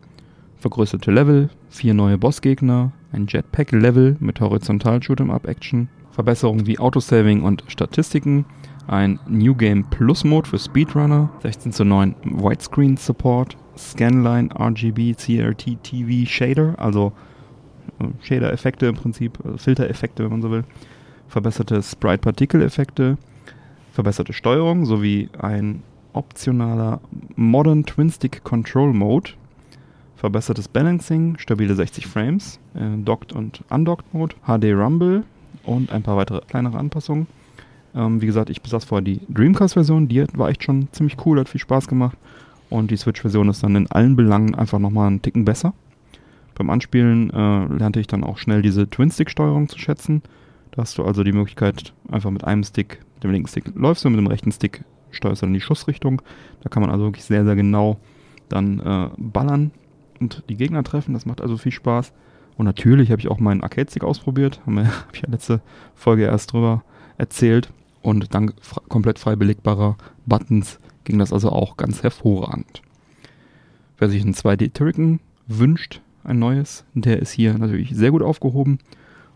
vergrößerte 0.59 1.11
Level, 1.11 1.51
vier 1.71 1.93
neue 1.93 2.17
Bossgegner, 2.17 2.93
ein 3.11 3.27
Jetpack-Level 3.29 4.17
mit 4.21 4.41
horizontal 4.41 4.99
Shoot'em-Up-Action, 4.99 5.89
Verbesserungen 6.13 6.69
wie 6.69 6.79
Autosaving 6.79 7.43
und 7.43 7.65
Statistiken, 7.67 8.45
ein 8.87 9.19
New 9.29 9.57
Game 9.57 9.85
Plus 9.91 10.23
Mode 10.23 10.49
für 10.49 10.59
Speedrunner, 10.59 11.31
16 11.43 11.73
zu 11.73 11.85
9 11.85 12.15
Widescreen 12.23 12.97
Support, 12.97 13.57
Scanline 13.77 14.49
RGB 14.55 15.15
CRT 15.15 15.83
TV 15.83 16.31
Shader, 16.31 16.79
also 16.79 17.13
äh, 17.99 18.05
Shader-Effekte 18.21 18.87
im 18.87 18.95
Prinzip, 18.95 19.45
äh, 19.45 19.59
Filter-Effekte, 19.59 20.23
wenn 20.23 20.31
man 20.31 20.43
so 20.43 20.51
will, 20.53 20.63
verbesserte 21.27 21.83
Sprite-Partikel-Effekte, 21.83 23.19
verbesserte 23.91 24.33
Steuerung 24.33 24.85
sowie 24.87 25.29
ein 25.41 25.83
optionaler 26.13 27.01
Modern 27.37 27.85
Twin 27.85 28.11
Stick 28.11 28.45
Control 28.45 28.93
Mode, 28.93 29.31
verbessertes 30.17 30.69
Balancing, 30.69 31.39
stabile 31.39 31.75
60 31.75 32.07
Frames, 32.07 32.61
äh, 32.75 32.97
Docked 32.99 33.33
und 33.33 33.63
Undocked 33.71 34.13
Mode, 34.15 34.37
HD 34.47 34.73
Rumble 34.73 35.25
und 35.65 35.91
ein 35.91 36.03
paar 36.03 36.17
weitere 36.17 36.41
kleinere 36.43 36.79
Anpassungen. 36.79 37.27
Ähm, 37.95 38.21
wie 38.21 38.27
gesagt, 38.27 38.51
ich 38.51 38.63
besaß 38.63 38.85
vorher 38.85 39.05
die 39.05 39.21
Dreamcast-Version, 39.29 40.09
die 40.09 40.25
war 40.35 40.49
echt 40.49 40.65
schon 40.65 40.89
ziemlich 40.93 41.17
cool, 41.27 41.39
hat 41.39 41.49
viel 41.49 41.61
Spaß 41.61 41.89
gemacht. 41.89 42.17
Und 42.71 42.91
die 42.91 42.97
Switch-Version 42.97 43.49
ist 43.51 43.63
dann 43.63 43.77
in 43.77 43.91
allen 43.91 44.17
Belangen 44.17 44.55
einfach 44.55 44.79
nochmal 44.79 45.09
einen 45.09 45.21
Ticken 45.21 45.45
besser. 45.45 45.75
Beim 46.55 46.71
Anspielen 46.71 47.31
äh, 47.31 47.67
lernte 47.67 48.01
ich 48.01 48.07
dann 48.07 48.25
auch 48.25 48.39
schnell 48.39 48.63
diese 48.63 48.89
Twin-Stick-Steuerung 48.89 49.69
zu 49.69 49.79
schätzen. 49.79 50.23
Da 50.71 50.83
hast 50.83 50.97
du 50.97 51.05
also 51.05 51.23
die 51.23 51.33
Möglichkeit, 51.33 51.93
einfach 52.11 52.31
mit 52.31 52.45
einem 52.45 52.65
Stick, 52.65 53.01
dem 53.23 53.31
linken 53.31 53.49
Stick 53.49 53.65
läufst 53.75 54.05
du, 54.05 54.11
mit 54.11 54.19
dem 54.19 54.27
rechten 54.27 54.53
Stick 54.53 54.85
steuerst 55.13 55.43
du 55.43 55.47
dann 55.47 55.55
die 55.55 55.61
Schussrichtung. 55.61 56.23
Da 56.63 56.69
kann 56.69 56.83
man 56.83 56.91
also 56.91 57.05
wirklich 57.05 57.25
sehr, 57.25 57.45
sehr 57.45 57.57
genau 57.57 57.99
dann 58.49 58.81
äh, 58.81 59.09
ballern 59.17 59.71
und 60.21 60.43
die 60.49 60.57
Gegner 60.57 60.83
treffen. 60.83 61.15
Das 61.15 61.27
macht 61.27 61.41
also 61.41 61.57
viel 61.57 61.73
Spaß. 61.73 62.13
Und 62.57 62.67
natürlich 62.67 63.11
habe 63.11 63.21
ich 63.21 63.29
auch 63.29 63.39
meinen 63.39 63.63
Arcade-Stick 63.63 64.05
ausprobiert. 64.05 64.61
Habe 64.67 64.87
hab 64.87 65.15
ich 65.15 65.23
ja 65.23 65.29
letzte 65.31 65.61
Folge 65.95 66.25
erst 66.25 66.53
drüber 66.53 66.83
erzählt. 67.19 67.71
Und 68.03 68.35
dank 68.35 68.55
komplett 68.89 69.19
frei 69.19 69.37
belegbarer 69.37 69.97
Buttons 70.27 70.81
ging 71.05 71.19
das 71.19 71.33
also 71.33 71.51
auch 71.51 71.77
ganz 71.77 72.03
hervorragend. 72.03 72.83
Wer 73.99 74.09
sich 74.09 74.25
ein 74.25 74.35
2D 74.35 74.73
Turrican 74.73 75.21
wünscht, 75.47 76.01
ein 76.25 76.39
neues, 76.39 76.85
der 76.95 77.21
ist 77.21 77.31
hier 77.31 77.57
natürlich 77.59 77.95
sehr 77.95 78.11
gut 78.11 78.23
aufgehoben. 78.23 78.79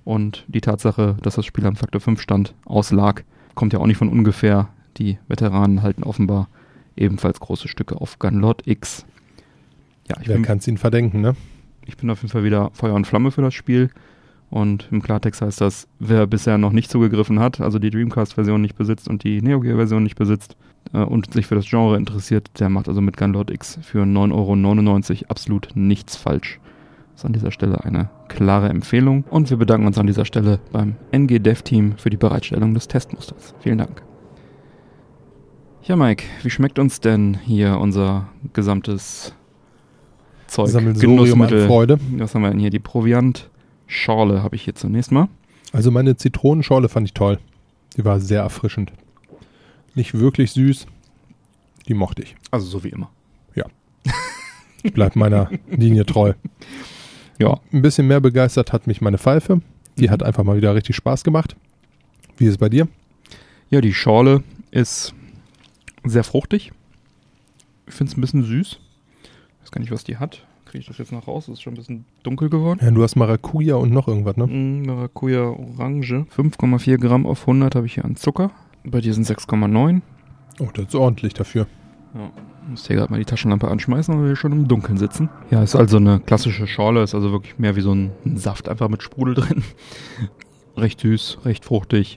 Und 0.04 0.44
die 0.48 0.60
Tatsache, 0.60 1.16
dass 1.22 1.34
das 1.34 1.46
Spiel 1.46 1.66
am 1.66 1.76
Faktor 1.76 2.00
5 2.00 2.20
stand, 2.20 2.54
auslag, 2.64 3.24
kommt 3.54 3.72
ja 3.72 3.80
auch 3.80 3.86
nicht 3.86 3.96
von 3.96 4.08
ungefähr. 4.08 4.68
Die 4.98 5.18
Veteranen 5.28 5.82
halten 5.82 6.02
offenbar 6.02 6.48
ebenfalls 6.96 7.40
große 7.40 7.68
Stücke 7.68 8.00
auf 8.00 8.18
Gunlord 8.18 8.66
X. 8.66 9.04
Ja, 10.08 10.16
ich 10.20 10.28
Wer 10.28 10.40
kann 10.42 10.58
es 10.58 10.68
ihnen 10.68 10.78
verdenken, 10.78 11.20
ne? 11.20 11.34
Ich 11.84 11.96
bin 11.96 12.10
auf 12.10 12.22
jeden 12.22 12.32
Fall 12.32 12.44
wieder 12.44 12.70
Feuer 12.72 12.94
und 12.94 13.06
Flamme 13.06 13.30
für 13.30 13.42
das 13.42 13.54
Spiel. 13.54 13.90
Und 14.48 14.88
im 14.90 15.02
Klartext 15.02 15.42
heißt 15.42 15.60
das, 15.60 15.88
wer 15.98 16.26
bisher 16.26 16.56
noch 16.56 16.72
nicht 16.72 16.90
zugegriffen 16.90 17.40
hat, 17.40 17.60
also 17.60 17.78
die 17.78 17.90
Dreamcast-Version 17.90 18.60
nicht 18.60 18.76
besitzt 18.76 19.08
und 19.08 19.24
die 19.24 19.42
Neo 19.42 19.60
Geo-Version 19.60 20.04
nicht 20.04 20.16
besitzt 20.16 20.56
äh, 20.92 20.98
und 20.98 21.32
sich 21.32 21.46
für 21.46 21.56
das 21.56 21.68
Genre 21.68 21.96
interessiert, 21.96 22.48
der 22.60 22.68
macht 22.68 22.88
also 22.88 23.00
mit 23.00 23.16
Gunlord 23.16 23.50
X 23.50 23.78
für 23.82 24.04
9,99 24.04 25.22
Euro 25.22 25.24
absolut 25.28 25.70
nichts 25.74 26.16
falsch. 26.16 26.60
Das 27.12 27.22
ist 27.22 27.26
an 27.26 27.32
dieser 27.32 27.50
Stelle 27.50 27.82
eine 27.82 28.10
klare 28.28 28.68
Empfehlung. 28.68 29.24
Und 29.30 29.50
wir 29.50 29.56
bedanken 29.56 29.86
uns 29.86 29.98
an 29.98 30.06
dieser 30.06 30.24
Stelle 30.24 30.60
beim 30.70 30.96
NG 31.10 31.38
Dev 31.38 31.62
Team 31.62 31.94
für 31.96 32.10
die 32.10 32.18
Bereitstellung 32.18 32.74
des 32.74 32.88
Testmusters. 32.88 33.54
Vielen 33.60 33.78
Dank. 33.78 34.05
Ja, 35.86 35.94
Mike, 35.94 36.24
wie 36.42 36.50
schmeckt 36.50 36.80
uns 36.80 36.98
denn 36.98 37.38
hier 37.44 37.78
unser 37.78 38.28
gesamtes 38.52 39.32
Zeug? 40.48 40.72
Genussmittel. 40.72 41.68
Freude. 41.68 42.00
Was 42.16 42.34
haben 42.34 42.42
wir 42.42 42.50
denn 42.50 42.58
hier? 42.58 42.70
Die 42.70 42.80
Proviant 42.80 43.48
Schorle 43.86 44.42
habe 44.42 44.56
ich 44.56 44.62
hier 44.62 44.74
zunächst 44.74 45.12
mal. 45.12 45.28
Also 45.72 45.92
meine 45.92 46.16
Zitronenschorle 46.16 46.88
fand 46.88 47.06
ich 47.06 47.14
toll. 47.14 47.38
Die 47.96 48.04
war 48.04 48.18
sehr 48.18 48.40
erfrischend. 48.40 48.92
Nicht 49.94 50.14
wirklich 50.14 50.50
süß. 50.50 50.88
Die 51.86 51.94
mochte 51.94 52.22
ich. 52.24 52.34
Also 52.50 52.66
so 52.66 52.82
wie 52.82 52.88
immer. 52.88 53.08
Ja. 53.54 53.66
Ich 54.82 54.92
bleib 54.92 55.14
meiner 55.14 55.50
Linie 55.70 56.04
treu. 56.04 56.32
Ja. 57.38 57.60
Ein 57.72 57.82
bisschen 57.82 58.08
mehr 58.08 58.20
begeistert 58.20 58.72
hat 58.72 58.88
mich 58.88 59.00
meine 59.00 59.18
Pfeife. 59.18 59.60
Die 59.98 60.08
mhm. 60.08 60.10
hat 60.10 60.24
einfach 60.24 60.42
mal 60.42 60.56
wieder 60.56 60.74
richtig 60.74 60.96
Spaß 60.96 61.22
gemacht. 61.22 61.54
Wie 62.38 62.46
ist 62.46 62.50
es 62.50 62.58
bei 62.58 62.68
dir? 62.68 62.88
Ja, 63.70 63.80
die 63.80 63.94
Schorle 63.94 64.42
ist 64.72 65.14
sehr 66.06 66.24
fruchtig. 66.24 66.72
Ich 67.86 67.94
finde 67.94 68.10
es 68.10 68.16
ein 68.16 68.20
bisschen 68.20 68.44
süß. 68.44 68.78
Ich 69.22 69.62
weiß 69.62 69.70
gar 69.70 69.80
nicht, 69.80 69.92
was 69.92 70.04
die 70.04 70.16
hat 70.16 70.46
kriege 70.66 70.82
ich 70.82 70.88
das 70.88 70.98
jetzt 70.98 71.12
noch 71.12 71.26
raus? 71.26 71.46
Das 71.46 71.54
ist 71.54 71.62
schon 71.62 71.72
ein 71.72 71.76
bisschen 71.76 72.04
dunkel 72.22 72.50
geworden. 72.50 72.80
Ja, 72.82 72.90
du 72.90 73.02
hast 73.02 73.16
Maracuja 73.16 73.76
und 73.76 73.92
noch 73.92 74.08
irgendwas, 74.08 74.36
ne? 74.36 74.46
Mm, 74.46 74.82
Maracuja 74.82 75.42
Orange. 75.42 76.26
5,4 76.36 76.98
Gramm 76.98 77.26
auf 77.26 77.42
100 77.42 77.74
habe 77.74 77.86
ich 77.86 77.94
hier 77.94 78.04
an 78.04 78.16
Zucker. 78.16 78.50
Bei 78.84 79.00
dir 79.00 79.14
sind 79.14 79.26
6,9. 79.26 80.02
Oh, 80.60 80.68
das 80.74 80.86
ist 80.86 80.94
ordentlich 80.94 81.34
dafür. 81.34 81.66
Ja. 82.14 82.30
Muss 82.68 82.86
hier 82.86 82.96
gerade 82.96 83.12
mal 83.12 83.18
die 83.18 83.24
Taschenlampe 83.24 83.68
anschmeißen, 83.68 84.18
weil 84.18 84.28
wir 84.28 84.36
schon 84.36 84.52
im 84.52 84.68
Dunkeln 84.68 84.98
sitzen. 84.98 85.30
Ja, 85.50 85.62
ist 85.62 85.76
also 85.76 85.98
eine 85.98 86.20
klassische 86.20 86.66
Schorle, 86.66 87.02
ist 87.02 87.14
also 87.14 87.30
wirklich 87.30 87.58
mehr 87.58 87.76
wie 87.76 87.80
so 87.80 87.94
ein 87.94 88.10
Saft, 88.34 88.68
einfach 88.68 88.88
mit 88.88 89.02
Sprudel 89.02 89.34
drin. 89.34 89.62
recht 90.76 91.00
süß, 91.00 91.38
recht 91.44 91.64
fruchtig. 91.64 92.16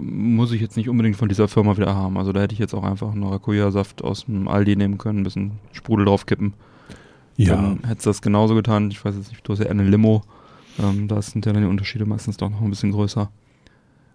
Muss 0.00 0.52
ich 0.52 0.60
jetzt 0.60 0.76
nicht 0.76 0.88
unbedingt 0.88 1.16
von 1.16 1.28
dieser 1.28 1.48
Firma 1.48 1.76
wieder 1.76 1.94
haben. 1.94 2.16
Also 2.16 2.32
da 2.32 2.40
hätte 2.40 2.54
ich 2.54 2.58
jetzt 2.58 2.74
auch 2.74 2.84
einfach 2.84 3.12
einen 3.12 3.20
Maracuja-Saft 3.20 4.02
aus 4.02 4.26
dem 4.26 4.48
Aldi 4.48 4.76
nehmen 4.76 4.98
können, 4.98 5.20
ein 5.20 5.24
bisschen 5.24 5.52
Sprudel 5.72 6.06
draufkippen. 6.06 6.54
Ja. 7.36 7.56
Dann 7.56 7.80
hättest 7.84 8.06
du 8.06 8.10
das 8.10 8.22
genauso 8.22 8.54
getan. 8.54 8.90
Ich 8.90 9.04
weiß 9.04 9.14
jetzt 9.16 9.30
nicht, 9.30 9.46
du 9.46 9.52
hast 9.52 9.58
ja 9.58 9.66
eher 9.66 9.72
eine 9.72 9.84
Limo. 9.84 10.22
Ähm, 10.78 11.08
da 11.08 11.20
sind 11.20 11.46
ja 11.46 11.52
dann 11.52 11.62
die 11.62 11.68
Unterschiede 11.68 12.06
meistens 12.06 12.36
doch 12.36 12.50
noch 12.50 12.60
ein 12.60 12.70
bisschen 12.70 12.92
größer. 12.92 13.30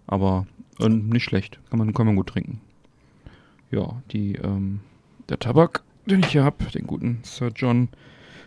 Aber 0.06 0.46
äh, 0.80 0.88
nicht 0.88 1.24
schlecht. 1.24 1.58
Kann 1.70 1.78
man, 1.78 1.92
kann 1.92 2.06
man 2.06 2.16
gut 2.16 2.28
trinken. 2.28 2.60
Ja, 3.70 4.00
die, 4.12 4.34
ähm, 4.36 4.80
der 5.28 5.38
Tabak, 5.38 5.82
den 6.06 6.20
ich 6.20 6.28
hier 6.28 6.44
habe, 6.44 6.64
den 6.72 6.86
guten 6.86 7.18
Sir 7.22 7.50
John 7.54 7.88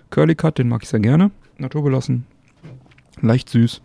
Curly 0.10 0.36
Cut, 0.36 0.58
den 0.58 0.68
mag 0.68 0.84
ich 0.84 0.90
sehr 0.90 1.00
gerne. 1.00 1.32
Naturbelassen. 1.58 2.26
Leicht 3.22 3.50
süß. 3.50 3.82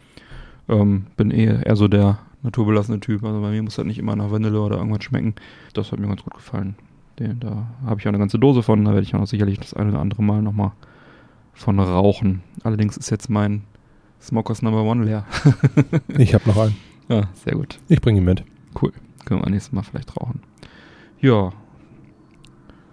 Ähm, 0.68 1.06
bin 1.16 1.30
eher, 1.30 1.64
eher 1.66 1.76
so 1.76 1.88
der 1.88 2.18
naturbelassene 2.42 3.00
Typ. 3.00 3.24
Also 3.24 3.40
bei 3.40 3.50
mir 3.50 3.62
muss 3.62 3.76
das 3.76 3.84
nicht 3.84 3.98
immer 3.98 4.16
nach 4.16 4.30
Vanille 4.30 4.60
oder 4.60 4.76
irgendwas 4.76 5.04
schmecken. 5.04 5.34
Das 5.74 5.92
hat 5.92 5.98
mir 5.98 6.08
ganz 6.08 6.22
gut 6.22 6.34
gefallen. 6.34 6.76
Den, 7.18 7.40
da 7.40 7.66
habe 7.84 8.00
ich 8.00 8.06
auch 8.06 8.10
eine 8.10 8.18
ganze 8.18 8.38
Dose 8.38 8.62
von. 8.62 8.84
Da 8.84 8.92
werde 8.92 9.02
ich 9.02 9.14
auch 9.14 9.20
noch 9.20 9.26
sicherlich 9.26 9.58
das 9.58 9.74
eine 9.74 9.90
oder 9.90 10.00
andere 10.00 10.22
Mal 10.22 10.42
nochmal 10.42 10.72
von 11.54 11.80
rauchen. 11.80 12.42
Allerdings 12.62 12.96
ist 12.96 13.10
jetzt 13.10 13.30
mein 13.30 13.62
Smokers 14.20 14.62
Number 14.62 14.82
One 14.82 15.04
leer. 15.04 15.24
ich 16.08 16.34
habe 16.34 16.48
noch 16.48 16.58
einen. 16.58 16.76
Ja, 17.08 17.28
sehr 17.44 17.54
gut. 17.54 17.78
Ich 17.88 18.00
bringe 18.00 18.18
ihn 18.20 18.24
mit. 18.24 18.44
Cool. 18.80 18.92
Können 19.24 19.42
wir 19.42 19.50
nächstes 19.50 19.72
Mal 19.72 19.82
vielleicht 19.82 20.16
rauchen. 20.16 20.40
Ja. 21.20 21.52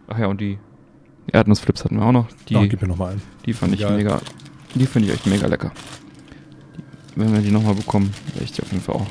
Ach 0.08 0.18
ja, 0.18 0.28
und 0.28 0.40
die 0.40 0.58
Erdnussflips 1.32 1.84
hatten 1.84 1.98
wir 1.98 2.06
auch 2.06 2.12
noch. 2.12 2.28
Die, 2.48 2.56
oh, 2.56 2.66
gib 2.68 2.82
mir 2.82 2.88
nochmal 2.88 3.14
einen. 3.14 3.22
Die 3.46 3.54
fand 3.54 3.74
Egal. 3.74 3.92
ich 3.92 3.98
mega, 3.98 4.22
die 4.76 4.86
finde 4.86 5.10
ich 5.10 5.16
echt 5.16 5.28
mega 5.28 5.48
lecker. 5.48 5.72
Die, 6.78 7.20
wenn 7.20 7.34
wir 7.34 7.42
die 7.42 7.52
nochmal 7.52 7.76
bekommen, 7.76 8.12
werde 8.34 8.44
ich 8.44 8.52
die 8.52 8.62
auf 8.62 8.72
jeden 8.72 8.84
Fall 8.84 8.96
auch 8.96 9.08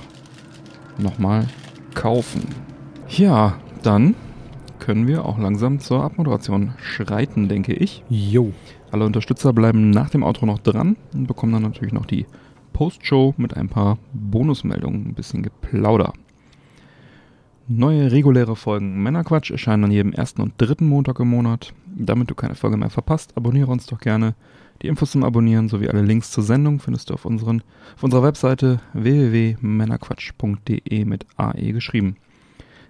nochmal 0.98 1.46
kaufen. 1.94 2.42
Ja, 3.08 3.54
dann 3.82 4.14
können 4.78 5.06
wir 5.06 5.24
auch 5.24 5.38
langsam 5.38 5.78
zur 5.78 6.02
Abmoderation 6.02 6.72
schreiten, 6.78 7.48
denke 7.48 7.72
ich. 7.72 8.02
Jo. 8.08 8.52
Alle 8.90 9.06
Unterstützer 9.06 9.52
bleiben 9.52 9.90
nach 9.90 10.10
dem 10.10 10.22
Outro 10.22 10.44
noch 10.46 10.58
dran 10.58 10.96
und 11.14 11.26
bekommen 11.26 11.52
dann 11.52 11.62
natürlich 11.62 11.92
noch 11.92 12.06
die 12.06 12.26
Postshow 12.72 13.34
mit 13.36 13.56
ein 13.56 13.68
paar 13.68 13.98
Bonusmeldungen, 14.12 15.08
ein 15.08 15.14
bisschen 15.14 15.42
Geplauder. 15.42 16.12
Neue 17.68 18.10
reguläre 18.10 18.56
Folgen 18.56 19.00
Männerquatsch 19.04 19.52
erscheinen 19.52 19.84
an 19.84 19.92
jedem 19.92 20.12
ersten 20.12 20.42
und 20.42 20.54
dritten 20.58 20.88
Montag 20.88 21.20
im 21.20 21.28
Monat. 21.28 21.72
Damit 21.86 22.28
du 22.28 22.34
keine 22.34 22.56
Folge 22.56 22.76
mehr 22.76 22.90
verpasst, 22.90 23.36
abonniere 23.36 23.70
uns 23.70 23.86
doch 23.86 24.00
gerne. 24.00 24.34
Die 24.82 24.88
Infos 24.88 25.12
zum 25.12 25.22
Abonnieren 25.22 25.68
sowie 25.68 25.88
alle 25.88 26.02
Links 26.02 26.32
zur 26.32 26.42
Sendung 26.42 26.80
findest 26.80 27.08
du 27.08 27.14
auf, 27.14 27.24
unseren, 27.24 27.62
auf 27.94 28.02
unserer 28.02 28.24
Webseite 28.24 28.80
www.männerquatsch.de 28.94 31.04
mit 31.04 31.24
AE 31.36 31.72
geschrieben. 31.72 32.16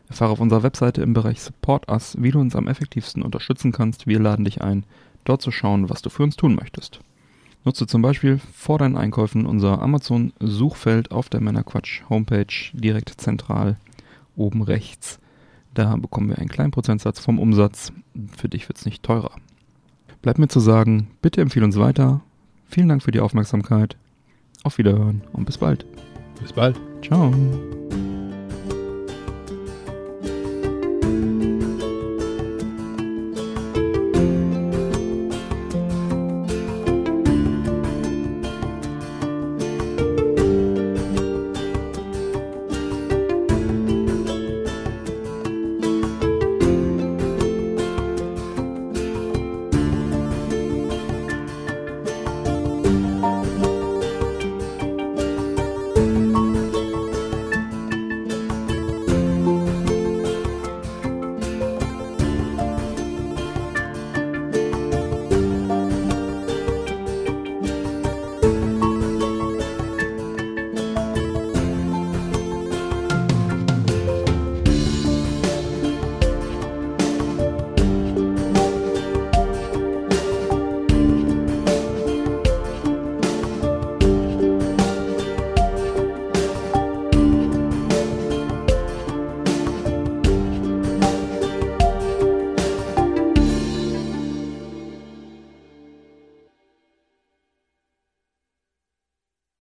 Erfahre 0.09 0.33
auf 0.33 0.41
unserer 0.41 0.63
Webseite 0.63 1.03
im 1.03 1.13
Bereich 1.13 1.43
Support 1.43 1.91
Us, 1.91 2.17
wie 2.19 2.31
du 2.31 2.41
uns 2.41 2.57
am 2.57 2.67
effektivsten 2.67 3.23
unterstützen 3.23 3.73
kannst. 3.73 4.07
Wir 4.07 4.21
laden 4.21 4.47
dich 4.47 4.63
ein, 4.63 4.87
dort 5.25 5.43
zu 5.43 5.51
schauen, 5.51 5.91
was 5.91 6.01
du 6.01 6.09
für 6.09 6.23
uns 6.23 6.37
tun 6.37 6.55
möchtest. 6.55 7.01
Nutze 7.65 7.87
zum 7.87 8.01
Beispiel 8.01 8.41
vor 8.55 8.79
deinen 8.79 8.97
Einkäufen 8.97 9.45
unser 9.45 9.83
Amazon-Suchfeld 9.83 11.11
auf 11.11 11.29
der 11.29 11.43
Männerquatsch-Homepage 11.43 12.71
direkt 12.73 13.11
zentral 13.21 13.77
oben 14.37 14.63
rechts. 14.63 15.19
Da 15.75 15.97
bekommen 15.97 16.29
wir 16.29 16.39
einen 16.39 16.49
kleinen 16.49 16.71
Prozentsatz 16.71 17.21
vom 17.21 17.39
Umsatz. 17.39 17.93
Für 18.37 18.49
dich 18.49 18.69
wird 18.69 18.79
es 18.79 18.85
nicht 18.85 19.03
teurer. 19.03 19.33
Bleibt 20.21 20.39
mir 20.39 20.49
zu 20.49 20.61
sagen, 20.61 21.09
bitte 21.23 21.41
empfehle 21.41 21.65
uns 21.65 21.79
weiter. 21.79 22.21
Vielen 22.67 22.89
Dank 22.89 23.03
für 23.03 23.11
die 23.11 23.21
Aufmerksamkeit. 23.21 23.97
Auf 24.63 24.79
Wiederhören 24.79 25.23
und 25.33 25.45
bis 25.45 25.59
bald. 25.59 25.85
Bis 26.41 26.53
bald. 26.53 26.79
Ciao. 27.03 27.33